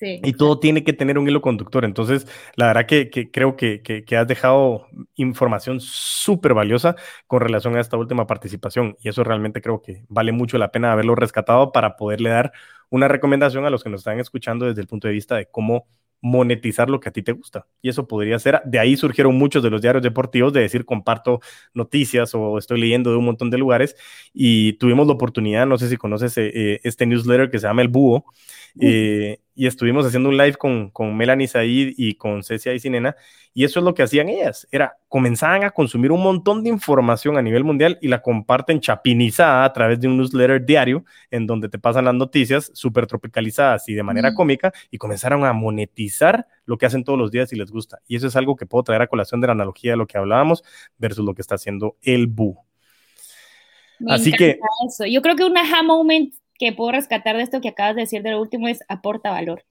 Y 0.00 0.32
todo 0.34 0.58
tiene 0.58 0.84
que 0.84 0.92
tener 0.92 1.18
un 1.18 1.28
hilo 1.28 1.40
conductor. 1.40 1.84
Entonces, 1.84 2.26
la 2.54 2.66
verdad 2.66 2.86
que, 2.86 3.10
creo 3.30 3.56
que, 3.56 3.82
que, 3.82 4.16
has 4.16 4.28
dejado 4.28 4.86
información 5.14 5.80
súper 5.80 6.54
valiosa 6.54 6.96
con 7.26 7.40
relación 7.40 7.76
a 7.76 7.80
esta 7.80 7.96
última 7.96 8.26
participación. 8.26 8.96
Y 9.02 9.08
eso 9.08 9.24
realmente 9.24 9.62
creo 9.62 9.80
que 9.82 10.04
vale 10.08 10.32
mucho 10.32 10.58
la 10.58 10.70
pena 10.70 10.92
haberlo 10.92 11.14
rescatado 11.14 11.72
para 11.72 11.96
poderle 11.96 12.30
dar 12.30 12.52
una 12.90 13.08
recomendación 13.08 13.64
a 13.64 13.70
los 13.70 13.82
que 13.82 13.90
nos 13.90 14.00
están 14.00 14.20
escuchando 14.20 14.66
desde 14.66 14.82
el 14.82 14.86
punto 14.86 15.08
de 15.08 15.14
vista 15.14 15.36
de 15.36 15.46
cómo 15.46 15.86
monetizar 16.20 16.90
lo 16.90 17.00
que 17.00 17.08
a 17.08 17.12
ti 17.12 17.22
te 17.22 17.32
gusta. 17.32 17.66
Y 17.82 17.88
eso 17.88 18.06
podría 18.08 18.38
ser, 18.38 18.60
de 18.64 18.78
ahí 18.78 18.96
surgieron 18.96 19.36
muchos 19.36 19.62
de 19.62 19.70
los 19.70 19.80
diarios 19.80 20.02
deportivos 20.02 20.52
de 20.52 20.60
decir 20.60 20.84
comparto 20.84 21.40
noticias 21.74 22.34
o 22.34 22.58
estoy 22.58 22.80
leyendo 22.80 23.10
de 23.10 23.16
un 23.16 23.24
montón 23.24 23.50
de 23.50 23.58
lugares 23.58 23.96
y 24.32 24.74
tuvimos 24.74 25.06
la 25.06 25.12
oportunidad, 25.12 25.66
no 25.66 25.78
sé 25.78 25.88
si 25.88 25.96
conoces 25.96 26.36
eh, 26.38 26.50
eh, 26.54 26.80
este 26.84 27.06
newsletter 27.06 27.50
que 27.50 27.58
se 27.58 27.66
llama 27.66 27.82
El 27.82 27.88
Búho, 27.88 28.24
eh, 28.80 29.38
y 29.56 29.66
estuvimos 29.66 30.06
haciendo 30.06 30.28
un 30.28 30.36
live 30.36 30.54
con, 30.54 30.90
con 30.90 31.16
Melanie 31.16 31.48
Said 31.48 31.94
y 31.96 32.14
con 32.14 32.42
Cecia 32.42 32.74
y 32.74 32.78
Sinena, 32.78 33.16
y 33.54 33.64
eso 33.64 33.80
es 33.80 33.84
lo 33.84 33.94
que 33.94 34.02
hacían 34.02 34.28
ellas, 34.28 34.68
era, 34.70 34.98
comenzaban 35.08 35.64
a 35.64 35.70
consumir 35.70 36.12
un 36.12 36.22
montón 36.22 36.62
de 36.62 36.68
información 36.68 37.38
a 37.38 37.42
nivel 37.42 37.64
mundial 37.64 37.98
y 38.02 38.08
la 38.08 38.20
comparten 38.20 38.80
chapinizada 38.80 39.64
a 39.64 39.72
través 39.72 39.98
de 39.98 40.08
un 40.08 40.18
newsletter 40.18 40.64
diario 40.64 41.04
en 41.30 41.46
donde 41.46 41.70
te 41.70 41.78
pasan 41.78 42.04
las 42.04 42.14
noticias 42.14 42.70
súper 42.74 43.06
tropicalizadas 43.06 43.88
y 43.88 43.94
de 43.94 44.02
manera 44.02 44.34
cómica 44.34 44.72
y 44.90 44.98
comenzaron 44.98 45.44
a 45.44 45.54
monetizar 45.54 46.46
lo 46.66 46.76
que 46.76 46.84
hacen 46.84 47.02
todos 47.02 47.18
los 47.18 47.30
días 47.30 47.50
y 47.52 47.56
les 47.56 47.70
gusta. 47.70 47.98
Y 48.06 48.16
eso 48.16 48.26
es 48.26 48.36
algo 48.36 48.56
que 48.56 48.66
puedo 48.66 48.84
traer 48.84 49.00
a 49.00 49.06
colación 49.06 49.40
de 49.40 49.46
la 49.46 49.54
analogía 49.54 49.92
de 49.92 49.96
lo 49.96 50.06
que 50.06 50.18
hablábamos 50.18 50.62
versus 50.98 51.24
lo 51.24 51.34
que 51.34 51.40
está 51.40 51.54
haciendo 51.54 51.96
el 52.02 52.26
Bu. 52.26 52.58
Así 54.06 54.32
que... 54.32 54.58
Eso. 54.86 55.06
Yo 55.06 55.22
creo 55.22 55.34
que 55.34 55.44
un 55.44 55.56
aha 55.56 55.82
moment 55.82 56.34
que 56.58 56.72
puedo 56.72 56.92
rescatar 56.92 57.36
de 57.36 57.42
esto 57.44 57.60
que 57.60 57.68
acabas 57.68 57.94
de 57.96 58.02
decir 58.02 58.22
de 58.22 58.32
lo 58.32 58.40
último 58.40 58.68
es 58.68 58.80
aporta 58.88 59.30
valor. 59.30 59.64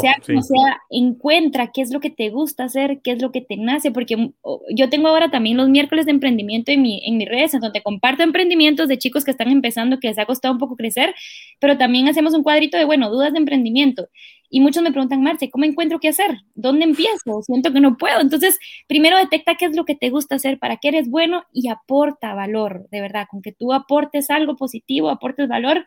Sea 0.00 0.14
como 0.26 0.42
sea, 0.42 0.82
encuentra 0.90 1.70
qué 1.72 1.82
es 1.82 1.92
lo 1.92 2.00
que 2.00 2.10
te 2.10 2.30
gusta 2.30 2.64
hacer, 2.64 3.00
qué 3.02 3.12
es 3.12 3.22
lo 3.22 3.32
que 3.32 3.40
te 3.40 3.56
nace, 3.56 3.90
porque 3.90 4.32
yo 4.74 4.88
tengo 4.88 5.08
ahora 5.08 5.30
también 5.30 5.56
los 5.56 5.68
miércoles 5.68 6.06
de 6.06 6.12
emprendimiento 6.12 6.72
en, 6.72 6.82
mi, 6.82 7.02
en 7.06 7.16
mis 7.16 7.28
redes, 7.28 7.54
en 7.54 7.60
donde 7.60 7.82
comparto 7.82 8.22
emprendimientos 8.22 8.88
de 8.88 8.98
chicos 8.98 9.24
que 9.24 9.30
están 9.30 9.48
empezando, 9.48 10.00
que 10.00 10.08
les 10.08 10.18
ha 10.18 10.26
costado 10.26 10.52
un 10.52 10.58
poco 10.58 10.76
crecer, 10.76 11.14
pero 11.60 11.76
también 11.78 12.08
hacemos 12.08 12.34
un 12.34 12.42
cuadrito 12.42 12.76
de, 12.76 12.84
bueno, 12.84 13.10
dudas 13.10 13.32
de 13.32 13.38
emprendimiento. 13.38 14.08
Y 14.50 14.60
muchos 14.60 14.82
me 14.82 14.92
preguntan, 14.92 15.20
Marce, 15.22 15.50
¿cómo 15.50 15.64
encuentro 15.64 15.98
qué 15.98 16.08
hacer? 16.08 16.38
¿Dónde 16.54 16.84
empiezo? 16.84 17.42
Siento 17.42 17.72
que 17.72 17.80
no 17.80 17.96
puedo. 17.96 18.20
Entonces, 18.20 18.58
primero 18.86 19.16
detecta 19.16 19.56
qué 19.56 19.64
es 19.64 19.74
lo 19.74 19.84
que 19.84 19.96
te 19.96 20.10
gusta 20.10 20.36
hacer, 20.36 20.60
para 20.60 20.76
qué 20.76 20.88
eres 20.88 21.08
bueno 21.08 21.42
y 21.52 21.68
aporta 21.70 22.34
valor, 22.34 22.86
de 22.92 23.00
verdad. 23.00 23.26
Con 23.28 23.42
que 23.42 23.52
tú 23.52 23.72
aportes 23.72 24.30
algo 24.30 24.54
positivo, 24.54 25.10
aportes 25.10 25.48
valor, 25.48 25.86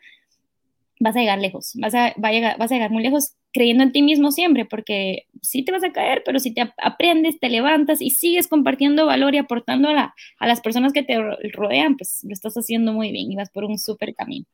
vas 0.99 1.15
a 1.15 1.19
llegar 1.19 1.39
lejos, 1.39 1.73
vas 1.75 1.93
a, 1.95 2.13
va 2.23 2.29
a 2.29 2.31
llegar, 2.31 2.57
vas 2.57 2.71
a 2.71 2.75
llegar 2.75 2.91
muy 2.91 3.03
lejos 3.03 3.33
creyendo 3.53 3.83
en 3.83 3.91
ti 3.91 4.01
mismo 4.01 4.31
siempre, 4.31 4.65
porque 4.65 5.23
sí 5.41 5.63
te 5.63 5.71
vas 5.71 5.83
a 5.83 5.91
caer, 5.91 6.23
pero 6.25 6.39
si 6.39 6.53
te 6.53 6.62
aprendes, 6.77 7.39
te 7.39 7.49
levantas 7.49 8.01
y 8.01 8.12
sigues 8.12 8.47
compartiendo 8.47 9.05
valor 9.05 9.33
y 9.36 9.39
aportando 9.39 9.89
a, 9.89 10.13
a 10.39 10.47
las 10.47 10.62
personas 10.62 10.93
que 10.93 11.03
te 11.03 11.17
rodean, 11.53 11.97
pues 11.97 12.19
lo 12.23 12.33
estás 12.33 12.56
haciendo 12.56 12.93
muy 12.93 13.12
bien 13.12 13.31
y 13.31 13.35
vas 13.35 13.50
por 13.52 13.63
un 13.65 13.77
súper 13.79 14.13
camino. 14.15 14.45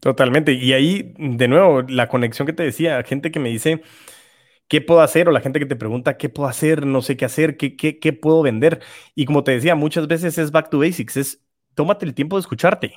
Totalmente. 0.00 0.52
Y 0.52 0.72
ahí, 0.72 1.14
de 1.18 1.48
nuevo, 1.48 1.82
la 1.82 2.08
conexión 2.08 2.46
que 2.46 2.52
te 2.52 2.62
decía, 2.62 3.02
gente 3.02 3.30
que 3.30 3.40
me 3.40 3.48
dice, 3.48 3.82
¿qué 4.68 4.80
puedo 4.82 5.00
hacer? 5.02 5.28
O 5.28 5.32
la 5.32 5.40
gente 5.40 5.60
que 5.60 5.66
te 5.66 5.76
pregunta, 5.76 6.18
¿qué 6.18 6.28
puedo 6.30 6.48
hacer? 6.48 6.86
No 6.86 7.02
sé 7.02 7.16
qué 7.16 7.26
hacer, 7.26 7.56
¿qué, 7.58 7.76
qué, 7.76 7.98
qué 8.00 8.12
puedo 8.14 8.42
vender? 8.42 8.82
Y 9.14 9.26
como 9.26 9.44
te 9.44 9.52
decía, 9.52 9.74
muchas 9.76 10.08
veces 10.08 10.38
es 10.38 10.52
back 10.52 10.70
to 10.70 10.80
basics, 10.80 11.16
es 11.18 11.44
tómate 11.74 12.06
el 12.06 12.14
tiempo 12.14 12.36
de 12.36 12.42
escucharte. 12.42 12.94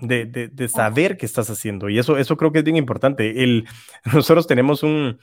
De, 0.00 0.26
de, 0.26 0.46
de 0.46 0.68
saber 0.68 1.16
qué 1.16 1.26
estás 1.26 1.50
haciendo. 1.50 1.88
Y 1.88 1.98
eso, 1.98 2.18
eso 2.18 2.36
creo 2.36 2.52
que 2.52 2.60
es 2.60 2.64
bien 2.64 2.76
importante. 2.76 3.42
El, 3.42 3.66
nosotros 4.12 4.46
tenemos 4.46 4.82
un, 4.84 5.18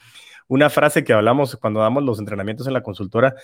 una 0.48 0.70
frase 0.70 1.04
que 1.04 1.12
hablamos 1.12 1.56
cuando 1.56 1.80
damos 1.80 2.02
los 2.02 2.18
entrenamientos 2.18 2.66
en 2.66 2.74
la 2.74 2.82
consultora, 2.82 3.34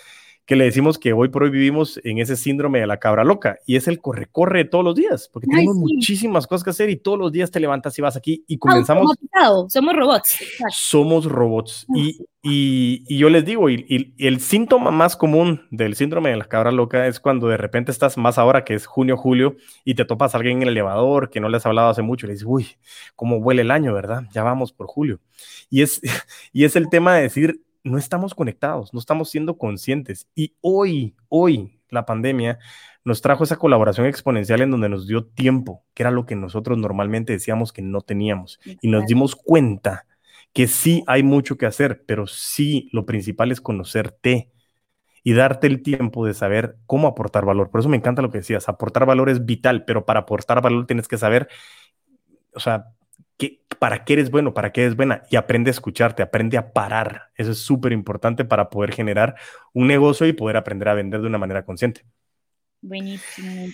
que 0.46 0.56
le 0.56 0.64
decimos 0.64 0.98
que 0.98 1.12
hoy 1.12 1.28
por 1.28 1.44
hoy 1.44 1.50
vivimos 1.50 2.00
en 2.02 2.18
ese 2.18 2.36
síndrome 2.36 2.80
de 2.80 2.86
la 2.86 2.98
cabra 2.98 3.24
loca 3.24 3.58
y 3.64 3.76
es 3.76 3.86
el 3.86 4.00
corre-corre 4.00 4.64
todos 4.64 4.84
los 4.84 4.94
días, 4.94 5.28
porque 5.32 5.46
tenemos 5.46 5.76
muchísimas 5.76 6.46
cosas 6.46 6.64
que 6.64 6.70
hacer 6.70 6.90
y 6.90 6.96
todos 6.96 7.18
los 7.18 7.30
días 7.30 7.50
te 7.50 7.60
levantas 7.60 7.96
y 7.98 8.02
vas 8.02 8.16
aquí 8.16 8.44
y 8.48 8.58
comenzamos. 8.58 9.14
Somos 9.68 9.94
robots. 9.94 10.38
Somos 10.70 11.24
robots. 11.26 11.86
Y, 11.94 12.26
y, 12.42 13.16
yo 13.16 13.28
les 13.28 13.44
digo, 13.44 13.70
y, 13.70 14.14
el 14.18 14.40
síntoma 14.40 14.90
más 14.90 15.16
común 15.16 15.62
del 15.70 15.94
síndrome 15.94 16.30
de 16.30 16.36
la 16.36 16.46
cabra 16.46 16.72
loca 16.72 17.06
es 17.06 17.20
cuando 17.20 17.46
de 17.46 17.56
repente 17.56 17.92
estás 17.92 18.18
más 18.18 18.36
ahora 18.36 18.64
que 18.64 18.74
es 18.74 18.86
junio, 18.86 19.16
julio, 19.16 19.56
y 19.84 19.94
te 19.94 20.04
topas 20.04 20.34
a 20.34 20.38
alguien 20.38 20.56
en 20.56 20.62
el 20.64 20.68
elevador 20.70 21.30
que 21.30 21.40
no 21.40 21.48
le 21.48 21.58
has 21.58 21.66
hablado 21.66 21.90
hace 21.90 22.02
mucho 22.02 22.26
y 22.26 22.28
le 22.28 22.32
dices, 22.32 22.48
uy, 22.48 22.66
cómo 23.14 23.36
huele 23.36 23.62
el 23.62 23.70
año, 23.70 23.94
¿verdad? 23.94 24.24
Ya 24.32 24.42
vamos 24.42 24.72
por 24.72 24.88
julio. 24.88 25.20
Y 25.70 25.82
es, 25.82 26.00
y 26.52 26.64
es 26.64 26.74
el 26.74 26.88
tema 26.88 27.14
de 27.14 27.22
decir, 27.22 27.60
no 27.84 27.98
estamos 27.98 28.34
conectados, 28.34 28.92
no 28.92 29.00
estamos 29.00 29.30
siendo 29.30 29.58
conscientes. 29.58 30.28
Y 30.34 30.54
hoy, 30.60 31.14
hoy, 31.28 31.80
la 31.88 32.06
pandemia 32.06 32.58
nos 33.04 33.20
trajo 33.20 33.44
esa 33.44 33.56
colaboración 33.56 34.06
exponencial 34.06 34.62
en 34.62 34.70
donde 34.70 34.88
nos 34.88 35.06
dio 35.06 35.26
tiempo, 35.26 35.84
que 35.94 36.02
era 36.02 36.10
lo 36.10 36.24
que 36.24 36.36
nosotros 36.36 36.78
normalmente 36.78 37.32
decíamos 37.32 37.72
que 37.72 37.82
no 37.82 38.00
teníamos. 38.00 38.60
Y 38.80 38.88
nos 38.88 39.06
dimos 39.06 39.36
cuenta 39.36 40.06
que 40.52 40.68
sí 40.68 41.02
hay 41.06 41.22
mucho 41.22 41.56
que 41.56 41.66
hacer, 41.66 42.04
pero 42.06 42.26
sí 42.26 42.88
lo 42.92 43.06
principal 43.06 43.52
es 43.52 43.60
conocerte 43.60 44.50
y 45.24 45.34
darte 45.34 45.66
el 45.66 45.82
tiempo 45.82 46.26
de 46.26 46.34
saber 46.34 46.78
cómo 46.86 47.08
aportar 47.08 47.44
valor. 47.44 47.70
Por 47.70 47.80
eso 47.80 47.88
me 47.88 47.96
encanta 47.96 48.22
lo 48.22 48.30
que 48.30 48.38
decías, 48.38 48.68
aportar 48.68 49.06
valor 49.06 49.30
es 49.30 49.44
vital, 49.44 49.84
pero 49.84 50.04
para 50.04 50.20
aportar 50.20 50.62
valor 50.62 50.86
tienes 50.86 51.08
que 51.08 51.18
saber, 51.18 51.48
o 52.54 52.60
sea, 52.60 52.86
para 53.78 54.04
qué 54.04 54.12
eres 54.12 54.30
bueno, 54.30 54.54
para 54.54 54.72
qué 54.72 54.82
eres 54.82 54.96
buena 54.96 55.22
y 55.30 55.36
aprende 55.36 55.70
a 55.70 55.72
escucharte, 55.72 56.22
aprende 56.22 56.56
a 56.56 56.72
parar. 56.72 57.30
Eso 57.34 57.52
es 57.52 57.58
súper 57.58 57.92
importante 57.92 58.44
para 58.44 58.70
poder 58.70 58.92
generar 58.92 59.34
un 59.72 59.86
negocio 59.86 60.26
y 60.26 60.32
poder 60.32 60.56
aprender 60.56 60.88
a 60.88 60.94
vender 60.94 61.20
de 61.20 61.26
una 61.26 61.38
manera 61.38 61.64
consciente. 61.64 62.04
Buenísimo, 62.80 63.68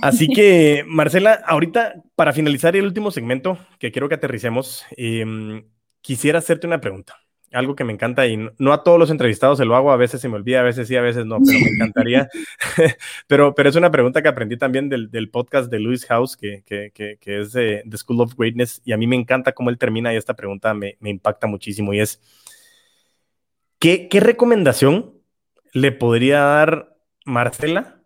Así 0.00 0.28
que, 0.28 0.84
Marcela, 0.88 1.42
ahorita 1.46 2.02
para 2.14 2.32
finalizar 2.32 2.76
el 2.76 2.84
último 2.84 3.10
segmento 3.10 3.58
que 3.78 3.92
quiero 3.92 4.08
que 4.08 4.14
aterricemos, 4.14 4.84
em, 4.96 5.64
quisiera 6.00 6.38
hacerte 6.38 6.66
una 6.66 6.80
pregunta 6.80 7.19
algo 7.52 7.74
que 7.74 7.84
me 7.84 7.92
encanta 7.92 8.26
y 8.26 8.36
no, 8.58 8.72
a 8.72 8.82
todos 8.82 8.98
los 8.98 9.10
entrevistados 9.10 9.58
se 9.58 9.64
lo 9.64 9.76
hago, 9.76 9.92
a 9.92 9.96
veces 9.96 10.20
se 10.20 10.28
me 10.28 10.36
olvida, 10.36 10.60
a 10.60 10.64
veces 10.64 10.88
sí, 10.88 10.96
a 10.96 11.00
veces 11.00 11.26
no, 11.26 11.38
pero 11.44 11.58
me 11.58 11.70
encantaría. 11.70 12.28
pero, 13.26 13.54
pero 13.54 13.68
es 13.68 13.76
una 13.76 13.90
pregunta 13.90 14.22
que 14.22 14.28
aprendí 14.28 14.56
también 14.56 14.88
del, 14.88 15.10
del 15.10 15.30
podcast 15.30 15.70
de 15.70 15.80
Louis 15.80 16.04
House, 16.06 16.36
que, 16.36 16.62
que, 16.64 16.92
que, 16.92 17.40
es 17.40 17.52
de 17.52 17.82
The 17.88 17.96
School 17.96 18.20
of 18.20 18.34
Greatness, 18.36 18.82
y 18.84 18.92
a 18.92 18.96
mí 18.96 19.06
me 19.06 19.16
encanta 19.16 19.52
cómo 19.52 19.70
él 19.70 19.78
termina 19.78 20.12
y 20.12 20.16
esta 20.16 20.34
pregunta 20.34 20.74
me, 20.74 20.96
me 21.00 21.10
impacta 21.10 21.46
muchísimo 21.46 21.92
y 21.92 22.00
es, 22.00 22.20
¿qué, 23.78 24.08
¿qué 24.08 24.20
recomendación 24.20 25.14
le 25.72 25.92
podría 25.92 26.40
dar 26.40 26.96
Marcela 27.24 27.99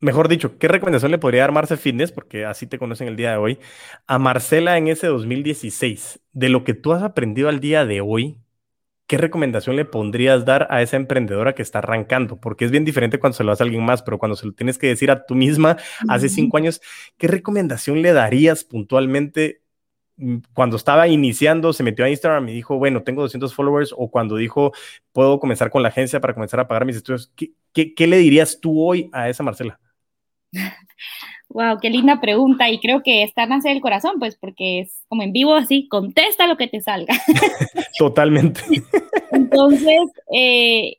mejor 0.00 0.28
dicho, 0.28 0.58
¿qué 0.58 0.68
recomendación 0.68 1.10
le 1.10 1.18
podría 1.18 1.42
dar 1.42 1.52
Marce 1.52 1.76
Fitness, 1.76 2.12
porque 2.12 2.44
así 2.44 2.66
te 2.66 2.78
conocen 2.78 3.08
el 3.08 3.16
día 3.16 3.32
de 3.32 3.36
hoy, 3.36 3.58
a 4.06 4.18
Marcela 4.18 4.78
en 4.78 4.88
ese 4.88 5.06
2016? 5.06 6.20
De 6.32 6.48
lo 6.48 6.64
que 6.64 6.74
tú 6.74 6.92
has 6.92 7.02
aprendido 7.02 7.48
al 7.48 7.60
día 7.60 7.86
de 7.86 8.00
hoy, 8.00 8.38
¿qué 9.06 9.18
recomendación 9.18 9.76
le 9.76 9.84
pondrías 9.84 10.44
dar 10.44 10.66
a 10.70 10.82
esa 10.82 10.96
emprendedora 10.96 11.54
que 11.54 11.62
está 11.62 11.78
arrancando? 11.78 12.40
Porque 12.40 12.64
es 12.64 12.70
bien 12.70 12.84
diferente 12.84 13.18
cuando 13.18 13.36
se 13.36 13.44
lo 13.44 13.52
hace 13.52 13.62
a 13.62 13.66
alguien 13.66 13.84
más, 13.84 14.02
pero 14.02 14.18
cuando 14.18 14.36
se 14.36 14.46
lo 14.46 14.52
tienes 14.52 14.78
que 14.78 14.88
decir 14.88 15.10
a 15.10 15.24
tú 15.26 15.34
misma 15.34 15.76
hace 16.08 16.28
cinco 16.28 16.56
años, 16.56 16.80
¿qué 17.18 17.28
recomendación 17.28 18.02
le 18.02 18.12
darías 18.12 18.64
puntualmente? 18.64 19.62
Mm, 20.16 20.38
cuando 20.54 20.76
estaba 20.76 21.08
iniciando, 21.08 21.72
se 21.72 21.82
metió 21.82 22.04
a 22.04 22.10
Instagram 22.10 22.48
y 22.48 22.54
dijo, 22.54 22.78
bueno, 22.78 23.02
tengo 23.02 23.22
200 23.22 23.54
followers, 23.54 23.94
o 23.96 24.10
cuando 24.10 24.36
dijo, 24.36 24.72
puedo 25.12 25.38
comenzar 25.40 25.70
con 25.70 25.82
la 25.82 25.88
agencia 25.88 26.20
para 26.20 26.34
comenzar 26.34 26.60
a 26.60 26.68
pagar 26.68 26.86
mis 26.86 26.96
estudios, 26.96 27.32
¿qué, 27.36 27.94
qué 27.94 28.06
le 28.06 28.18
dirías 28.18 28.60
tú 28.60 28.82
hoy 28.82 29.10
a 29.12 29.28
esa 29.28 29.42
Marcela? 29.42 29.80
Wow, 31.48 31.78
qué 31.80 31.90
linda 31.90 32.20
pregunta 32.20 32.68
y 32.70 32.80
creo 32.80 33.02
que 33.02 33.22
está 33.22 33.46
nace 33.46 33.68
del 33.68 33.80
corazón, 33.80 34.18
pues 34.18 34.36
porque 34.36 34.80
es 34.80 35.04
como 35.08 35.22
en 35.22 35.32
vivo 35.32 35.54
así, 35.54 35.86
contesta 35.88 36.46
lo 36.46 36.56
que 36.56 36.66
te 36.66 36.80
salga. 36.80 37.14
Totalmente. 37.98 38.60
Entonces, 39.30 40.00
eh, 40.34 40.96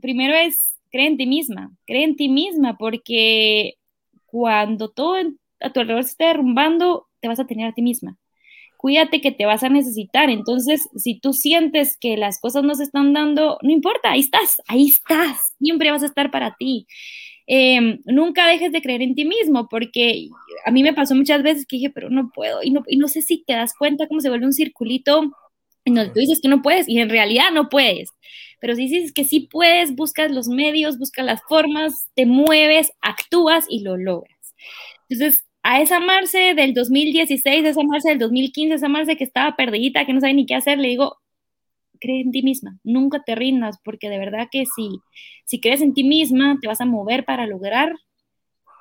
primero 0.00 0.34
es, 0.34 0.74
cree 0.90 1.06
en 1.06 1.16
ti 1.16 1.26
misma, 1.26 1.70
cree 1.86 2.04
en 2.04 2.16
ti 2.16 2.28
misma, 2.28 2.76
porque 2.78 3.74
cuando 4.26 4.88
todo 4.90 5.16
a 5.60 5.70
tu 5.72 5.80
alrededor 5.80 6.04
se 6.04 6.10
esté 6.10 6.24
derrumbando, 6.24 7.06
te 7.20 7.28
vas 7.28 7.40
a 7.40 7.46
tener 7.46 7.68
a 7.68 7.72
ti 7.72 7.82
misma. 7.82 8.16
Cuídate 8.76 9.20
que 9.20 9.32
te 9.32 9.46
vas 9.46 9.62
a 9.62 9.70
necesitar. 9.70 10.28
Entonces, 10.28 10.88
si 10.96 11.18
tú 11.18 11.32
sientes 11.32 11.96
que 11.98 12.16
las 12.16 12.38
cosas 12.40 12.64
no 12.64 12.74
se 12.74 12.82
están 12.82 13.12
dando, 13.14 13.58
no 13.62 13.70
importa, 13.70 14.10
ahí 14.10 14.20
estás, 14.20 14.56
ahí 14.66 14.88
estás, 14.88 15.54
siempre 15.58 15.90
vas 15.90 16.02
a 16.02 16.06
estar 16.06 16.30
para 16.30 16.54
ti. 16.58 16.86
Em, 17.46 18.00
nunca 18.06 18.46
dejes 18.48 18.72
de 18.72 18.80
creer 18.80 19.02
en 19.02 19.14
ti 19.14 19.24
mismo, 19.24 19.68
porque 19.68 20.28
a 20.64 20.70
mí 20.70 20.82
me 20.82 20.94
pasó 20.94 21.14
muchas 21.14 21.42
veces 21.42 21.66
que 21.66 21.76
dije, 21.76 21.90
pero 21.90 22.08
no 22.10 22.30
puedo, 22.34 22.62
y 22.62 22.70
no, 22.70 22.82
y 22.86 22.96
no 22.96 23.08
sé 23.08 23.22
si 23.22 23.44
te 23.44 23.52
das 23.52 23.74
cuenta 23.76 24.08
cómo 24.08 24.20
se 24.20 24.30
vuelve 24.30 24.46
un 24.46 24.52
circulito 24.52 25.30
en 25.84 25.94
donde 25.94 26.12
tú 26.12 26.20
dices 26.20 26.40
que 26.40 26.48
no 26.48 26.62
puedes, 26.62 26.88
y 26.88 26.98
en 26.98 27.10
realidad 27.10 27.50
no 27.52 27.68
puedes. 27.68 28.08
Pero 28.60 28.74
si 28.74 28.88
dices 28.88 29.12
que 29.12 29.24
sí 29.24 29.40
puedes, 29.40 29.94
buscas 29.94 30.30
los 30.30 30.48
medios, 30.48 30.98
buscas 30.98 31.26
las 31.26 31.42
formas, 31.48 32.08
te 32.14 32.24
mueves, 32.24 32.92
actúas 33.02 33.66
y 33.68 33.80
lo 33.80 33.98
logras. 33.98 34.54
Entonces, 35.10 35.44
a 35.62 35.82
esa 35.82 36.00
Marce 36.00 36.54
del 36.54 36.72
2016, 36.74 37.66
a 37.66 37.68
esa 37.68 37.82
Marce 37.82 38.08
del 38.10 38.18
2015, 38.18 38.72
a 38.72 38.76
esa 38.76 38.88
Marce 38.88 39.16
que 39.16 39.24
estaba 39.24 39.56
perdidita, 39.56 40.06
que 40.06 40.14
no 40.14 40.20
sabe 40.20 40.34
ni 40.34 40.46
qué 40.46 40.54
hacer, 40.54 40.78
le 40.78 40.88
digo, 40.88 41.18
cree 42.04 42.20
en 42.20 42.32
ti 42.32 42.42
misma, 42.42 42.78
nunca 42.84 43.22
te 43.24 43.34
rindas, 43.34 43.78
porque 43.82 44.10
de 44.10 44.18
verdad 44.18 44.48
que 44.50 44.66
si, 44.66 45.00
si 45.46 45.58
crees 45.58 45.80
en 45.80 45.94
ti 45.94 46.04
misma, 46.04 46.58
te 46.60 46.68
vas 46.68 46.82
a 46.82 46.84
mover 46.84 47.24
para 47.24 47.46
lograr 47.46 47.94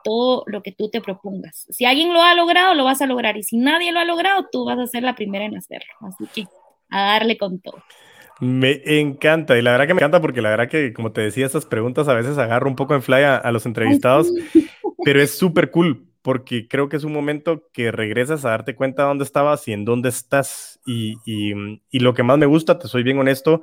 todo 0.04 0.44
lo 0.48 0.62
que 0.62 0.74
tú 0.74 0.90
te 0.90 1.00
propongas. 1.00 1.66
Si 1.70 1.86
alguien 1.86 2.14
lo 2.14 2.22
ha 2.22 2.36
logrado, 2.36 2.74
lo 2.74 2.84
vas 2.84 3.02
a 3.02 3.06
lograr, 3.06 3.38
y 3.38 3.44
si 3.44 3.58
nadie 3.58 3.94
lo 3.94 4.00
ha 4.00 4.06
logrado, 4.06 4.50
tú 4.52 4.66
vas 4.66 4.78
a 4.78 4.88
ser 4.88 5.04
la 5.04 5.16
primera 5.16 5.46
en 5.46 5.56
hacerlo. 5.56 5.94
Así 6.02 6.26
que 6.36 6.48
a 6.90 7.04
darle 7.04 7.38
con 7.38 7.62
todo. 7.62 7.82
Me 8.42 8.82
encanta, 9.00 9.58
y 9.58 9.62
la 9.62 9.72
verdad 9.72 9.88
que 9.88 9.94
me 9.94 10.00
encanta 10.00 10.20
porque 10.20 10.42
la 10.42 10.50
verdad 10.50 10.68
que, 10.68 10.92
como 10.92 11.14
te 11.14 11.22
decía, 11.22 11.46
estas 11.46 11.66
preguntas 11.66 12.10
a 12.10 12.14
veces 12.14 12.38
agarro 12.38 12.68
un 12.68 12.76
poco 12.76 12.94
en 12.94 13.02
fly 13.02 13.24
a, 13.24 13.52
los 13.52 13.66
entrevistados, 13.66 14.30
pero 15.06 15.22
es 15.22 15.38
súper 15.38 15.72
cool 15.72 16.13
porque 16.24 16.68
creo 16.68 16.90
que 16.90 16.96
es 16.96 17.04
un 17.04 17.14
momento 17.14 17.68
que 17.74 17.92
regresas 17.92 18.46
a 18.46 18.50
darte 18.50 18.76
cuenta 18.76 19.04
de 19.04 19.10
dónde 19.10 19.26
estabas 19.26 19.68
y 19.68 19.74
en 19.74 19.86
dónde 19.86 20.10
estás. 20.10 20.80
Y, 20.86 21.18
y, 21.26 22.00
lo 22.00 22.14
que 22.14 22.24
más 22.24 22.38
me 22.38 22.46
gusta, 22.46 22.80
te 22.80 22.88
soy 22.88 23.04
bien 23.04 23.20
honesto, 23.20 23.62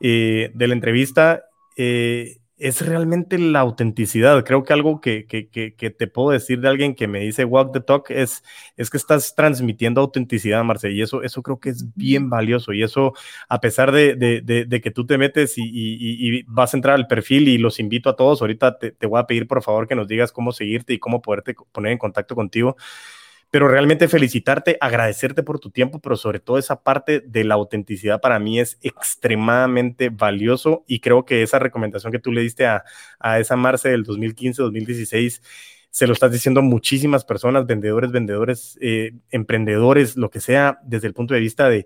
eh, 0.00 0.50
de 0.54 0.68
la 0.68 0.74
entrevista, 0.74 1.46
eh, 1.76 2.36
es 2.62 2.86
realmente 2.86 3.38
la 3.38 3.58
autenticidad. 3.60 4.44
Creo 4.44 4.62
que 4.62 4.72
algo 4.72 5.00
que, 5.00 5.26
que, 5.26 5.48
que, 5.48 5.90
te 5.90 6.06
puedo 6.06 6.30
decir 6.30 6.60
de 6.60 6.68
alguien 6.68 6.94
que 6.94 7.08
me 7.08 7.18
dice 7.18 7.44
walk 7.44 7.72
the 7.72 7.80
talk 7.80 8.10
es, 8.10 8.44
es 8.76 8.88
que 8.88 8.96
estás 8.96 9.34
transmitiendo 9.34 10.00
autenticidad, 10.00 10.62
Marce, 10.62 10.92
y 10.92 11.02
eso, 11.02 11.22
eso 11.22 11.42
creo 11.42 11.58
que 11.58 11.70
es 11.70 11.92
bien 11.96 12.30
valioso. 12.30 12.72
Y 12.72 12.84
eso, 12.84 13.14
a 13.48 13.60
pesar 13.60 13.90
de, 13.90 14.14
de, 14.14 14.40
de, 14.42 14.80
que 14.80 14.90
tú 14.92 15.04
te 15.04 15.18
metes 15.18 15.58
y, 15.58 15.62
y, 15.64 16.38
y, 16.38 16.44
vas 16.46 16.72
a 16.72 16.76
entrar 16.76 16.94
al 16.94 17.08
perfil 17.08 17.48
y 17.48 17.58
los 17.58 17.80
invito 17.80 18.08
a 18.08 18.16
todos, 18.16 18.40
ahorita 18.40 18.78
te, 18.78 18.92
te 18.92 19.06
voy 19.06 19.18
a 19.18 19.26
pedir 19.26 19.48
por 19.48 19.62
favor 19.62 19.88
que 19.88 19.96
nos 19.96 20.06
digas 20.06 20.30
cómo 20.30 20.52
seguirte 20.52 20.92
y 20.94 20.98
cómo 20.98 21.20
poderte 21.20 21.54
poner 21.72 21.92
en 21.92 21.98
contacto 21.98 22.36
contigo 22.36 22.76
pero 23.52 23.68
realmente 23.68 24.08
felicitarte, 24.08 24.78
agradecerte 24.80 25.42
por 25.42 25.60
tu 25.60 25.70
tiempo, 25.70 26.00
pero 26.00 26.16
sobre 26.16 26.40
todo 26.40 26.56
esa 26.56 26.82
parte 26.82 27.20
de 27.20 27.44
la 27.44 27.52
autenticidad 27.52 28.18
para 28.18 28.38
mí 28.38 28.58
es 28.58 28.78
extremadamente 28.80 30.08
valioso 30.08 30.84
y 30.88 31.00
creo 31.00 31.26
que 31.26 31.42
esa 31.42 31.58
recomendación 31.58 32.12
que 32.12 32.18
tú 32.18 32.32
le 32.32 32.40
diste 32.40 32.64
a, 32.64 32.82
a 33.20 33.40
esa 33.40 33.56
Marce 33.56 33.90
del 33.90 34.06
2015-2016 34.06 35.42
se 35.90 36.06
lo 36.06 36.14
estás 36.14 36.32
diciendo 36.32 36.62
muchísimas 36.62 37.26
personas, 37.26 37.66
vendedores, 37.66 38.10
vendedores, 38.10 38.78
eh, 38.80 39.12
emprendedores, 39.30 40.16
lo 40.16 40.30
que 40.30 40.40
sea, 40.40 40.80
desde 40.82 41.08
el 41.08 41.12
punto 41.12 41.34
de 41.34 41.40
vista 41.40 41.68
de, 41.68 41.84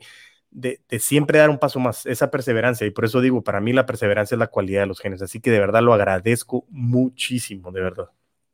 de, 0.52 0.80
de, 0.88 0.98
siempre 1.00 1.40
dar 1.40 1.50
un 1.50 1.58
paso 1.58 1.80
más, 1.80 2.06
esa 2.06 2.30
perseverancia. 2.30 2.86
Y 2.86 2.92
por 2.92 3.06
eso 3.06 3.20
digo, 3.20 3.42
para 3.42 3.60
mí 3.60 3.72
la 3.72 3.86
perseverancia 3.86 4.36
es 4.36 4.38
la 4.38 4.46
cualidad 4.46 4.82
de 4.82 4.86
los 4.86 5.00
genes. 5.00 5.20
Así 5.20 5.40
que 5.40 5.50
de 5.50 5.58
verdad 5.58 5.82
lo 5.82 5.94
agradezco 5.94 6.64
muchísimo, 6.70 7.72
de 7.72 7.80
verdad. 7.80 8.10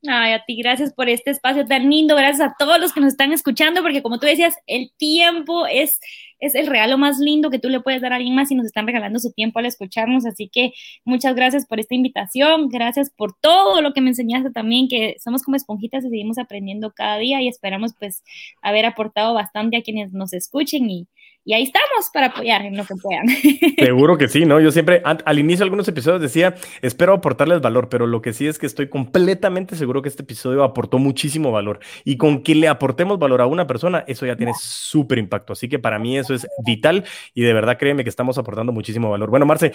Ay, 0.08 0.32
a 0.32 0.44
ti, 0.44 0.56
gracias 0.56 0.92
por 0.92 1.08
este 1.08 1.30
espacio 1.30 1.64
tan 1.64 1.88
lindo, 1.88 2.16
gracias 2.16 2.40
a 2.40 2.54
todos 2.58 2.80
los 2.80 2.92
que 2.92 3.00
nos 3.00 3.10
están 3.10 3.32
escuchando, 3.32 3.82
porque 3.82 4.02
como 4.02 4.18
tú 4.18 4.26
decías, 4.26 4.56
el 4.66 4.90
tiempo 4.96 5.64
es, 5.68 6.00
es 6.40 6.56
el 6.56 6.66
regalo 6.66 6.98
más 6.98 7.20
lindo 7.20 7.50
que 7.50 7.60
tú 7.60 7.68
le 7.68 7.78
puedes 7.80 8.02
dar 8.02 8.12
a 8.12 8.16
alguien 8.16 8.34
más 8.34 8.50
y 8.50 8.56
nos 8.56 8.66
están 8.66 8.84
regalando 8.84 9.20
su 9.20 9.30
tiempo 9.32 9.60
al 9.60 9.66
escucharnos, 9.66 10.26
así 10.26 10.48
que 10.52 10.72
muchas 11.04 11.36
gracias 11.36 11.66
por 11.66 11.78
esta 11.78 11.94
invitación, 11.94 12.68
gracias 12.68 13.10
por 13.16 13.36
todo 13.40 13.80
lo 13.80 13.92
que 13.92 14.00
me 14.00 14.08
enseñaste 14.08 14.50
también, 14.50 14.88
que 14.88 15.14
somos 15.22 15.44
como 15.44 15.56
esponjitas 15.56 16.04
y 16.04 16.08
seguimos 16.08 16.36
aprendiendo 16.38 16.90
cada 16.92 17.18
día 17.18 17.40
y 17.40 17.46
esperamos 17.46 17.92
pues 17.96 18.24
haber 18.60 18.86
aportado 18.86 19.34
bastante 19.34 19.76
a 19.76 19.82
quienes 19.82 20.12
nos 20.12 20.32
escuchen 20.32 20.90
y, 20.90 21.06
y 21.44 21.54
ahí 21.54 21.64
estamos 21.64 22.10
para 22.12 22.26
apoyar 22.26 22.62
en 22.62 22.76
lo 22.76 22.84
que 22.84 22.94
puedan. 22.94 23.26
Seguro 23.78 24.16
que 24.16 24.28
sí, 24.28 24.44
¿no? 24.44 24.60
Yo 24.60 24.70
siempre, 24.70 25.02
al 25.04 25.38
inicio 25.38 25.58
de 25.58 25.64
algunos 25.64 25.88
episodios 25.88 26.20
decía, 26.20 26.54
espero 26.82 27.14
aportarles 27.14 27.60
valor, 27.60 27.88
pero 27.88 28.06
lo 28.06 28.22
que 28.22 28.32
sí 28.32 28.46
es 28.46 28.58
que 28.58 28.66
estoy 28.66 28.88
completamente 28.88 29.74
seguro 29.74 30.02
que 30.02 30.08
este 30.08 30.22
episodio 30.22 30.62
aportó 30.62 30.98
muchísimo 30.98 31.50
valor. 31.50 31.80
Y 32.04 32.16
con 32.16 32.42
que 32.42 32.54
le 32.54 32.68
aportemos 32.68 33.18
valor 33.18 33.40
a 33.40 33.46
una 33.46 33.66
persona, 33.66 34.04
eso 34.06 34.24
ya 34.24 34.36
tiene 34.36 34.52
súper 34.58 35.18
impacto. 35.18 35.52
Así 35.52 35.68
que 35.68 35.78
para 35.78 35.98
mí 35.98 36.16
eso 36.16 36.32
es 36.34 36.46
vital 36.64 37.04
y 37.34 37.42
de 37.42 37.52
verdad 37.52 37.76
créeme 37.78 38.04
que 38.04 38.10
estamos 38.10 38.38
aportando 38.38 38.72
muchísimo 38.72 39.10
valor. 39.10 39.30
Bueno, 39.30 39.46
Marce, 39.46 39.72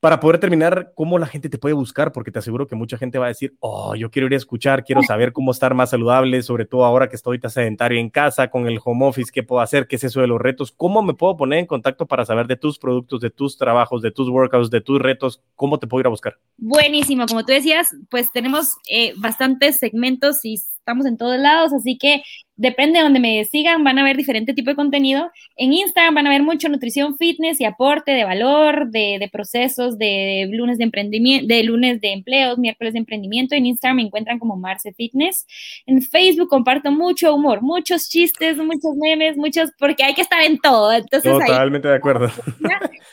para 0.00 0.18
poder 0.18 0.38
terminar, 0.38 0.92
¿cómo 0.94 1.18
la 1.18 1.26
gente 1.26 1.50
te 1.50 1.58
puede 1.58 1.74
buscar? 1.74 2.12
Porque 2.12 2.30
te 2.30 2.38
aseguro 2.38 2.66
que 2.66 2.74
mucha 2.74 2.96
gente 2.96 3.18
va 3.18 3.26
a 3.26 3.28
decir, 3.28 3.54
oh, 3.60 3.94
yo 3.94 4.10
quiero 4.10 4.26
ir 4.26 4.32
a 4.32 4.38
escuchar, 4.38 4.82
quiero 4.82 5.02
saber 5.02 5.34
cómo 5.34 5.50
estar 5.50 5.74
más 5.74 5.90
saludable, 5.90 6.42
sobre 6.42 6.64
todo 6.64 6.86
ahora 6.86 7.10
que 7.10 7.16
estoy 7.16 7.38
sedentario 7.48 8.00
en 8.00 8.08
casa, 8.08 8.48
con 8.48 8.66
el 8.66 8.80
home 8.82 9.06
office, 9.06 9.30
¿qué 9.32 9.42
puedo 9.42 9.60
hacer? 9.60 9.86
¿Qué 9.86 9.96
es 9.96 10.04
eso 10.04 10.22
de 10.22 10.26
los 10.26 10.40
retos? 10.40 10.72
¿Cómo 10.72 11.02
me 11.02 11.12
puedo 11.12 11.36
poner 11.36 11.58
en 11.58 11.66
contacto 11.66 12.06
para 12.06 12.24
saber 12.24 12.46
de 12.46 12.56
tus 12.56 12.78
productos, 12.78 13.20
de 13.20 13.28
tus 13.28 13.58
trabajos, 13.58 14.00
de 14.00 14.10
tus 14.10 14.30
workouts, 14.30 14.70
de 14.70 14.80
tus 14.80 14.98
retos? 15.00 15.42
¿Cómo 15.54 15.78
te 15.78 15.86
puedo 15.86 16.00
ir 16.00 16.06
a 16.06 16.10
buscar? 16.10 16.38
Buenísimo, 16.56 17.26
como 17.26 17.44
tú 17.44 17.52
decías, 17.52 17.94
pues 18.10 18.32
tenemos 18.32 18.68
eh, 18.90 19.12
bastantes 19.18 19.76
segmentos 19.78 20.44
y 20.44 20.56
estamos 20.80 21.06
en 21.06 21.16
todos 21.16 21.38
lados, 21.38 21.72
así 21.72 21.96
que 21.96 22.22
depende 22.56 22.98
de 22.98 23.04
donde 23.04 23.20
me 23.20 23.42
sigan, 23.46 23.84
van 23.84 23.98
a 23.98 24.04
ver 24.04 24.18
diferente 24.18 24.52
tipo 24.52 24.68
de 24.68 24.76
contenido. 24.76 25.30
En 25.56 25.72
Instagram 25.72 26.14
van 26.14 26.26
a 26.26 26.30
ver 26.30 26.42
mucho 26.42 26.68
nutrición, 26.68 27.16
fitness 27.16 27.58
y 27.58 27.64
aporte 27.64 28.10
de 28.10 28.24
valor, 28.24 28.90
de, 28.90 29.30
procesos, 29.32 29.96
de 29.96 30.46
lunes 30.52 30.76
de 30.76 30.84
emprendimiento, 30.84 31.46
de 31.46 31.62
lunes 31.62 32.02
de 32.02 32.12
empleos, 32.12 32.58
miércoles 32.58 32.92
de 32.92 32.98
emprendimiento. 32.98 33.54
En 33.54 33.64
Instagram 33.64 33.96
me 33.96 34.02
encuentran 34.02 34.38
como 34.38 34.56
Marce 34.56 34.92
Fitness. 34.92 35.46
En 35.86 36.02
Facebook 36.02 36.48
comparto 36.48 36.90
mucho 36.90 37.34
humor, 37.34 37.62
muchos 37.62 38.10
chistes, 38.10 38.58
muchos 38.58 38.94
memes, 38.96 39.38
muchos, 39.38 39.70
porque 39.78 40.04
hay 40.04 40.12
que 40.12 40.22
estar 40.22 40.42
en 40.42 40.58
todo. 40.58 40.92
Entonces, 40.92 41.32
Totalmente 41.32 41.88
de 41.88 41.94
acuerdo. 41.94 42.30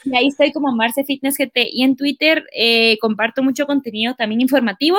Y 0.05 0.15
ahí 0.15 0.27
estoy 0.27 0.53
como 0.53 0.73
Marce 0.73 1.03
Fitness 1.03 1.37
GT. 1.37 1.67
Y 1.71 1.83
en 1.83 1.97
Twitter 1.97 2.45
eh, 2.55 2.97
comparto 2.99 3.43
mucho 3.43 3.65
contenido 3.65 4.15
también 4.15 4.39
informativo 4.39 4.97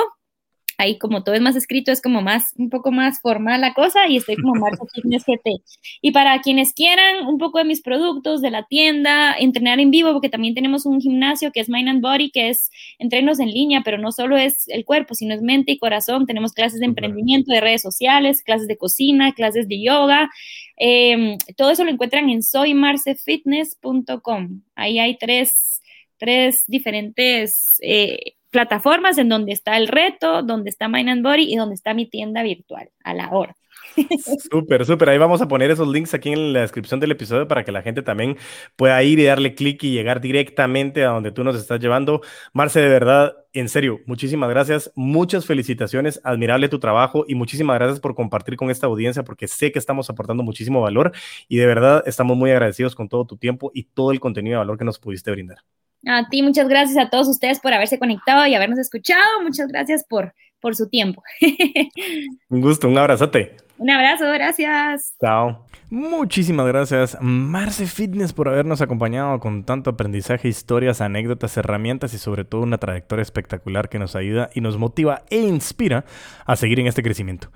ahí 0.79 0.97
como 0.97 1.23
todo 1.23 1.35
es 1.35 1.41
más 1.41 1.55
escrito, 1.57 1.91
es 1.91 2.01
como 2.01 2.21
más, 2.21 2.53
un 2.57 2.69
poco 2.69 2.91
más 2.91 3.19
formal 3.19 3.59
la 3.59 3.73
cosa 3.73 4.07
y 4.07 4.15
estoy 4.15 4.37
como 4.37 4.55
Marco 4.55 4.87
Fitness 4.87 5.25
GT. 5.25 5.61
Y 6.01 6.11
para 6.11 6.39
quienes 6.39 6.73
quieran 6.73 7.27
un 7.27 7.37
poco 7.37 7.57
de 7.57 7.65
mis 7.65 7.81
productos, 7.81 8.41
de 8.41 8.49
la 8.49 8.63
tienda, 8.63 9.35
entrenar 9.37 9.81
en 9.81 9.91
vivo, 9.91 10.13
porque 10.13 10.29
también 10.29 10.55
tenemos 10.55 10.85
un 10.85 11.01
gimnasio 11.01 11.51
que 11.51 11.59
es 11.59 11.67
Mind 11.69 11.89
and 11.89 12.01
Body, 12.01 12.31
que 12.31 12.47
es 12.47 12.71
entrenos 12.97 13.41
en 13.41 13.51
línea, 13.51 13.81
pero 13.83 13.97
no 13.97 14.13
solo 14.13 14.37
es 14.37 14.69
el 14.69 14.85
cuerpo, 14.85 15.15
sino 15.15 15.35
es 15.35 15.41
mente 15.41 15.73
y 15.73 15.77
corazón. 15.77 16.25
Tenemos 16.25 16.53
clases 16.53 16.79
de 16.79 16.85
emprendimiento, 16.85 17.51
de 17.51 17.59
redes 17.59 17.81
sociales, 17.81 18.41
clases 18.41 18.69
de 18.69 18.77
cocina, 18.77 19.33
clases 19.33 19.67
de 19.67 19.83
yoga. 19.83 20.29
Em, 20.77 21.37
todo 21.57 21.71
eso 21.71 21.83
lo 21.83 21.91
encuentran 21.91 22.29
en 22.29 22.41
soymarcefitness.com. 22.41 24.61
Ahí 24.75 24.97
hay 24.97 25.17
tres, 25.17 25.81
tres 26.17 26.63
diferentes... 26.67 27.75
Eh, 27.81 28.35
plataformas 28.51 29.17
en 29.17 29.29
donde 29.29 29.51
está 29.51 29.77
el 29.77 29.87
reto, 29.87 30.43
donde 30.43 30.69
está 30.69 30.87
Mind 30.87 31.09
and 31.09 31.23
Body 31.23 31.51
y 31.51 31.55
donde 31.55 31.75
está 31.75 31.93
mi 31.93 32.05
tienda 32.05 32.43
virtual 32.43 32.89
a 33.03 33.13
la 33.13 33.29
hora. 33.29 33.55
Súper, 34.51 34.85
súper. 34.85 35.09
Ahí 35.09 35.17
vamos 35.17 35.41
a 35.41 35.47
poner 35.47 35.71
esos 35.71 35.87
links 35.87 36.13
aquí 36.13 36.31
en 36.31 36.53
la 36.53 36.61
descripción 36.61 36.99
del 36.99 37.11
episodio 37.11 37.47
para 37.47 37.63
que 37.63 37.71
la 37.71 37.81
gente 37.81 38.01
también 38.01 38.37
pueda 38.75 39.01
ir 39.03 39.19
y 39.19 39.25
darle 39.25 39.55
clic 39.55 39.83
y 39.83 39.91
llegar 39.91 40.21
directamente 40.21 41.03
a 41.03 41.09
donde 41.09 41.31
tú 41.31 41.43
nos 41.43 41.55
estás 41.55 41.79
llevando. 41.79 42.21
Marce, 42.53 42.79
de 42.79 42.89
verdad, 42.89 43.35
en 43.53 43.69
serio, 43.69 43.99
muchísimas 44.05 44.49
gracias. 44.49 44.91
Muchas 44.95 45.45
felicitaciones. 45.45 46.21
Admirable 46.23 46.69
tu 46.69 46.79
trabajo 46.79 47.25
y 47.27 47.35
muchísimas 47.35 47.77
gracias 47.77 47.99
por 47.99 48.15
compartir 48.15 48.55
con 48.55 48.69
esta 48.69 48.87
audiencia 48.87 49.23
porque 49.23 49.47
sé 49.47 49.71
que 49.71 49.79
estamos 49.79 50.09
aportando 50.09 50.43
muchísimo 50.43 50.81
valor 50.81 51.11
y 51.47 51.57
de 51.57 51.65
verdad 51.65 52.03
estamos 52.05 52.37
muy 52.37 52.51
agradecidos 52.51 52.95
con 52.95 53.09
todo 53.09 53.25
tu 53.25 53.37
tiempo 53.37 53.71
y 53.73 53.83
todo 53.83 54.11
el 54.11 54.19
contenido 54.19 54.55
de 54.55 54.59
valor 54.59 54.77
que 54.77 54.85
nos 54.85 54.99
pudiste 54.99 55.31
brindar. 55.31 55.59
A 56.05 56.27
ti, 56.29 56.41
muchas 56.41 56.67
gracias 56.67 56.97
a 56.97 57.09
todos 57.09 57.27
ustedes 57.27 57.59
por 57.59 57.73
haberse 57.73 57.99
conectado 57.99 58.45
y 58.45 58.55
habernos 58.55 58.79
escuchado. 58.79 59.41
Muchas 59.41 59.67
gracias 59.67 60.05
por, 60.07 60.33
por 60.59 60.75
su 60.75 60.89
tiempo. 60.89 61.23
un 62.49 62.61
gusto, 62.61 62.87
un 62.87 62.97
abrazote. 62.97 63.57
Un 63.79 63.89
abrazo, 63.89 64.25
gracias. 64.33 65.15
Chao. 65.21 65.65
Muchísimas 65.89 66.67
gracias, 66.67 67.17
Marce 67.21 67.87
Fitness, 67.87 68.33
por 68.33 68.49
habernos 68.49 68.81
acompañado 68.81 69.39
con 69.39 69.63
tanto 69.63 69.89
aprendizaje, 69.89 70.49
historias, 70.49 70.99
anécdotas, 71.01 71.55
herramientas 71.57 72.13
y 72.13 72.19
sobre 72.19 72.43
todo 72.43 72.61
una 72.61 72.77
trayectoria 72.77 73.23
espectacular 73.23 73.89
que 73.89 73.97
nos 73.97 74.15
ayuda 74.15 74.49
y 74.53 74.61
nos 74.61 74.77
motiva 74.77 75.23
e 75.31 75.39
inspira 75.39 76.03
a 76.45 76.57
seguir 76.57 76.79
en 76.81 76.87
este 76.87 77.01
crecimiento. 77.01 77.47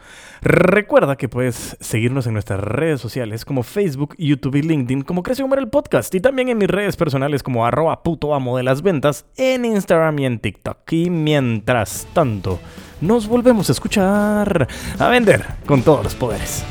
Recuerda 0.42 1.18
que 1.18 1.30
puedes 1.30 1.78
seguirnos 1.82 2.26
en 2.26 2.34
nuestras 2.34 2.62
redes 2.62 3.02
sociales 3.02 3.46
como 3.46 3.62
Facebook, 3.62 4.16
YouTube 4.18 4.56
y 4.56 4.62
LinkedIn 4.64 5.04
como 5.04 5.24
Crece 5.24 5.44
Humor 5.44 5.60
el 5.60 5.68
Podcast 5.68 6.16
y 6.16 6.22
también 6.22 6.48
en 6.50 6.58
mis 6.58 6.70
redes 6.70 6.96
personales 6.96 7.44
como 7.44 7.66
arroba 7.66 8.02
puto 8.02 8.34
amo 8.34 8.58
de 8.58 8.64
las 8.64 8.82
ventas 8.82 9.26
en 9.36 9.66
Instagram 9.66 10.18
y 10.20 10.26
en 10.26 10.40
TikTok. 10.40 10.92
Y 10.92 11.10
mientras 11.10 12.08
tanto, 12.14 12.60
nos 13.04 13.28
volvemos 13.28 13.70
a 13.70 13.74
escuchar 13.74 14.68
a 14.98 15.08
vender 15.10 15.46
con 15.66 15.82
todos 15.84 16.04
los 16.04 16.16
poderes. 16.16 16.64